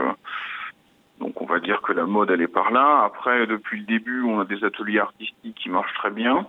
donc 1.22 1.40
on 1.42 1.46
va 1.46 1.60
dire 1.60 1.82
que 1.82 1.94
la 1.94 2.06
mode 2.06 2.32
elle 2.32 2.42
est 2.42 2.48
par 2.48 2.72
là. 2.72 3.04
Après 3.06 3.46
depuis 3.46 3.80
le 3.80 3.86
début 3.86 4.24
on 4.24 4.40
a 4.40 4.46
des 4.46 4.64
ateliers 4.64 5.00
artistiques 5.00 5.56
qui 5.56 5.70
marchent 5.70 5.94
très 5.94 6.10
bien. 6.10 6.48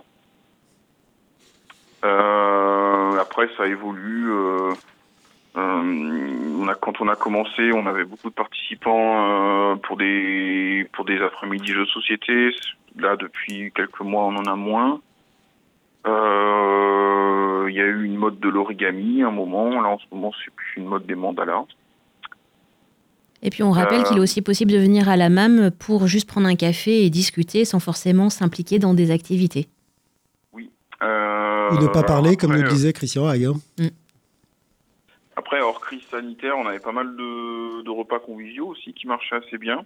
Euh, 2.03 3.19
après 3.19 3.47
ça 3.55 3.67
évolue. 3.67 4.31
Euh, 4.31 4.73
euh, 5.55 6.73
quand 6.81 6.99
on 7.01 7.07
a 7.07 7.15
commencé, 7.15 7.71
on 7.73 7.85
avait 7.85 8.03
beaucoup 8.03 8.29
de 8.29 8.33
participants 8.33 9.77
pour 9.83 9.97
des 9.97 10.89
pour 10.93 11.05
des 11.05 11.21
après-midi 11.21 11.67
jeux 11.67 11.85
de 11.85 11.89
société. 11.89 12.49
Là 12.97 13.15
depuis 13.15 13.71
quelques 13.75 14.01
mois 14.01 14.23
on 14.23 14.35
en 14.35 14.45
a 14.45 14.55
moins. 14.55 14.99
Il 16.05 17.75
y 17.75 17.81
a 17.81 17.85
eu 17.85 18.03
une 18.03 18.17
mode 18.17 18.39
de 18.39 18.49
l'origami 18.49 19.23
à 19.23 19.27
un 19.27 19.31
moment. 19.31 19.81
Là 19.81 19.89
en 19.89 19.99
ce 19.99 20.05
moment 20.11 20.31
c'est 20.43 20.53
plus 20.53 20.73
une 20.77 20.85
mode 20.85 21.05
des 21.05 21.15
mandalas. 21.15 21.65
Et 23.43 23.49
puis 23.49 23.61
on 23.61 23.71
rappelle 23.71 24.03
qu'il 24.03 24.15
est 24.15 24.19
euh. 24.19 24.23
aussi 24.23 24.41
possible 24.41 24.71
de 24.71 24.77
venir 24.77 25.09
à 25.09 25.17
la 25.17 25.29
MAM 25.29 25.69
pour 25.71 26.07
juste 26.07 26.29
prendre 26.29 26.47
un 26.47 26.55
café 26.55 27.05
et 27.05 27.09
discuter 27.09 27.65
sans 27.65 27.81
forcément 27.81 28.29
s'impliquer 28.29 28.79
dans 28.79 28.93
des 28.93 29.11
activités. 29.11 29.67
Oui. 30.53 30.71
Euh, 31.03 31.69
Ou 31.71 31.77
ne 31.77 31.87
pas 31.87 32.03
parler, 32.03 32.37
comme 32.37 32.53
le 32.53 32.63
disait 32.63 32.93
Christian 32.93 33.27
Hague. 33.27 33.45
Hein. 33.45 33.55
Mm. 33.77 33.87
Après, 35.35 35.59
hors 35.61 35.81
crise 35.81 36.03
sanitaire, 36.09 36.57
on 36.57 36.65
avait 36.65 36.79
pas 36.79 36.93
mal 36.93 37.17
de, 37.17 37.89
repas 37.89 38.19
conviviaux 38.19 38.67
aussi 38.67 38.93
qui 38.93 39.07
marchaient 39.07 39.35
assez 39.35 39.57
bien. 39.57 39.85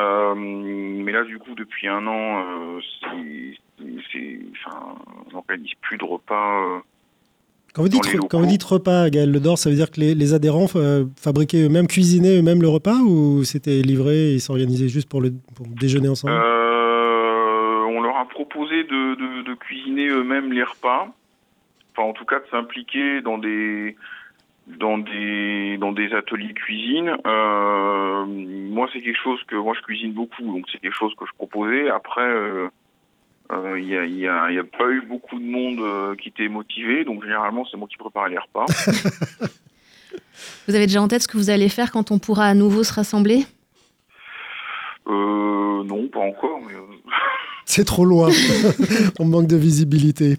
Euh, 0.00 0.34
mais 0.34 1.12
là, 1.12 1.22
du 1.22 1.38
coup, 1.38 1.54
depuis 1.54 1.86
un 1.86 2.04
an, 2.06 2.44
on 3.80 5.32
n'organise 5.32 5.74
plus 5.82 5.98
de 5.98 6.04
repas 6.04 6.82
quand 7.74 7.82
vous 7.82 7.88
dites, 7.88 8.28
quand 8.30 8.38
vous 8.38 8.46
dites 8.46 8.62
repas, 8.62 9.10
Gaël 9.10 9.32
Ledor, 9.32 9.58
ça 9.58 9.68
veut 9.68 9.74
dire 9.74 9.90
que 9.90 10.00
les, 10.00 10.32
adhérents 10.32 10.66
euh, 10.76 11.06
fabriquaient 11.20 11.64
eux-mêmes, 11.64 11.88
cuisinaient 11.88 12.38
eux-mêmes 12.38 12.62
le 12.62 12.68
repas 12.68 12.98
ou 12.98 13.42
c'était 13.42 13.82
livré 13.82 14.14
et 14.14 14.34
ils 14.34 14.40
s'organisaient 14.40 14.88
juste 14.88 15.08
pour, 15.08 15.20
le, 15.20 15.32
déjeuner 15.80 16.08
ensemble? 16.08 16.34
Euh, 16.34 17.84
On 17.88 18.00
leur 18.00 18.16
a 18.16 18.28
proposé 18.28 18.84
de, 18.84 19.54
cuisiner 19.54 20.06
eux-mêmes 20.06 20.52
les 20.52 20.62
repas. 20.62 21.08
Enfin, 21.96 22.08
en 22.08 22.12
tout 22.12 22.24
cas, 22.24 22.38
de 22.38 22.46
s'impliquer 22.48 23.22
dans 23.22 23.38
des, 23.38 23.96
dans 24.68 24.98
des 24.98 25.76
dans 25.78 25.90
des 25.90 26.12
ateliers 26.12 26.54
cuisine. 26.54 27.16
Euh, 27.26 28.24
moi, 28.26 28.88
c'est 28.92 29.00
quelque 29.00 29.20
chose 29.20 29.40
que 29.48 29.56
moi 29.56 29.74
je 29.76 29.82
cuisine 29.82 30.12
beaucoup, 30.12 30.44
donc 30.44 30.66
c'est 30.70 30.78
quelque 30.78 30.96
chose 30.96 31.14
que 31.16 31.26
je 31.26 31.32
proposais. 31.32 31.90
Après, 31.90 32.22
il 33.76 33.94
euh, 33.94 34.08
n'y 34.08 34.26
a, 34.26 34.44
a, 34.44 34.78
pas 34.78 34.90
eu 34.90 35.02
beaucoup 35.06 35.38
de 35.38 35.44
monde 35.44 35.80
euh, 35.80 36.14
qui 36.16 36.28
était 36.28 36.48
motivé, 36.48 37.04
donc 37.04 37.22
généralement 37.22 37.64
c'est 37.70 37.76
moi 37.76 37.88
qui 37.88 37.96
prépare 37.96 38.28
les 38.28 38.38
repas. 38.38 38.66
vous 40.68 40.74
avez 40.74 40.86
déjà 40.86 41.02
en 41.02 41.08
tête 41.08 41.22
ce 41.22 41.28
que 41.28 41.36
vous 41.36 41.50
allez 41.50 41.68
faire 41.68 41.90
quand 41.90 42.10
on 42.10 42.18
pourra 42.18 42.46
à 42.46 42.54
nouveau 42.54 42.82
se 42.82 42.92
rassembler? 42.92 43.46
Euh, 45.06 45.84
Non, 45.84 46.08
pas 46.08 46.20
encore. 46.20 46.60
Mais... 46.66 46.74
c'est 47.64 47.84
trop 47.84 48.04
loin. 48.04 48.30
on 49.18 49.26
manque 49.26 49.46
de 49.46 49.56
visibilité. 49.56 50.38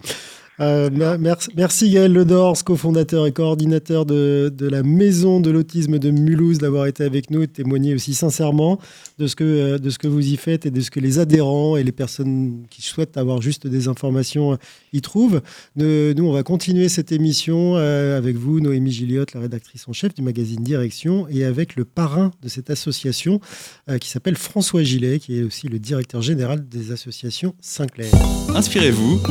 Euh, 0.61 0.89
merci, 1.19 1.49
merci 1.55 1.89
Gaël 1.91 2.13
Ledors, 2.13 2.63
cofondateur 2.63 3.27
et 3.27 3.33
coordinateur 3.33 4.05
de, 4.05 4.53
de, 4.55 4.69
la 4.69 4.83
Maison 4.83 5.41
de 5.41 5.51
l'Autisme 5.51 5.99
de 5.99 6.11
Mulhouse, 6.11 6.59
d'avoir 6.59 6.85
été 6.85 7.03
avec 7.03 7.29
nous 7.29 7.41
et 7.41 7.47
de 7.47 7.51
témoigner 7.51 7.93
aussi 7.93 8.13
sincèrement 8.13 8.79
de 9.17 9.27
ce, 9.27 9.35
que, 9.35 9.43
euh, 9.43 9.77
de 9.77 9.89
ce 9.89 9.97
que 9.97 10.07
vous 10.07 10.25
y 10.25 10.37
faites 10.37 10.65
et 10.65 10.71
de 10.71 10.79
ce 10.79 10.91
que 10.91 11.01
les 11.01 11.19
adhérents 11.19 11.75
et 11.75 11.83
les 11.83 11.91
personnes 11.91 12.63
qui 12.69 12.81
souhaitent 12.81 13.17
avoir 13.17 13.41
juste 13.41 13.67
des 13.67 13.89
informations 13.89 14.53
euh, 14.53 14.57
y 14.93 15.01
trouvent. 15.01 15.41
nous, 15.75 16.25
on 16.25 16.31
va 16.31 16.43
continuer 16.43 16.87
cette 16.87 17.11
émission 17.11 17.75
avec 17.75 18.37
vous, 18.37 18.59
Noémie 18.59 18.91
Gilliotte, 18.91 19.33
la 19.33 19.41
rédactrice 19.41 19.87
en 19.87 19.93
chef 19.93 20.13
du 20.13 20.21
magazine 20.21 20.63
Direction, 20.63 21.27
et 21.29 21.43
avec 21.43 21.75
le 21.75 21.83
parrain 21.83 22.31
de 22.41 22.47
cette 22.47 22.69
association 22.69 23.39
qui 23.99 24.09
s'appelle 24.09 24.37
François 24.37 24.83
Gillet, 24.83 25.19
qui 25.19 25.39
est 25.39 25.43
aussi 25.43 25.67
le 25.67 25.79
directeur 25.79 26.21
général 26.21 26.67
des 26.67 26.91
associations 26.91 27.55
Sinclair. 27.59 28.09
Inspirez-vous 28.55 29.21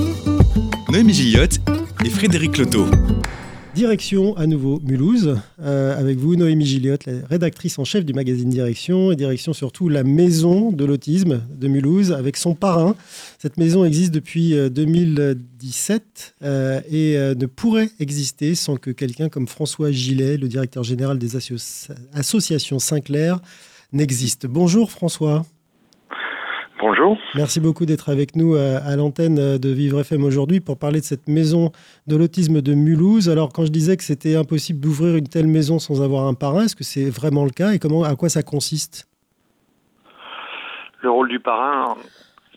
Noémie 0.94 1.12
Gillotte 1.12 1.58
et 2.04 2.08
Frédéric 2.08 2.56
Loto. 2.56 2.86
Direction 3.74 4.36
à 4.36 4.46
nouveau 4.46 4.78
Mulhouse, 4.78 5.40
euh, 5.60 5.98
avec 5.98 6.18
vous 6.18 6.36
Noémie 6.36 6.66
Gilliotte, 6.66 7.06
la 7.06 7.14
rédactrice 7.28 7.80
en 7.80 7.84
chef 7.84 8.04
du 8.04 8.12
magazine 8.12 8.48
Direction, 8.48 9.10
et 9.10 9.16
direction 9.16 9.52
surtout 9.52 9.88
la 9.88 10.04
maison 10.04 10.70
de 10.70 10.84
l'autisme 10.84 11.42
de 11.50 11.66
Mulhouse, 11.66 12.12
avec 12.12 12.36
son 12.36 12.54
parrain. 12.54 12.94
Cette 13.40 13.56
maison 13.56 13.84
existe 13.84 14.12
depuis 14.12 14.54
2017 14.70 16.36
euh, 16.44 16.46
euh, 16.46 16.80
et 16.88 17.34
ne 17.34 17.46
pourrait 17.46 17.90
exister 17.98 18.54
sans 18.54 18.76
que 18.76 18.92
quelqu'un 18.92 19.28
comme 19.28 19.48
François 19.48 19.90
Gillet, 19.90 20.36
le 20.36 20.46
directeur 20.46 20.84
général 20.84 21.18
des 21.18 21.34
associations 22.14 22.78
Sinclair, 22.78 23.40
n'existe. 23.92 24.46
Bonjour 24.46 24.92
François. 24.92 25.44
Bonjour. 26.80 27.16
Merci 27.36 27.60
beaucoup 27.60 27.86
d'être 27.86 28.08
avec 28.08 28.34
nous 28.34 28.56
euh, 28.56 28.78
à, 28.84 28.96
l'antenne 28.96 29.38
euh, 29.38 29.58
de 29.58 29.68
Vivre 29.68 30.00
FM 30.00 30.24
aujourd'hui 30.24 30.60
pour 30.60 30.76
parler 30.76 30.98
de 30.98 31.04
cette 31.04 31.28
maison 31.28 31.70
de 32.08 32.16
l'autisme 32.16 32.60
de 32.60 32.74
Mulhouse. 32.74 33.30
Alors, 33.30 33.52
quand 33.52 33.64
je 33.64 33.70
disais 33.70 33.96
que 33.96 34.02
c'était 34.02 34.34
impossible 34.34 34.80
d'ouvrir 34.80 35.16
une 35.16 35.28
telle 35.28 35.46
maison 35.46 35.78
sans 35.78 36.02
avoir 36.02 36.26
un 36.26 36.34
parrain, 36.34 36.64
est-ce 36.64 36.74
que 36.74 36.82
c'est 36.82 37.08
vraiment 37.08 37.44
le 37.44 37.52
cas 37.52 37.72
et 37.72 37.78
comment, 37.78 38.02
à 38.02 38.16
quoi 38.16 38.28
ça 38.28 38.42
consiste? 38.42 39.08
Le 41.00 41.10
rôle 41.10 41.28
du 41.28 41.38
parrain 41.38 41.96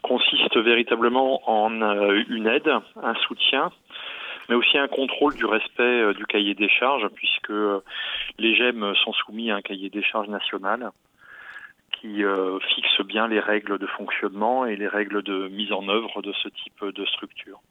consiste 0.01 0.57
véritablement 0.57 1.41
en 1.45 1.81
euh, 1.81 2.23
une 2.27 2.47
aide, 2.47 2.69
un 3.03 3.13
soutien, 3.27 3.71
mais 4.49 4.55
aussi 4.55 4.79
un 4.79 4.87
contrôle 4.87 5.35
du 5.35 5.45
respect 5.45 6.13
du 6.15 6.25
cahier 6.25 6.55
des 6.55 6.69
charges, 6.69 7.07
puisque 7.13 7.53
les 8.39 8.55
GEM 8.55 8.95
sont 9.03 9.13
soumis 9.13 9.51
à 9.51 9.57
un 9.57 9.61
cahier 9.61 9.89
des 9.89 10.01
charges 10.01 10.29
national 10.29 10.89
qui 12.07 12.23
euh, 12.23 12.59
fixe 12.75 13.05
bien 13.07 13.27
les 13.27 13.39
règles 13.39 13.77
de 13.77 13.87
fonctionnement 13.97 14.65
et 14.65 14.75
les 14.75 14.87
règles 14.87 15.23
de 15.23 15.49
mise 15.49 15.71
en 15.71 15.87
œuvre 15.87 16.21
de 16.21 16.33
ce 16.43 16.49
type 16.49 16.95
de 16.95 17.05
structure. 17.05 17.61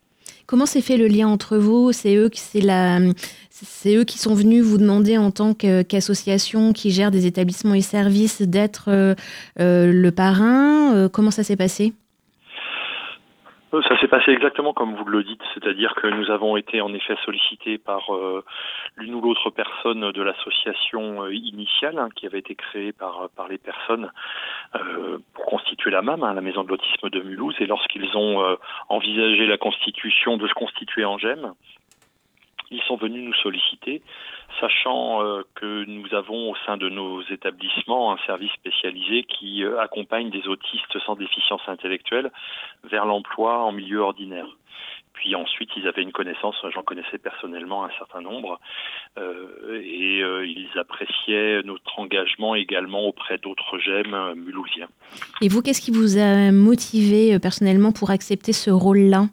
Comment 0.47 0.67
s'est 0.67 0.83
fait 0.83 0.97
le 0.97 1.07
lien 1.09 1.29
entre 1.29 1.57
vous? 1.57 1.93
C'est 1.93 2.15
eux, 2.17 2.27
eux 2.27 4.05
qui 4.05 4.19
sont 4.19 4.35
venus 4.35 4.63
vous 4.63 4.79
demander 4.79 5.19
en 5.19 5.31
tant 5.31 5.55
qu'association 5.55 6.73
qui 6.73 6.91
gère 6.91 7.11
des 7.11 7.27
établissements 7.27 7.75
et 7.75 7.81
services 7.81 8.43
d'être 8.43 8.89
euh, 8.89 9.15
euh, 9.61 9.93
le 9.93 10.11
parrain. 10.11 11.09
comment 11.09 11.31
ça 11.31 11.43
s'est 11.43 11.57
passé? 11.57 11.93
Ça 13.73 13.99
s'est 14.01 14.09
passé 14.09 14.31
exactement 14.31 14.73
comme 14.73 14.95
vous 14.95 15.05
le 15.05 15.25
dites, 15.25 15.43
c'est-à-dire 15.55 15.95
que 15.97 16.07
nous 16.07 16.31
avons 16.31 16.57
été 16.57 16.81
en 16.81 16.95
effet 16.95 17.17
sollicités 17.25 17.79
par 17.79 18.15
euh, 18.15 18.45
l'une 18.97 19.15
ou 19.15 19.21
l'autre 19.21 19.51
personne 19.51 20.13
de 20.13 20.23
l'association 20.23 21.25
euh, 21.25 21.35
initiale 21.35 21.99
hein, 21.99 22.09
qui 22.15 22.27
avait 22.27 22.39
été 22.39 22.55
créée 22.55 22.93
par, 22.93 23.29
par 23.37 23.49
les 23.49 23.59
personnes 23.59 24.11
pour 25.33 25.47
constituer 25.47 25.91
la 25.91 26.03
MAM, 26.03 26.23
hein, 26.23 26.35
la 26.35 26.43
Maison 26.43 26.63
de 26.63 26.69
l'Autisme 26.69 27.09
de 27.09 27.21
Mulhouse, 27.21 27.55
et 27.61 27.67
lorsqu'ils 27.67 28.17
ont 28.17 28.57
envisagé 28.89 29.47
la 29.47 29.57
constitution 29.57 30.37
de 30.37 30.47
se 30.47 30.53
constituer 30.53 31.05
en 31.05 31.17
GEM, 31.17 31.53
ils 32.71 32.83
sont 32.83 32.97
venus 32.97 33.25
nous 33.25 33.35
solliciter, 33.35 34.03
sachant 34.61 35.23
euh, 35.23 35.43
que 35.55 35.85
nous 35.85 36.15
avons 36.15 36.51
au 36.51 36.57
sein 36.67 36.77
de 36.77 36.89
nos 36.89 37.23
établissements 37.23 38.13
un 38.13 38.19
service 38.27 38.53
spécialisé 38.53 39.25
qui 39.25 39.65
euh, 39.65 39.81
accompagne 39.81 40.31
des 40.31 40.47
autistes 40.49 40.99
sans 41.05 41.17
déficience 41.17 41.63
intellectuelle 41.67 42.31
vers 42.85 43.07
l'emploi 43.07 43.59
en 43.65 43.73
milieu 43.73 44.01
ordinaire. 44.01 44.47
Puis 45.13 45.35
ensuite, 45.35 45.71
ils 45.77 45.89
avaient 45.89 46.03
une 46.03 46.13
connaissance, 46.13 46.57
j'en 46.75 46.83
connaissais 46.83 47.17
personnellement 47.17 47.85
un 47.85 47.91
certain 47.99 48.21
nombre, 48.21 48.61
euh, 49.19 49.81
et 49.83 50.19
ils 50.19 50.69
appréciaient 50.79 51.63
notre 51.65 51.99
engagement 51.99 52.55
également 52.55 53.07
auprès 53.07 53.39
d'autres 53.39 53.79
GEM 53.79 54.35
mulhousiens. 54.35 54.89
Et 55.41 55.49
vous, 55.49 55.63
qu'est-ce 55.63 55.81
qui 55.81 55.91
vous 55.91 56.19
a 56.19 56.53
motivé 56.53 57.39
personnellement 57.39 57.93
pour 57.93 58.11
accepter 58.11 58.53
ce 58.53 58.71
rôle-là? 58.71 59.29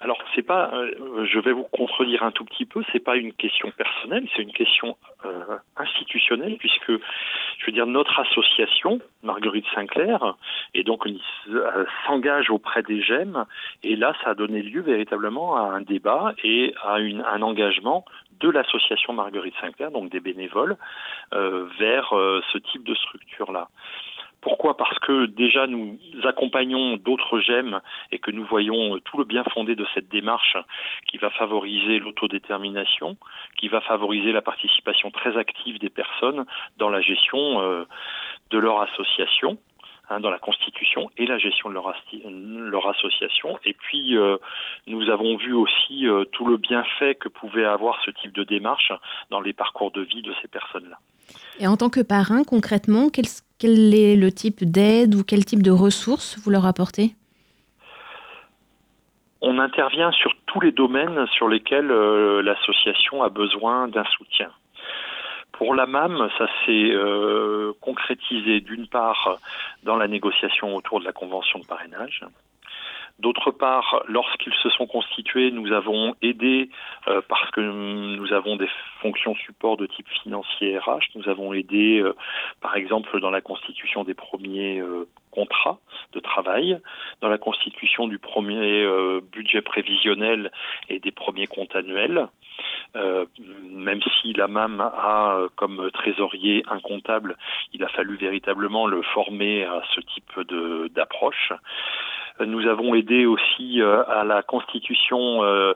Alors 0.00 0.18
c'est 0.34 0.42
pas, 0.42 0.70
euh, 0.72 1.26
je 1.26 1.40
vais 1.40 1.50
vous 1.50 1.64
contredire 1.64 2.22
un 2.22 2.30
tout 2.30 2.44
petit 2.44 2.64
peu, 2.64 2.84
c'est 2.92 3.00
pas 3.00 3.16
une 3.16 3.32
question 3.32 3.72
personnelle, 3.72 4.28
c'est 4.36 4.42
une 4.42 4.52
question 4.52 4.96
euh, 5.24 5.58
institutionnelle 5.76 6.56
puisque, 6.56 6.90
je 6.90 7.66
veux 7.66 7.72
dire, 7.72 7.86
notre 7.86 8.20
association, 8.20 9.00
Marguerite 9.24 9.66
Sinclair, 9.74 10.36
et 10.74 10.84
donc 10.84 11.04
euh, 11.06 11.84
s'engage 12.06 12.48
auprès 12.50 12.84
des 12.84 13.02
GEM, 13.02 13.44
et 13.82 13.96
là 13.96 14.14
ça 14.22 14.30
a 14.30 14.34
donné 14.34 14.62
lieu 14.62 14.82
véritablement 14.82 15.56
à 15.56 15.62
un 15.62 15.80
débat 15.80 16.32
et 16.44 16.74
à 16.84 17.00
une, 17.00 17.22
un 17.22 17.42
engagement 17.42 18.04
de 18.38 18.50
l'association 18.50 19.12
Marguerite 19.12 19.54
Sinclair, 19.60 19.90
donc 19.90 20.10
des 20.10 20.20
bénévoles, 20.20 20.76
vers 21.32 22.10
ce 22.52 22.58
type 22.58 22.84
de 22.84 22.94
structure-là. 22.94 23.68
Pourquoi? 24.48 24.78
Parce 24.78 24.98
que 25.00 25.26
déjà 25.26 25.66
nous 25.66 25.98
accompagnons 26.24 26.96
d'autres 26.96 27.38
GEM 27.38 27.82
et 28.12 28.18
que 28.18 28.30
nous 28.30 28.46
voyons 28.46 28.98
tout 29.00 29.18
le 29.18 29.24
bien 29.24 29.44
fondé 29.52 29.76
de 29.76 29.86
cette 29.92 30.08
démarche 30.08 30.56
qui 31.06 31.18
va 31.18 31.28
favoriser 31.28 31.98
l'autodétermination, 31.98 33.18
qui 33.58 33.68
va 33.68 33.82
favoriser 33.82 34.32
la 34.32 34.40
participation 34.40 35.10
très 35.10 35.36
active 35.36 35.78
des 35.78 35.90
personnes 35.90 36.46
dans 36.78 36.88
la 36.88 37.02
gestion 37.02 37.60
euh, 37.60 37.84
de 38.48 38.58
leur 38.58 38.80
association. 38.80 39.58
Hein, 40.10 40.20
dans 40.20 40.30
la 40.30 40.38
constitution 40.38 41.10
et 41.18 41.26
la 41.26 41.36
gestion 41.36 41.68
de 41.68 41.74
leur, 41.74 42.88
association. 42.88 43.58
Et 43.66 43.74
puis, 43.74 44.16
euh, 44.16 44.38
nous 44.86 45.10
avons 45.10 45.36
vu 45.36 45.52
aussi 45.52 46.06
euh, 46.06 46.24
tout 46.32 46.46
le 46.46 46.56
bienfait 46.56 47.14
que 47.14 47.28
pouvait 47.28 47.66
avoir 47.66 48.00
ce 48.06 48.10
type 48.12 48.32
de 48.32 48.42
démarche 48.42 48.90
dans 49.28 49.42
les 49.42 49.52
parcours 49.52 49.90
de 49.90 50.00
vie 50.00 50.22
de 50.22 50.32
ces 50.40 50.48
personnes-là. 50.48 50.98
Et 51.60 51.66
en 51.66 51.76
tant 51.76 51.90
que 51.90 52.00
parrain, 52.00 52.42
concrètement, 52.42 53.10
quel, 53.10 53.26
quel 53.58 53.94
est 53.94 54.16
le 54.16 54.30
type 54.32 54.64
d'aide 54.64 55.14
ou 55.14 55.24
quel 55.24 55.44
type 55.44 55.62
de 55.62 55.70
ressources 55.70 56.38
vous 56.38 56.50
leur 56.50 56.66
apportez? 56.66 57.14
On 59.40 59.58
intervient 59.58 60.10
sur 60.12 60.32
tous 60.46 60.60
les 60.60 60.72
domaines 60.72 61.26
sur 61.28 61.48
lesquels 61.48 61.90
euh, 61.90 62.42
l'association 62.42 63.22
a 63.22 63.28
besoin 63.28 63.88
d'un 63.88 64.04
soutien. 64.04 64.50
Pour 65.52 65.74
la 65.74 65.86
MAM, 65.86 66.28
ça 66.38 66.46
s'est 66.64 66.90
euh, 66.92 67.72
concrétisé 67.80 68.60
d'une 68.60 68.86
part 68.86 69.38
dans 69.82 69.96
la 69.96 70.08
négociation 70.08 70.74
autour 70.74 71.00
de 71.00 71.04
la 71.04 71.12
convention 71.12 71.58
de 71.58 71.66
parrainage, 71.66 72.24
D'autre 73.18 73.50
part, 73.50 74.04
lorsqu'ils 74.06 74.54
se 74.62 74.70
sont 74.70 74.86
constitués, 74.86 75.50
nous 75.50 75.72
avons 75.72 76.14
aidé, 76.22 76.70
euh, 77.08 77.20
parce 77.28 77.50
que 77.50 77.60
nous 77.60 78.32
avons 78.32 78.54
des 78.54 78.68
fonctions 79.00 79.34
support 79.34 79.76
de 79.76 79.86
type 79.86 80.06
financier 80.22 80.78
RH, 80.78 81.16
nous 81.16 81.28
avons 81.28 81.52
aidé, 81.52 81.98
euh, 81.98 82.14
par 82.60 82.76
exemple, 82.76 83.18
dans 83.20 83.30
la 83.30 83.40
constitution 83.40 84.04
des 84.04 84.14
premiers 84.14 84.78
euh, 84.78 85.08
contrats 85.32 85.80
de 86.12 86.20
travail, 86.20 86.78
dans 87.20 87.28
la 87.28 87.38
constitution 87.38 88.06
du 88.06 88.20
premier 88.20 88.86
budget 89.32 89.62
prévisionnel 89.62 90.50
et 90.88 91.00
des 91.00 91.12
premiers 91.12 91.46
comptes 91.46 91.76
annuels. 91.76 92.28
même 92.94 94.00
si 94.20 94.32
la 94.32 94.48
MAM 94.48 94.80
a 94.80 95.38
comme 95.54 95.90
trésorier 95.92 96.64
un 96.68 96.80
comptable, 96.80 97.36
il 97.72 97.84
a 97.84 97.88
fallu 97.88 98.16
véritablement 98.16 98.86
le 98.86 99.02
former 99.02 99.64
à 99.64 99.82
ce 99.94 100.00
type 100.00 100.40
d'approche. 100.94 101.52
Nous 102.46 102.66
avons 102.66 102.94
aidé 102.94 103.26
aussi 103.26 103.80
euh, 103.80 104.04
à 104.06 104.24
la 104.24 104.42
constitution 104.42 105.42
euh, 105.42 105.74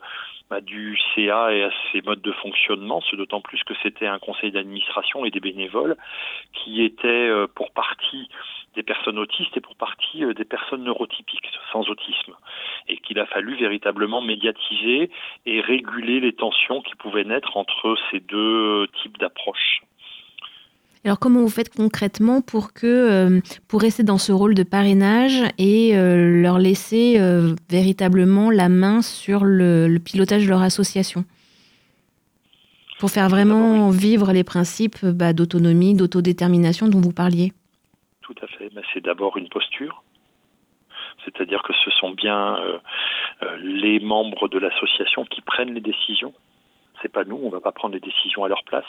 bah, 0.48 0.60
du 0.60 0.96
CA 1.14 1.52
et 1.52 1.64
à 1.64 1.70
ses 1.90 2.02
modes 2.02 2.20
de 2.20 2.32
fonctionnement, 2.32 3.00
ce 3.00 3.16
d'autant 3.16 3.40
plus 3.40 3.62
que 3.64 3.74
c'était 3.82 4.06
un 4.06 4.18
conseil 4.18 4.52
d'administration 4.52 5.24
et 5.24 5.30
des 5.30 5.40
bénévoles 5.40 5.96
qui 6.52 6.82
étaient 6.82 7.08
euh, 7.08 7.46
pour 7.52 7.72
partie 7.72 8.28
des 8.74 8.82
personnes 8.82 9.18
autistes 9.18 9.56
et 9.56 9.60
pour 9.60 9.76
partie 9.76 10.24
des 10.34 10.44
personnes 10.44 10.84
neurotypiques 10.84 11.50
sans 11.72 11.88
autisme 11.90 12.34
et 12.88 12.96
qu'il 12.98 13.18
a 13.18 13.26
fallu 13.26 13.54
véritablement 13.54 14.22
médiatiser 14.22 15.10
et 15.44 15.60
réguler 15.60 16.20
les 16.20 16.32
tensions 16.32 16.80
qui 16.80 16.94
pouvaient 16.94 17.24
naître 17.24 17.56
entre 17.56 17.96
ces 18.10 18.20
deux 18.20 18.86
types 19.02 19.18
d'approches. 19.18 19.82
Alors 21.04 21.18
comment 21.18 21.40
vous 21.40 21.48
faites 21.48 21.74
concrètement 21.74 22.42
pour 22.42 22.72
que 22.72 22.86
euh, 22.86 23.40
pour 23.68 23.80
rester 23.80 24.04
dans 24.04 24.18
ce 24.18 24.30
rôle 24.30 24.54
de 24.54 24.62
parrainage 24.62 25.42
et 25.58 25.96
euh, 25.96 26.40
leur 26.40 26.58
laisser 26.58 27.16
euh, 27.18 27.56
véritablement 27.68 28.50
la 28.50 28.68
main 28.68 29.02
sur 29.02 29.42
le, 29.42 29.98
pilotage 29.98 30.44
de 30.44 30.48
leur 30.48 30.62
association? 30.62 31.24
Pour 33.00 33.10
faire 33.10 33.28
vraiment 33.28 33.90
vivre 33.90 34.32
les 34.32 34.44
principes 34.44 35.04
bah, 35.04 35.32
d'autonomie, 35.32 35.96
d'autodétermination 35.96 36.86
dont 36.86 37.00
vous 37.00 37.12
parliez 37.12 37.52
Tout 38.20 38.36
à 38.40 38.46
fait. 38.46 38.70
C'est 38.94 39.02
d'abord 39.02 39.36
une 39.36 39.48
posture. 39.48 40.04
C'est-à-dire 41.24 41.64
que 41.64 41.72
ce 41.84 41.90
sont 41.90 42.10
bien 42.10 42.58
les 43.60 43.98
membres 43.98 44.48
de 44.48 44.58
l'association 44.60 45.24
qui 45.24 45.40
prennent 45.40 45.74
les 45.74 45.80
décisions. 45.80 46.32
C'est 47.00 47.10
pas 47.10 47.24
nous, 47.24 47.40
on 47.42 47.46
ne 47.46 47.52
va 47.52 47.60
pas 47.60 47.72
prendre 47.72 47.94
les 47.94 48.00
décisions 48.00 48.44
à 48.44 48.48
leur 48.48 48.62
place 48.62 48.86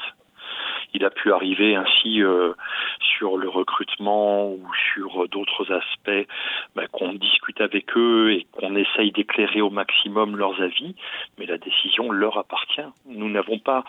il 0.93 1.05
a 1.05 1.09
pu 1.09 1.31
arriver 1.31 1.75
ainsi 1.75 2.21
euh, 2.21 2.53
sur 2.99 3.37
le 3.37 3.49
recrutement 3.49 4.49
ou 4.49 4.61
sur 4.93 5.27
d'autres 5.29 5.71
aspects 5.71 6.27
bah, 6.75 6.87
qu'on 6.91 7.13
discute 7.13 7.61
avec 7.61 7.97
eux 7.97 8.31
et 8.31 8.47
qu'on 8.51 8.75
essaye 8.75 9.11
d'éclairer 9.11 9.61
au 9.61 9.69
maximum 9.69 10.37
leurs 10.37 10.61
avis, 10.61 10.95
mais 11.37 11.45
la 11.45 11.57
décision 11.57 12.11
leur 12.11 12.37
appartient. 12.37 12.81
Nous 13.07 13.29
n'avons 13.29 13.59
pas 13.59 13.83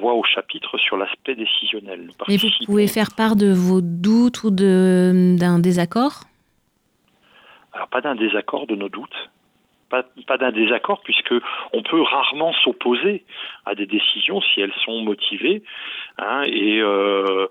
voix 0.00 0.14
au 0.14 0.24
chapitre 0.24 0.78
sur 0.78 0.96
l'aspect 0.96 1.34
décisionnel. 1.34 2.10
Mais 2.28 2.36
vous 2.36 2.48
pouvez 2.66 2.88
faire 2.88 3.10
part 3.16 3.36
de 3.36 3.52
vos 3.52 3.80
doutes 3.80 4.44
ou 4.44 4.50
d'un 4.50 5.58
désaccord? 5.58 6.24
Alors 7.72 7.88
pas 7.88 8.00
d'un 8.00 8.14
désaccord, 8.14 8.66
de 8.66 8.74
nos 8.74 8.88
doutes 8.88 9.30
pas, 10.26 10.38
d'un 10.38 10.52
désaccord, 10.52 11.02
puisque 11.02 11.34
on 11.72 11.82
peut 11.82 12.00
rarement 12.00 12.52
s'opposer 12.64 13.24
à 13.66 13.74
des 13.74 13.86
décisions 13.86 14.40
si 14.40 14.60
elles 14.60 14.72
sont 14.84 15.02
motivées, 15.02 15.62
hein, 16.18 16.42
et 16.46 16.80
euh, 16.80 17.46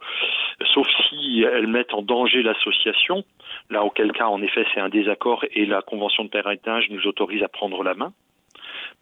sauf 0.73 0.87
si 1.07 1.43
elles 1.43 1.67
mettent 1.67 1.93
en 1.93 2.01
danger 2.01 2.41
l'association. 2.41 3.23
Là, 3.69 3.83
auquel 3.83 4.11
cas, 4.11 4.27
en 4.27 4.41
effet, 4.41 4.65
c'est 4.73 4.79
un 4.79 4.89
désaccord 4.89 5.45
et 5.53 5.65
la 5.65 5.81
convention 5.81 6.23
de 6.23 6.29
parentage 6.29 6.89
nous 6.89 7.05
autorise 7.07 7.43
à 7.43 7.47
prendre 7.47 7.83
la 7.83 7.93
main. 7.93 8.13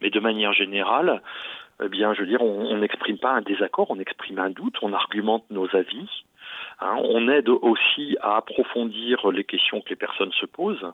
Mais 0.00 0.10
de 0.10 0.20
manière 0.20 0.52
générale, 0.52 1.22
eh 1.82 1.88
bien, 1.88 2.14
je 2.14 2.20
veux 2.20 2.26
dire, 2.26 2.42
on 2.42 2.76
n'exprime 2.76 3.18
pas 3.18 3.30
un 3.30 3.42
désaccord, 3.42 3.90
on 3.90 3.98
exprime 3.98 4.38
un 4.38 4.50
doute, 4.50 4.76
on 4.82 4.92
argumente 4.92 5.44
nos 5.50 5.74
avis, 5.74 6.08
Hein, 6.82 6.96
on 7.04 7.28
aide 7.28 7.50
aussi 7.50 8.16
à 8.22 8.36
approfondir 8.38 9.30
les 9.30 9.44
questions 9.44 9.82
que 9.82 9.90
les 9.90 9.96
personnes 9.96 10.32
se 10.32 10.46
posent 10.46 10.90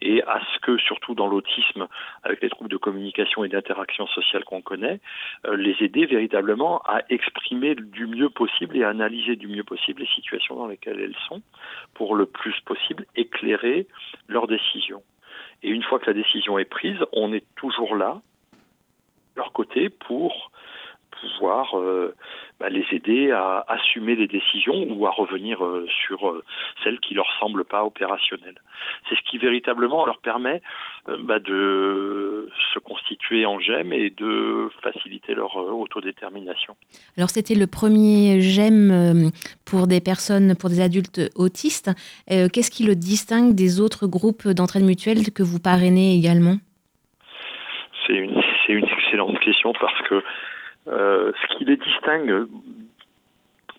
et 0.00 0.22
à 0.24 0.40
ce 0.52 0.58
que, 0.58 0.76
surtout 0.78 1.14
dans 1.14 1.28
l'autisme, 1.28 1.86
avec 2.24 2.42
les 2.42 2.50
troubles 2.50 2.70
de 2.70 2.76
communication 2.76 3.44
et 3.44 3.48
d'interaction 3.48 4.08
sociale 4.08 4.44
qu'on 4.44 4.60
connaît, 4.60 4.98
euh, 5.46 5.56
les 5.56 5.76
aider 5.80 6.06
véritablement 6.06 6.82
à 6.82 7.02
exprimer 7.10 7.76
du 7.76 8.08
mieux 8.08 8.28
possible 8.28 8.76
et 8.76 8.82
à 8.82 8.88
analyser 8.88 9.36
du 9.36 9.46
mieux 9.46 9.62
possible 9.62 10.00
les 10.00 10.08
situations 10.08 10.56
dans 10.56 10.66
lesquelles 10.66 11.00
elles 11.00 11.16
sont 11.28 11.42
pour 11.94 12.16
le 12.16 12.26
plus 12.26 12.58
possible 12.62 13.06
éclairer 13.14 13.86
leurs 14.26 14.48
décisions. 14.48 15.02
Et 15.62 15.68
une 15.68 15.84
fois 15.84 16.00
que 16.00 16.06
la 16.06 16.14
décision 16.14 16.58
est 16.58 16.64
prise, 16.64 16.98
on 17.12 17.32
est 17.32 17.44
toujours 17.54 17.94
là, 17.94 18.20
de 18.52 19.36
leur 19.36 19.52
côté, 19.52 19.90
pour 19.90 20.50
pouvoir 21.10 21.78
euh, 21.78 22.14
bah, 22.60 22.68
les 22.68 22.84
aider 22.92 23.30
à 23.30 23.64
assumer 23.68 24.14
les 24.14 24.26
décisions 24.26 24.86
ou 24.90 25.06
à 25.06 25.10
revenir 25.10 25.64
euh, 25.64 25.86
sur 26.06 26.28
euh, 26.28 26.44
celles 26.84 27.00
qui 27.00 27.14
leur 27.14 27.26
semblent 27.40 27.64
pas 27.64 27.84
opérationnelles. 27.84 28.60
C'est 29.08 29.14
ce 29.14 29.22
qui 29.30 29.38
véritablement 29.38 30.04
leur 30.04 30.18
permet 30.18 30.60
bah, 31.22 31.38
de 31.38 32.50
se 32.74 32.78
constituer 32.78 33.46
en 33.46 33.58
GEM 33.58 33.92
et 33.94 34.10
de 34.10 34.68
faciliter 34.82 35.34
leur 35.34 35.56
autodétermination. 35.56 36.76
Alors 37.16 37.30
c'était 37.30 37.54
le 37.54 37.66
premier 37.66 38.40
GEM 38.40 39.30
pour 39.64 39.86
des 39.86 40.00
personnes, 40.00 40.54
pour 40.56 40.68
des 40.70 40.80
adultes 40.80 41.20
autistes. 41.36 41.90
Qu'est-ce 42.28 42.70
qui 42.70 42.84
le 42.84 42.94
distingue 42.94 43.54
des 43.54 43.80
autres 43.80 44.06
groupes 44.06 44.48
d'entraide 44.48 44.84
mutuelle 44.84 45.32
que 45.34 45.42
vous 45.42 45.60
parrainez 45.60 46.14
également? 46.14 46.56
C'est 48.06 48.14
une, 48.14 48.40
une 48.68 48.84
excellente 48.84 49.38
question 49.40 49.72
parce 49.80 50.00
que 50.08 50.22
euh, 50.90 51.32
ce 51.40 51.56
qui 51.56 51.64
les 51.64 51.76
distingue 51.76 52.46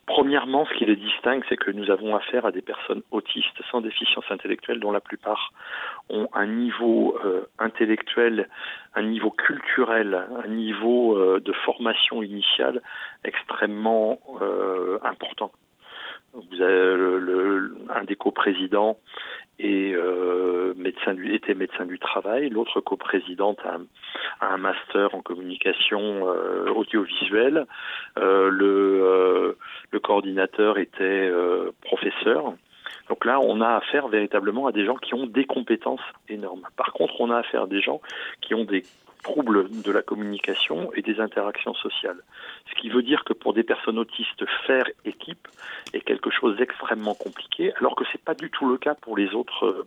Premièrement, 0.07 0.65
ce 0.65 0.73
qui 0.73 0.85
les 0.85 0.97
distingue, 0.97 1.43
c'est 1.47 1.55
que 1.55 1.71
nous 1.71 1.89
avons 1.89 2.15
affaire 2.15 2.45
à 2.45 2.51
des 2.51 2.61
personnes 2.61 3.01
autistes 3.11 3.61
sans 3.69 3.79
déficience 3.79 4.25
intellectuelle, 4.29 4.81
dont 4.81 4.91
la 4.91 4.99
plupart 4.99 5.53
ont 6.09 6.27
un 6.33 6.47
niveau 6.47 7.17
euh, 7.23 7.47
intellectuel, 7.59 8.49
un 8.93 9.03
niveau 9.03 9.31
culturel, 9.31 10.27
un 10.43 10.49
niveau 10.49 11.15
euh, 11.15 11.39
de 11.39 11.53
formation 11.53 12.23
initiale 12.23 12.81
extrêmement 13.23 14.19
important. 15.03 15.51
Un 16.33 18.03
des 18.05 18.15
coprésidents 18.15 18.97
euh, 19.63 20.73
était 21.33 21.53
médecin 21.53 21.85
du 21.85 21.99
travail. 21.99 22.49
L'autre 22.49 22.81
coprésidente 22.81 23.59
a, 23.65 23.77
un 24.45 24.57
master 24.57 25.13
en 25.15 25.21
communication 25.21 26.27
euh, 26.27 26.69
audiovisuelle. 26.71 27.65
Euh, 28.17 28.49
le, 28.49 29.57
le, 29.91 29.99
coordinateur 29.99 30.77
était 30.77 31.31
professeur. 31.81 32.53
Donc 33.09 33.25
là, 33.25 33.39
on 33.39 33.61
a 33.61 33.75
affaire 33.75 34.07
véritablement 34.07 34.67
à 34.67 34.71
des 34.71 34.85
gens 34.85 34.95
qui 34.95 35.13
ont 35.13 35.25
des 35.25 35.45
compétences 35.45 36.01
énormes. 36.29 36.67
Par 36.77 36.93
contre, 36.93 37.19
on 37.19 37.29
a 37.29 37.37
affaire 37.37 37.63
à 37.63 37.67
des 37.67 37.81
gens 37.81 38.01
qui 38.41 38.53
ont 38.55 38.65
des 38.65 38.83
troubles 39.21 39.69
de 39.69 39.91
la 39.91 40.01
communication 40.01 40.91
et 40.93 41.01
des 41.01 41.19
interactions 41.19 41.73
sociales. 41.73 42.21
Ce 42.69 42.75
qui 42.79 42.89
veut 42.89 43.03
dire 43.03 43.23
que 43.23 43.33
pour 43.33 43.53
des 43.53 43.63
personnes 43.63 43.99
autistes, 43.99 44.45
faire 44.65 44.85
équipe 45.05 45.47
est 45.93 46.01
quelque 46.01 46.29
chose 46.29 46.57
d'extrêmement 46.57 47.15
compliqué, 47.15 47.73
alors 47.79 47.95
que 47.95 48.03
c'est 48.11 48.23
pas 48.23 48.35
du 48.35 48.49
tout 48.49 48.67
le 48.67 48.77
cas 48.77 48.95
pour 48.95 49.17
les 49.17 49.33
autres 49.33 49.85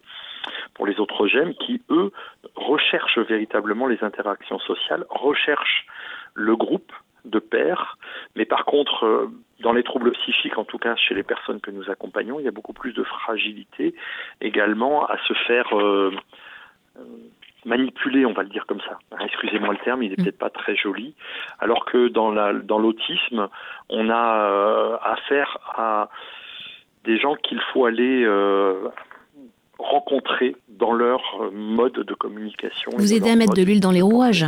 pour 0.74 0.86
les 0.86 1.00
autres 1.00 1.26
gemmes 1.26 1.54
qui 1.54 1.80
eux 1.88 2.12
recherchent 2.54 3.18
véritablement 3.18 3.86
les 3.86 4.04
interactions 4.04 4.58
sociales, 4.58 5.06
recherchent 5.08 5.86
le 6.34 6.54
groupe 6.54 6.92
de 7.24 7.38
pairs, 7.38 7.96
mais 8.36 8.44
par 8.44 8.66
contre 8.66 9.30
dans 9.60 9.72
les 9.72 9.82
troubles 9.82 10.12
psychiques, 10.12 10.58
en 10.58 10.64
tout 10.64 10.78
cas 10.78 10.96
chez 10.96 11.14
les 11.14 11.22
personnes 11.22 11.60
que 11.60 11.70
nous 11.70 11.90
accompagnons, 11.90 12.38
il 12.38 12.44
y 12.44 12.48
a 12.48 12.52
beaucoup 12.52 12.74
plus 12.74 12.92
de 12.92 13.02
fragilité 13.02 13.94
également 14.40 15.06
à 15.06 15.16
se 15.26 15.32
faire 15.46 15.78
euh, 15.78 16.12
manipulé, 17.64 18.26
on 18.26 18.32
va 18.32 18.42
le 18.42 18.48
dire 18.48 18.66
comme 18.66 18.80
ça. 18.80 18.98
Excusez-moi 19.24 19.74
le 19.74 19.84
terme, 19.84 20.02
il 20.02 20.10
n'est 20.10 20.16
mm. 20.18 20.24
peut-être 20.24 20.38
pas 20.38 20.50
très 20.50 20.76
joli. 20.76 21.14
Alors 21.58 21.84
que 21.84 22.08
dans 22.08 22.30
la 22.30 22.52
dans 22.52 22.78
l'autisme, 22.78 23.48
on 23.88 24.10
a 24.10 24.50
euh, 24.50 24.96
affaire 25.02 25.58
à 25.76 26.08
des 27.04 27.18
gens 27.18 27.34
qu'il 27.36 27.60
faut 27.72 27.84
aller 27.84 28.24
euh, 28.24 28.88
rencontrer 29.78 30.56
dans 30.68 30.92
leur 30.92 31.20
mode 31.52 31.92
de 31.92 32.14
communication. 32.14 32.92
Vous 32.96 33.12
aidez 33.12 33.30
à 33.30 33.36
mettre 33.36 33.54
de 33.54 33.62
l'huile 33.62 33.80
dans 33.80 33.90
les 33.90 34.02
rouages? 34.02 34.46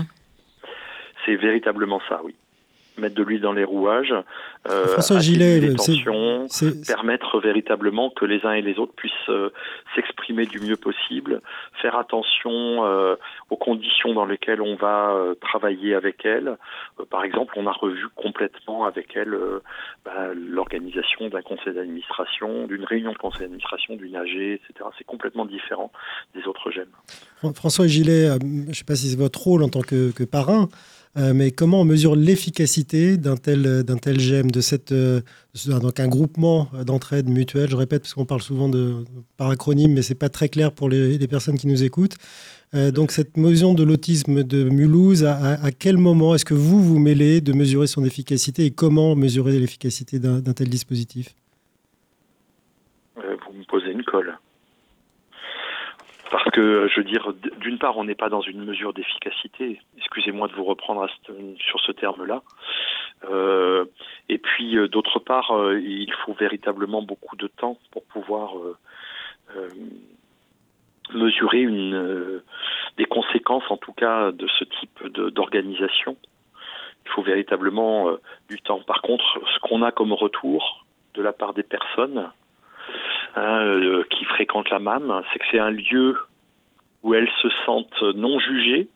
C'est 1.25 1.37
véritablement 1.37 2.01
ça, 2.09 2.21
oui 2.25 2.35
mettre 3.01 3.15
de 3.15 3.23
l'huile 3.23 3.41
dans 3.41 3.53
les 3.53 3.65
rouages, 3.65 4.15
euh, 4.71 4.87
François 4.89 5.21
Gilet, 5.21 5.61
les 5.61 5.75
tensions, 5.75 6.47
permettre 6.87 7.41
véritablement 7.41 8.11
que 8.11 8.25
les 8.25 8.45
uns 8.45 8.53
et 8.53 8.63
les 8.63 8.79
autres 8.79 8.95
puissent 8.95 9.13
euh, 9.29 9.51
s'exprimer 9.95 10.47
du 10.47 10.61
mieux 10.61 10.77
possible, 10.77 11.41
faire 11.81 11.97
attention 11.97 12.85
euh, 12.85 13.17
aux 13.51 13.57
conditions 13.57 14.13
dans 14.15 14.25
lesquelles 14.25 14.61
on 14.61 14.77
va 14.77 15.13
euh, 15.13 15.35
travailler 15.35 15.95
avec 15.95 16.25
elles. 16.25 16.57
Par 17.11 17.25
exemple, 17.25 17.55
on 17.57 17.67
a 17.67 17.73
revu 17.73 18.07
complètement 18.15 18.85
avec 18.85 19.17
elles 19.17 19.37
bah, 20.05 20.33
l'organisation 20.35 21.29
d'un 21.29 21.43
conseil 21.43 21.75
d'administration, 21.75 22.67
d'une 22.67 22.85
réunion 22.85 23.13
de 23.13 23.19
conseil 23.19 23.43
d'administration, 23.43 23.97
d'une 23.97 24.17
AG, 24.17 24.35
etc. 24.35 24.73
C'est 24.99 25.05
complètement 25.05 25.47
différent 25.47 25.93
des 26.35 26.47
autres 26.47 26.71
gènes. 26.71 27.53
François 27.55 27.87
Gilet, 27.87 28.29
je 28.41 28.69
ne 28.69 28.73
sais 28.73 28.85
pas 28.85 28.97
si 28.97 29.11
c'est 29.11 29.19
votre 29.19 29.41
rôle 29.41 29.63
en 29.63 29.69
tant 29.69 29.83
que, 29.83 30.13
que 30.13 30.25
parrain, 30.25 30.69
euh, 31.17 31.33
mais 31.35 31.51
comment 31.51 31.81
on 31.81 31.85
mesure 31.85 32.15
l'efficacité 32.15 33.17
d'un 33.17 33.37
tel, 33.37 33.83
d'un 33.85 33.97
tel 33.97 34.21
GEM, 34.21 34.51
de 34.51 34.61
cette, 34.61 34.93
euh, 34.93 35.23
donc 35.67 35.99
un 35.99 36.09
groupement 36.09 36.69
d'entraide 36.85 37.29
mutuelle, 37.29 37.71
je 37.71 37.77
répète, 37.77 38.03
parce 38.03 38.13
qu'on 38.13 38.27
parle 38.27 38.43
souvent 38.43 38.69
de, 38.69 39.05
par 39.39 39.49
acronyme, 39.49 39.95
mais 39.95 40.03
ce 40.03 40.13
n'est 40.13 40.19
pas 40.19 40.29
très 40.29 40.51
clair 40.51 40.73
pour 40.73 40.91
les, 40.91 41.27
personnes 41.27 41.57
qui 41.57 41.69
nous 41.69 41.83
écoutent. 41.83 42.17
Euh, 42.75 42.91
donc 42.91 43.13
cette 43.13 43.39
mesure 43.39 43.75
de 43.75 43.83
l'autisme 43.83 44.43
de 44.43 44.65
Mulhouse, 44.65 45.25
à, 45.25 45.71
quel 45.79 45.97
moment 45.97 46.35
est-ce 46.35 46.45
que 46.45 46.55
vous 46.55 46.83
vous 46.83 46.99
mêlez 46.99 47.41
de 47.41 47.55
mesurer 47.55 47.87
son 47.87 48.05
efficacité 48.05 48.67
et 48.67 48.71
comment 48.71 49.17
mesurer 49.17 49.59
l'efficacité 49.59 50.19
d'un 50.19 50.43
tel 50.53 50.69
dispositif 50.69 51.35
Vous 53.17 53.23
me 53.59 53.65
posez 53.65 53.91
une 53.91 54.05
colle. 54.05 54.37
Parce 56.31 56.51
que, 56.51 56.89
je 56.89 57.01
veux 57.01 57.05
dire, 57.05 57.33
d'une 57.61 57.79
part, 57.79 57.97
on 57.97 58.05
n'est 58.05 58.17
pas 58.17 58.29
dans 58.29 58.41
une 58.41 58.65
mesure 58.65 58.93
d'efficacité. 58.93 59.81
Excusez-moi 59.99 60.49
de 60.49 60.55
vous 60.55 60.65
reprendre 60.65 61.05
à 61.05 61.09
ce, 61.09 61.33
sur 61.59 61.81
ce 61.81 61.93
terme-là. 61.93 62.43
Euh, 63.25 63.85
et 64.29 64.39
puis, 64.39 64.77
euh, 64.77 64.89
d'autre 64.89 65.21
part, 65.21 65.53
euh, 65.53 65.79
il 65.81 66.13
faut 66.25 66.33
véritablement 66.33 67.03
beaucoup 67.03 67.37
de 67.37 67.47
temps 67.47 67.79
pour 67.91 68.05
pouvoir 68.05 68.55
mesurer 71.15 71.67
des 72.97 73.05
conséquences, 73.05 73.71
en 73.71 73.77
tout 73.77 73.93
cas, 73.93 74.33
de 74.33 74.49
ce 74.59 74.65
type 74.65 75.07
d'organisation. 75.07 76.17
Il 77.05 77.11
faut 77.13 77.23
véritablement 77.23 78.11
du 78.49 78.61
temps. 78.61 78.81
Par 78.81 79.03
contre, 79.03 79.25
ce 79.55 79.61
qu'on 79.61 79.83
a 79.83 79.93
comme 79.93 80.13
retour 80.13 80.85
de 81.15 81.23
la 81.23 81.33
part 81.33 81.55
des 81.55 81.63
personnes, 81.63 82.29
hein, 83.37 83.61
euh, 83.61 84.05
qui 84.11 84.25
fréquentent 84.25 84.71
la 84.71 84.79
MAM, 84.79 85.23
c'est 85.33 85.39
que 85.39 85.45
c'est 85.51 85.59
un 85.59 85.71
lieu 85.71 86.17
où 87.03 87.15
elles 87.15 87.31
se 87.41 87.49
sentent 87.65 88.03
non 88.15 88.39
jugées. 88.39 88.89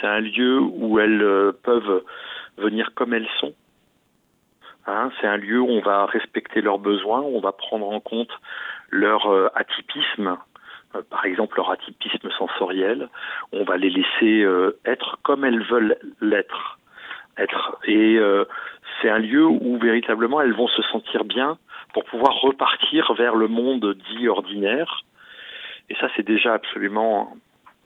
C'est 0.00 0.06
un 0.06 0.20
lieu 0.20 0.60
où 0.60 0.98
elles 0.98 1.22
euh, 1.22 1.52
peuvent 1.62 2.02
venir 2.56 2.92
comme 2.94 3.12
elles 3.12 3.28
sont. 3.40 3.52
Hein, 4.86 5.10
c'est 5.20 5.26
un 5.26 5.36
lieu 5.36 5.60
où 5.60 5.68
on 5.68 5.80
va 5.80 6.06
respecter 6.06 6.60
leurs 6.60 6.78
besoins, 6.78 7.20
on 7.20 7.40
va 7.40 7.52
prendre 7.52 7.88
en 7.88 8.00
compte 8.00 8.30
leur 8.90 9.26
euh, 9.26 9.48
atypisme, 9.54 10.36
par 11.10 11.24
exemple 11.24 11.56
leur 11.56 11.70
atypisme 11.70 12.30
sensoriel. 12.38 13.08
On 13.52 13.64
va 13.64 13.76
les 13.76 13.90
laisser 13.90 14.46
être 14.84 15.18
comme 15.22 15.44
elles 15.44 15.62
veulent 15.64 15.96
l'être. 16.20 16.78
Être. 17.36 17.78
Et 17.84 18.16
c'est 19.02 19.10
un 19.10 19.18
lieu 19.18 19.44
où 19.44 19.76
véritablement 19.78 20.40
elles 20.40 20.54
vont 20.54 20.68
se 20.68 20.82
sentir 20.82 21.24
bien 21.24 21.58
pour 21.94 22.04
pouvoir 22.04 22.34
repartir 22.42 23.14
vers 23.14 23.36
le 23.36 23.48
monde 23.48 23.96
dit 24.10 24.28
ordinaire. 24.28 25.04
Et 25.88 25.94
ça, 25.96 26.08
c'est 26.16 26.26
déjà 26.26 26.52
absolument 26.52 27.36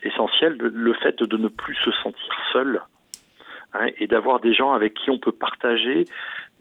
essentiel, 0.03 0.57
le 0.57 0.95
fait 0.95 1.23
de 1.23 1.37
ne 1.37 1.49
plus 1.49 1.75
se 1.77 1.91
sentir 2.03 2.35
seul 2.53 2.83
hein, 3.75 3.87
et 3.99 4.07
d'avoir 4.07 4.41
des 4.41 4.55
gens 4.55 4.73
avec 4.73 4.95
qui 4.95 5.11
on 5.11 5.19
peut 5.19 5.33
partager 5.33 6.05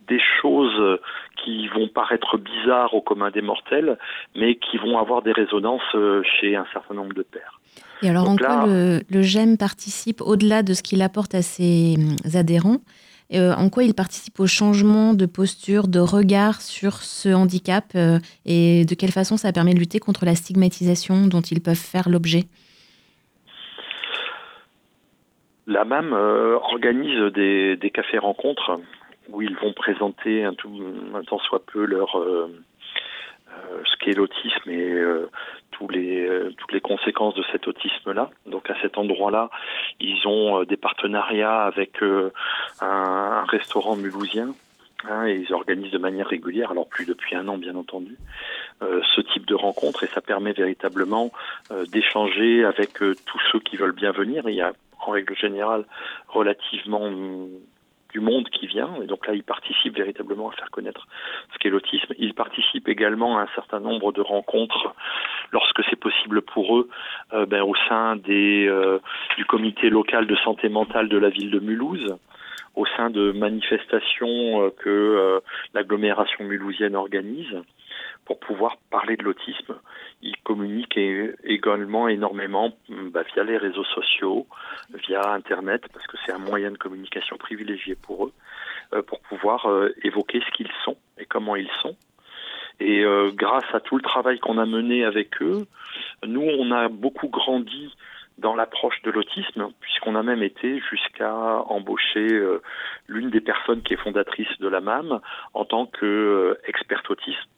des 0.07 0.19
choses 0.41 0.99
qui 1.43 1.67
vont 1.67 1.87
paraître 1.87 2.37
bizarres 2.37 2.93
au 2.93 3.01
commun 3.01 3.29
des 3.29 3.41
mortels, 3.41 3.97
mais 4.35 4.55
qui 4.55 4.77
vont 4.77 4.97
avoir 4.97 5.21
des 5.21 5.33
résonances 5.33 5.81
euh, 5.95 6.23
chez 6.23 6.55
un 6.55 6.65
certain 6.71 6.93
nombre 6.93 7.13
de 7.13 7.23
pères. 7.23 7.59
Et 8.01 8.09
alors, 8.09 8.25
Donc 8.25 8.41
en 8.41 8.43
là, 8.43 8.55
quoi 8.59 8.67
le, 8.67 9.01
le 9.09 9.21
GEM 9.21 9.57
participe 9.57 10.21
au-delà 10.21 10.63
de 10.63 10.73
ce 10.73 10.81
qu'il 10.81 11.01
apporte 11.01 11.35
à 11.35 11.41
ses 11.41 11.95
adhérents? 12.35 12.79
Euh, 13.33 13.53
en 13.53 13.69
quoi 13.69 13.83
il 13.83 13.93
participe 13.93 14.39
au 14.39 14.47
changement 14.47 15.13
de 15.13 15.25
posture, 15.25 15.87
de 15.87 15.99
regard 15.99 16.61
sur 16.61 16.93
ce 17.03 17.29
handicap 17.29 17.83
euh, 17.95 18.19
et 18.45 18.85
de 18.85 18.95
quelle 18.95 19.11
façon 19.11 19.35
ça 19.35 19.51
permet 19.51 19.73
de 19.73 19.79
lutter 19.79 19.99
contre 19.99 20.25
la 20.25 20.35
stigmatisation 20.35 21.27
dont 21.27 21.41
ils 21.41 21.61
peuvent 21.61 21.75
faire 21.75 22.07
l'objet? 22.09 22.43
La 25.65 25.83
MAM 25.83 26.13
euh, 26.13 26.55
organise 26.55 27.33
des, 27.33 27.75
des 27.75 27.89
cafés 27.89 28.17
rencontres 28.17 28.79
où 29.29 29.41
ils 29.41 29.57
vont 29.57 29.73
présenter 29.73 30.45
un, 30.45 30.53
tout, 30.53 30.71
un 31.13 31.23
tant 31.23 31.39
soit 31.39 31.65
peu 31.65 31.83
leur 31.83 32.17
ce 33.83 33.97
qu'est 33.99 34.13
l'autisme 34.13 34.69
et 34.69 35.03
les, 35.91 36.29
toutes 36.57 36.71
les 36.71 36.81
conséquences 36.81 37.35
de 37.35 37.43
cet 37.51 37.67
autisme-là. 37.67 38.29
Donc 38.45 38.69
à 38.69 38.75
cet 38.81 38.97
endroit-là, 38.97 39.49
ils 39.99 40.27
ont 40.27 40.63
des 40.63 40.77
partenariats 40.77 41.63
avec 41.63 42.01
un, 42.01 42.31
restaurant 43.47 43.95
mulhousien. 43.95 44.53
Hein, 45.07 45.27
et 45.27 45.35
ils 45.35 45.53
organisent 45.53 45.91
de 45.91 45.99
manière 45.99 46.27
régulière, 46.27 46.71
alors 46.71 46.89
plus 46.89 47.05
depuis 47.05 47.35
un 47.35 47.47
an 47.47 47.59
bien 47.59 47.75
entendu, 47.75 48.17
euh, 48.81 48.99
ce 49.15 49.21
type 49.21 49.45
de 49.45 49.53
rencontre 49.53 50.03
et 50.03 50.07
ça 50.07 50.21
permet 50.21 50.53
véritablement 50.53 51.31
euh, 51.69 51.85
d'échanger 51.85 52.65
avec 52.65 52.93
tous 52.93 53.41
ceux 53.51 53.59
qui 53.59 53.77
veulent 53.77 53.91
bien 53.91 54.11
venir. 54.11 54.49
Il 54.49 54.55
y 54.55 54.61
a 54.61 54.73
en 54.99 55.11
règle 55.11 55.35
générale 55.35 55.85
relativement 56.27 57.11
du 58.11 58.19
monde 58.19 58.49
qui 58.49 58.67
vient, 58.67 58.95
et 59.01 59.05
donc 59.05 59.27
là, 59.27 59.33
ils 59.33 59.43
participent 59.43 59.95
véritablement 59.95 60.49
à 60.49 60.53
faire 60.53 60.71
connaître 60.71 61.07
ce 61.53 61.57
qu'est 61.59 61.69
l'autisme. 61.69 62.13
Ils 62.17 62.33
participent 62.33 62.87
également 62.87 63.37
à 63.37 63.43
un 63.43 63.47
certain 63.55 63.79
nombre 63.79 64.11
de 64.11 64.21
rencontres, 64.21 64.95
lorsque 65.51 65.83
c'est 65.89 65.99
possible 65.99 66.41
pour 66.41 66.77
eux, 66.77 66.89
euh, 67.33 67.45
ben, 67.45 67.61
au 67.61 67.75
sein 67.87 68.17
euh, 68.29 68.99
du 69.37 69.45
comité 69.45 69.89
local 69.89 70.25
de 70.27 70.35
santé 70.37 70.69
mentale 70.69 71.09
de 71.09 71.17
la 71.17 71.29
ville 71.29 71.51
de 71.51 71.59
Mulhouse, 71.59 72.15
au 72.77 72.85
sein 72.85 73.09
de 73.09 73.31
manifestations 73.31 74.61
euh, 74.61 74.69
que 74.69 75.41
l'agglomération 75.73 76.45
mulhousienne 76.45 76.95
organise 76.95 77.55
pour 78.23 78.39
pouvoir 78.39 78.77
parler 78.91 79.17
de 79.17 79.23
l'autisme. 79.23 79.75
Ils 80.21 80.37
communiquent 80.43 80.99
également 81.43 82.07
énormément 82.07 82.71
bah, 82.89 83.23
via 83.33 83.43
les 83.43 83.57
réseaux 83.57 83.85
sociaux, 83.85 84.45
via 85.07 85.31
Internet, 85.31 85.85
parce 85.91 86.05
que 86.05 86.17
c'est 86.23 86.33
un 86.33 86.39
moyen 86.39 86.71
de 86.71 86.77
communication 86.77 87.37
privilégié 87.37 87.95
pour 87.95 88.25
eux. 88.25 89.03
pour 89.03 89.19
pouvoir 89.21 89.67
évoquer 90.03 90.41
ce 90.45 90.51
qu'ils 90.51 90.71
sont 90.83 90.97
et 91.17 91.25
comment 91.25 91.55
ils 91.55 91.71
sont. 91.81 91.95
Et 92.79 93.03
grâce 93.33 93.69
à 93.73 93.79
tout 93.79 93.95
le 93.95 94.03
travail 94.03 94.39
qu'on 94.39 94.57
a 94.57 94.65
mené 94.65 95.05
avec 95.05 95.41
eux, 95.41 95.65
nous, 96.25 96.47
on 96.59 96.71
a 96.71 96.89
beaucoup 96.89 97.29
grandi 97.29 97.95
dans 98.37 98.55
l'approche 98.55 99.01
de 99.03 99.11
l'autisme, 99.11 99.69
puisqu'on 99.79 100.15
a 100.15 100.23
même 100.23 100.43
été 100.43 100.79
jusqu'à 100.89 101.33
embaucher 101.33 102.31
euh, 102.31 102.61
l'une 103.07 103.29
des 103.29 103.41
personnes 103.41 103.81
qui 103.81 103.93
est 103.93 103.97
fondatrice 103.97 104.59
de 104.59 104.67
la 104.67 104.79
MAM 104.79 105.19
en 105.53 105.65
tant 105.65 105.85
qu'experte 105.87 107.05
euh, 107.09 107.13
autisme 107.13 107.49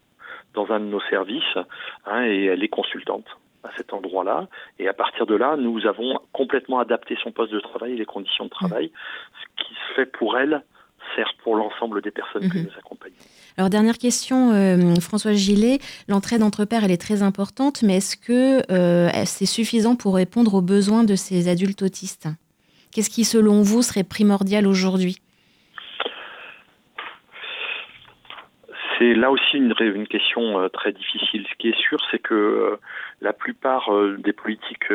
dans 0.53 0.71
un 0.71 0.79
de 0.79 0.85
nos 0.85 1.01
services, 1.01 1.57
hein, 2.05 2.23
et 2.23 2.45
elle 2.45 2.63
est 2.63 2.69
consultante 2.69 3.27
à 3.63 3.69
cet 3.77 3.93
endroit-là. 3.93 4.47
Et 4.79 4.87
à 4.87 4.93
partir 4.93 5.25
de 5.25 5.35
là, 5.35 5.57
nous 5.57 5.85
avons 5.85 6.19
complètement 6.31 6.79
adapté 6.79 7.17
son 7.21 7.31
poste 7.31 7.51
de 7.51 7.59
travail 7.59 7.93
et 7.93 7.97
les 7.97 8.05
conditions 8.05 8.45
de 8.45 8.49
travail, 8.49 8.91
ce 9.41 9.63
qui 9.63 9.73
se 9.73 9.93
fait 9.95 10.05
pour 10.05 10.37
elle 10.37 10.63
sert 11.15 11.33
pour 11.43 11.55
l'ensemble 11.55 12.01
des 12.01 12.11
personnes 12.11 12.49
que 12.49 12.57
mhm. 12.57 12.65
nous 12.65 12.77
accompagnons. 12.77 13.15
Alors 13.57 13.69
dernière 13.69 13.97
question, 13.97 14.51
euh, 14.53 14.95
François 15.01 15.33
Gillet, 15.33 15.79
l'entraide 16.07 16.43
entre 16.43 16.65
pairs, 16.65 16.83
elle 16.83 16.91
est 16.91 17.01
très 17.01 17.23
importante, 17.23 17.83
mais 17.83 17.97
est-ce 17.97 18.15
que 18.15 18.61
euh, 18.71 19.09
c'est 19.25 19.45
suffisant 19.45 19.95
pour 19.95 20.15
répondre 20.15 20.53
aux 20.53 20.61
besoins 20.61 21.03
de 21.03 21.15
ces 21.15 21.49
adultes 21.49 21.81
autistes? 21.81 22.29
Qu'est-ce 22.93 23.09
qui, 23.09 23.25
selon 23.25 23.61
vous, 23.61 23.81
serait 23.81 24.03
primordial 24.03 24.65
aujourd'hui? 24.65 25.17
C'est 28.97 29.13
là 29.13 29.31
aussi 29.31 29.57
une, 29.57 29.73
une 29.79 30.07
question 30.07 30.59
euh, 30.59 30.69
très 30.69 30.91
difficile. 30.91 31.45
Ce 31.49 31.55
qui 31.57 31.69
est 31.69 31.79
sûr, 31.79 31.99
c'est 32.11 32.19
que 32.19 32.77
la 33.21 33.33
plupart 33.33 33.89
des 34.19 34.33
politiques 34.33 34.87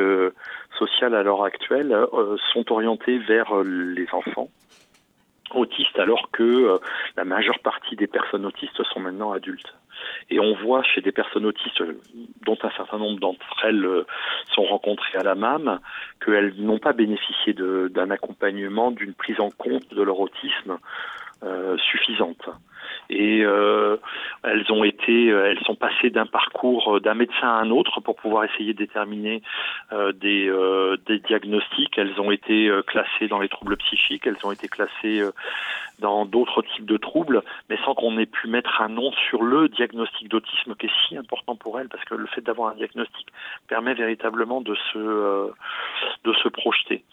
sociales 0.79 1.15
à 1.15 1.23
l'heure 1.23 1.45
actuelle 1.45 1.95
sont 2.53 2.73
orientées 2.73 3.19
vers 3.19 3.62
les 3.62 4.07
enfants 4.12 4.49
autistes 5.57 5.99
alors 5.99 6.31
que 6.31 6.43
euh, 6.43 6.79
la 7.17 7.25
majeure 7.25 7.59
partie 7.61 7.97
des 7.97 8.07
personnes 8.07 8.47
autistes 8.47 8.83
sont 8.93 9.01
maintenant 9.01 9.33
adultes. 9.33 9.75
Et 10.31 10.41
on 10.41 10.55
voit 10.55 10.83
chez 10.83 11.01
des 11.01 11.13
personnes 11.13 11.47
autistes, 11.47 11.83
dont 12.45 12.59
un 12.63 12.71
certain 12.71 12.99
nombre 12.99 13.21
d'entre 13.21 13.65
elles 13.65 13.85
euh, 13.85 14.07
sont 14.55 14.65
rencontrées 14.65 15.19
à 15.19 15.23
la 15.23 15.35
MAM, 15.35 15.81
qu'elles 16.25 16.55
n'ont 16.59 16.79
pas 16.79 16.93
bénéficié 16.93 17.55
d'un 17.55 18.11
accompagnement, 18.11 18.91
d'une 18.91 19.15
prise 19.15 19.41
en 19.41 19.51
compte 19.51 19.93
de 19.95 20.03
leur 20.03 20.19
autisme 20.21 20.79
euh, 21.43 21.77
suffisante 21.79 22.49
et 23.11 23.45
euh, 23.45 23.97
elles 24.43 24.71
ont 24.73 24.85
été, 24.85 25.31
euh, 25.31 25.51
elles 25.51 25.63
sont 25.65 25.75
passées 25.75 26.11
d'un 26.11 26.27
parcours 26.27 26.97
euh, 26.97 27.01
d'un 27.01 27.15
médecin 27.15 27.49
à 27.49 27.61
un 27.61 27.71
autre 27.71 28.01
pour 28.01 28.17
pouvoir 28.17 28.45
essayer 28.45 28.73
de 28.73 28.79
déterminer 28.79 29.43
des, 30.15 30.53
des 31.07 31.19
diagnostics. 31.21 31.97
Elles 31.99 32.21
ont 32.21 32.31
été 32.31 32.71
classées 32.87 33.29
dans 33.29 33.39
les 33.39 33.49
troubles 33.49 33.77
psychiques, 33.77 34.27
elles 34.27 34.37
ont 34.45 34.53
été 34.53 34.69
classées 34.69 35.23
dans 36.01 36.25
d'autres 36.27 36.63
types 36.63 36.87
de 36.87 36.97
troubles, 36.97 37.43
mais 37.69 37.79
sans 37.85 37.95
qu'on 37.95 38.19
ait 38.19 38.27
pu 38.27 38.49
mettre 38.49 38.81
un 38.81 38.89
nom 38.89 39.13
sur 39.29 39.43
le 39.43 39.69
diagnostic 39.69 40.29
d'autisme 40.29 40.75
qui 40.75 40.87
est 40.87 40.93
si 41.07 41.17
important 41.17 41.55
pour 41.57 41.79
elles, 41.79 41.89
parce 41.89 42.05
que 42.05 42.15
le 42.15 42.27
fait 42.27 42.41
d'avoir 42.41 42.73
un 42.73 42.77
diagnostic 42.77 43.29
permet 43.69 43.95
véritablement 43.95 44.61
de 44.61 44.75
se 44.93 45.51
de 46.25 46.33
se 46.33 46.49
projeter. 46.49 47.05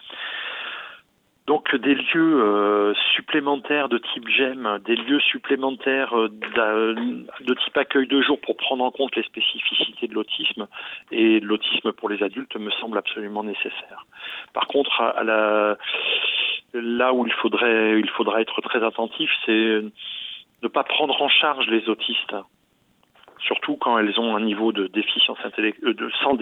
Donc 1.52 1.76
des 1.76 1.94
lieux 1.94 2.40
euh, 2.42 2.94
supplémentaires 3.14 3.90
de 3.90 3.98
type 3.98 4.26
GEM, 4.26 4.78
des 4.86 4.96
lieux 4.96 5.20
supplémentaires 5.20 6.18
euh, 6.18 6.30
de 6.30 7.54
type 7.62 7.76
accueil 7.76 8.06
de 8.06 8.22
jour 8.22 8.40
pour 8.40 8.56
prendre 8.56 8.82
en 8.82 8.90
compte 8.90 9.14
les 9.16 9.22
spécificités 9.22 10.08
de 10.08 10.14
l'autisme 10.14 10.66
et 11.10 11.40
l'autisme 11.40 11.92
pour 11.92 12.08
les 12.08 12.22
adultes 12.22 12.56
me 12.56 12.70
semble 12.80 12.96
absolument 12.96 13.44
nécessaire. 13.44 14.06
Par 14.54 14.66
contre, 14.66 14.98
à 15.02 15.22
la, 15.24 15.76
là 16.72 17.12
où 17.12 17.26
il 17.26 17.32
faudrait, 17.34 18.00
il 18.00 18.08
faudra 18.08 18.40
être 18.40 18.58
très 18.62 18.82
attentif, 18.82 19.28
c'est 19.44 19.82
ne 20.62 20.68
pas 20.68 20.84
prendre 20.84 21.20
en 21.20 21.28
charge 21.28 21.66
les 21.66 21.86
autistes 21.90 22.34
surtout 23.46 23.76
quand 23.76 23.98
elles 23.98 24.18
ont 24.18 24.36
un 24.36 24.40
niveau 24.40 24.72
de 24.72 24.86
déficience 24.86 25.36
intellectuelle, 25.44 25.96
euh, 26.00 26.08
sans, 26.22 26.38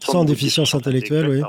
sans, 0.00 0.24
déficience 0.24 0.74
intellectuelle, 0.74 1.28
oui. 1.28 1.42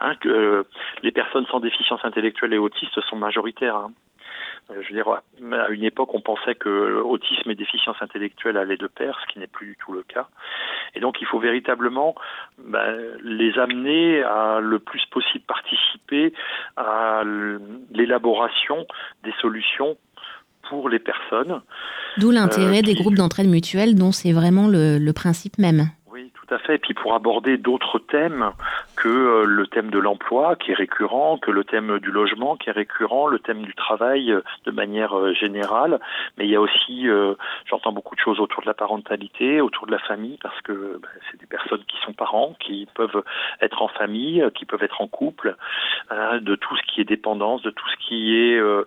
Hein, 0.00 0.14
que 0.20 0.28
euh, 0.28 0.62
les 1.02 1.12
personnes 1.12 1.46
sans 1.46 1.60
déficience 1.60 2.00
intellectuelle 2.04 2.52
et 2.52 2.58
autistes 2.58 3.00
sont 3.02 3.16
majoritaires. 3.16 3.76
Hein. 3.76 3.92
Euh, 4.70 4.82
je 4.82 4.88
veux 4.88 4.94
dire, 4.94 5.08
à 5.08 5.68
une 5.70 5.84
époque, 5.84 6.14
on 6.14 6.20
pensait 6.20 6.54
que 6.54 7.00
autisme 7.02 7.50
et 7.50 7.54
déficience 7.54 7.96
intellectuelle 8.00 8.56
allaient 8.56 8.76
de 8.76 8.86
pair, 8.86 9.18
ce 9.22 9.32
qui 9.32 9.38
n'est 9.38 9.46
plus 9.46 9.66
du 9.66 9.76
tout 9.76 9.92
le 9.92 10.02
cas. 10.02 10.28
Et 10.94 11.00
donc, 11.00 11.20
il 11.20 11.26
faut 11.26 11.38
véritablement 11.38 12.14
ben, 12.58 12.96
les 13.22 13.58
amener 13.58 14.22
à 14.22 14.60
le 14.60 14.78
plus 14.78 15.04
possible 15.06 15.44
participer 15.46 16.32
à 16.76 17.22
l'élaboration 17.90 18.86
des 19.24 19.32
solutions 19.40 19.96
pour 20.68 20.88
les 20.88 21.00
personnes. 21.00 21.60
D'où 22.18 22.30
l'intérêt 22.30 22.78
euh, 22.78 22.82
des 22.82 22.94
groupes 22.94 23.14
d'entraide 23.14 23.48
mutuelle, 23.48 23.94
dont 23.94 24.12
c'est 24.12 24.32
vraiment 24.32 24.68
le 24.68 25.12
principe 25.12 25.58
même. 25.58 25.90
Tout 26.52 26.54
à 26.54 26.58
fait. 26.58 26.74
Et 26.74 26.78
puis 26.78 26.92
pour 26.94 27.14
aborder 27.14 27.56
d'autres 27.56 27.98
thèmes 27.98 28.50
que 29.02 29.08
euh, 29.08 29.44
le 29.46 29.66
thème 29.66 29.90
de 29.90 29.98
l'emploi 29.98 30.54
qui 30.54 30.70
est 30.70 30.74
récurrent, 30.74 31.36
que 31.36 31.50
le 31.50 31.64
thème 31.64 31.98
du 31.98 32.12
logement 32.12 32.56
qui 32.56 32.68
est 32.68 32.72
récurrent, 32.72 33.26
le 33.26 33.40
thème 33.40 33.62
du 33.62 33.74
travail 33.74 34.30
euh, 34.30 34.42
de 34.64 34.70
manière 34.70 35.18
euh, 35.18 35.34
générale. 35.34 35.98
Mais 36.38 36.44
il 36.44 36.50
y 36.50 36.54
a 36.54 36.60
aussi, 36.60 37.08
j'entends 37.66 37.90
beaucoup 37.90 38.14
de 38.14 38.20
choses 38.20 38.38
autour 38.38 38.62
de 38.62 38.68
la 38.68 38.74
parentalité, 38.74 39.60
autour 39.60 39.86
de 39.86 39.92
la 39.92 39.98
famille, 39.98 40.38
parce 40.40 40.60
que 40.60 41.00
ben, 41.02 41.08
c'est 41.30 41.40
des 41.40 41.46
personnes 41.46 41.82
qui 41.88 41.96
sont 42.04 42.12
parents, 42.12 42.54
qui 42.60 42.86
peuvent 42.94 43.24
être 43.60 43.82
en 43.82 43.88
famille, 43.88 44.44
qui 44.54 44.66
peuvent 44.66 44.82
être 44.82 45.00
en 45.00 45.08
couple, 45.08 45.56
hein, 46.10 46.38
de 46.40 46.54
tout 46.54 46.76
ce 46.76 46.82
qui 46.82 47.00
est 47.00 47.04
dépendance, 47.04 47.62
de 47.62 47.70
tout 47.70 47.88
ce 47.88 48.06
qui 48.06 48.36
est 48.36 48.56
euh, 48.56 48.86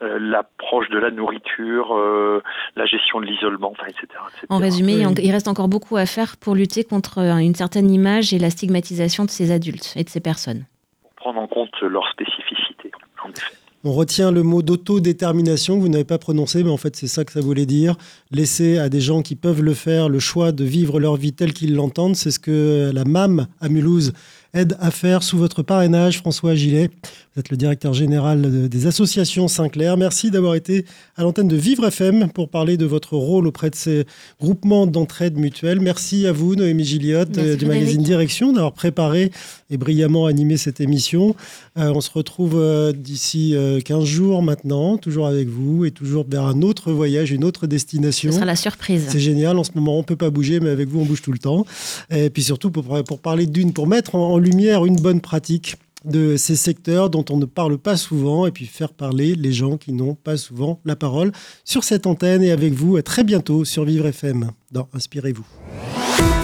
l'approche 0.00 0.88
de 0.90 0.98
la 0.98 1.10
nourriture, 1.10 1.94
euh, 1.94 2.42
la 2.76 2.86
gestion 2.86 3.20
de 3.20 3.26
l'isolement, 3.26 3.72
enfin, 3.72 3.86
etc., 3.86 4.06
En 4.48 4.58
résumé, 4.58 5.04
il 5.22 5.32
reste 5.32 5.48
encore 5.48 5.68
beaucoup 5.68 5.96
à 5.96 6.06
faire 6.06 6.36
pour 6.36 6.54
lutter 6.54 6.84
contre 6.84 7.18
euh, 7.18 7.36
une 7.36 7.54
certaine 7.54 7.90
image 7.90 8.32
et 8.32 8.38
la 8.38 8.50
stigmatisation 8.50 9.24
de 9.24 9.30
ces 9.30 9.52
adultes 9.52 9.92
et 9.96 10.04
de 10.04 10.08
ces 10.08 10.20
personnes. 10.20 10.64
Pour 11.02 11.14
prendre 11.14 11.40
en 11.40 11.46
compte 11.46 11.80
leurs 11.82 12.08
spécificités, 12.08 12.90
en 13.24 13.30
effet. 13.30 13.56
On 13.82 13.92
retient 13.92 14.30
le 14.30 14.42
mot 14.42 14.60
d'autodétermination 14.60 15.76
que 15.76 15.80
vous 15.80 15.88
n'avez 15.88 16.04
pas 16.04 16.18
prononcé, 16.18 16.62
mais 16.62 16.70
en 16.70 16.76
fait 16.76 16.96
c'est 16.96 17.06
ça 17.06 17.24
que 17.24 17.32
ça 17.32 17.40
voulait 17.40 17.64
dire. 17.64 17.96
Laisser 18.30 18.76
à 18.76 18.90
des 18.90 19.00
gens 19.00 19.22
qui 19.22 19.36
peuvent 19.36 19.62
le 19.62 19.72
faire 19.72 20.10
le 20.10 20.18
choix 20.18 20.52
de 20.52 20.64
vivre 20.64 21.00
leur 21.00 21.16
vie 21.16 21.32
telle 21.32 21.54
qu'ils 21.54 21.74
l'entendent, 21.74 22.14
c'est 22.14 22.30
ce 22.30 22.38
que 22.38 22.90
la 22.92 23.04
MAM 23.06 23.46
à 23.58 23.70
Mulhouse 23.70 24.12
aide 24.54 24.76
à 24.80 24.90
faire 24.90 25.22
sous 25.22 25.38
votre 25.38 25.62
parrainage, 25.62 26.18
François 26.18 26.54
Gillet. 26.54 26.90
Vous 27.34 27.40
êtes 27.40 27.50
le 27.50 27.56
directeur 27.56 27.94
général 27.94 28.68
des 28.68 28.86
associations 28.88 29.46
Sinclair. 29.46 29.96
Merci 29.96 30.32
d'avoir 30.32 30.56
été 30.56 30.84
à 31.16 31.22
l'antenne 31.22 31.46
de 31.46 31.54
Vivre 31.54 31.86
FM 31.86 32.28
pour 32.30 32.48
parler 32.48 32.76
de 32.76 32.84
votre 32.84 33.16
rôle 33.16 33.46
auprès 33.46 33.70
de 33.70 33.76
ces 33.76 34.04
groupements 34.40 34.88
d'entraide 34.88 35.38
mutuelle. 35.38 35.78
Merci 35.78 36.26
à 36.26 36.32
vous, 36.32 36.56
Noémie 36.56 36.84
Gilliot, 36.84 37.26
euh, 37.38 37.54
du 37.54 37.66
magazine 37.66 38.02
Direction, 38.02 38.52
d'avoir 38.52 38.72
préparé 38.72 39.30
et 39.70 39.76
brillamment 39.76 40.26
animé 40.26 40.56
cette 40.56 40.80
émission. 40.80 41.36
Euh, 41.78 41.92
on 41.94 42.00
se 42.00 42.10
retrouve 42.10 42.56
euh, 42.56 42.92
d'ici 42.92 43.54
15 43.84 44.04
jours 44.04 44.42
maintenant, 44.42 44.96
toujours 44.96 45.28
avec 45.28 45.48
vous 45.48 45.84
et 45.84 45.92
toujours 45.92 46.26
vers 46.28 46.46
un 46.46 46.62
autre 46.62 46.90
voyage, 46.90 47.30
une 47.30 47.44
autre 47.44 47.68
destination. 47.68 48.32
Ce 48.32 48.36
sera 48.38 48.46
la 48.46 48.56
surprise. 48.56 49.06
C'est 49.08 49.20
génial. 49.20 49.56
En 49.56 49.64
ce 49.64 49.70
moment, 49.76 49.94
on 49.94 49.98
ne 49.98 50.04
peut 50.04 50.16
pas 50.16 50.30
bouger, 50.30 50.58
mais 50.58 50.70
avec 50.70 50.88
vous, 50.88 51.00
on 51.00 51.04
bouge 51.04 51.22
tout 51.22 51.32
le 51.32 51.38
temps. 51.38 51.64
Et 52.10 52.28
puis 52.28 52.42
surtout, 52.42 52.72
pour, 52.72 53.04
pour 53.04 53.20
parler 53.20 53.46
d'une, 53.46 53.72
pour 53.72 53.86
mettre 53.86 54.16
en 54.16 54.39
lumière 54.40 54.84
une 54.84 54.96
bonne 54.96 55.20
pratique 55.20 55.76
de 56.04 56.36
ces 56.36 56.56
secteurs 56.56 57.10
dont 57.10 57.24
on 57.30 57.36
ne 57.36 57.44
parle 57.44 57.78
pas 57.78 57.96
souvent 57.96 58.46
et 58.46 58.50
puis 58.50 58.66
faire 58.66 58.92
parler 58.92 59.34
les 59.34 59.52
gens 59.52 59.76
qui 59.76 59.92
n'ont 59.92 60.14
pas 60.14 60.36
souvent 60.36 60.80
la 60.84 60.96
parole 60.96 61.32
sur 61.64 61.84
cette 61.84 62.06
antenne 62.06 62.42
et 62.42 62.50
avec 62.50 62.72
vous 62.72 62.96
à 62.96 63.02
très 63.02 63.24
bientôt 63.24 63.64
sur 63.64 63.84
Vivre 63.84 64.06
FM 64.06 64.50
dans 64.72 64.88
Inspirez-vous. 64.94 65.46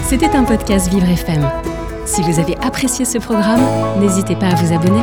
C'était 0.07 0.29
un 0.29 0.43
podcast 0.43 0.89
Vivre 0.89 1.09
FM. 1.09 1.49
Si 2.05 2.21
vous 2.21 2.39
avez 2.39 2.55
apprécié 2.57 3.03
ce 3.03 3.17
programme, 3.17 3.61
n'hésitez 3.99 4.35
pas 4.35 4.47
à 4.47 4.55
vous 4.55 4.73
abonner. 4.73 5.01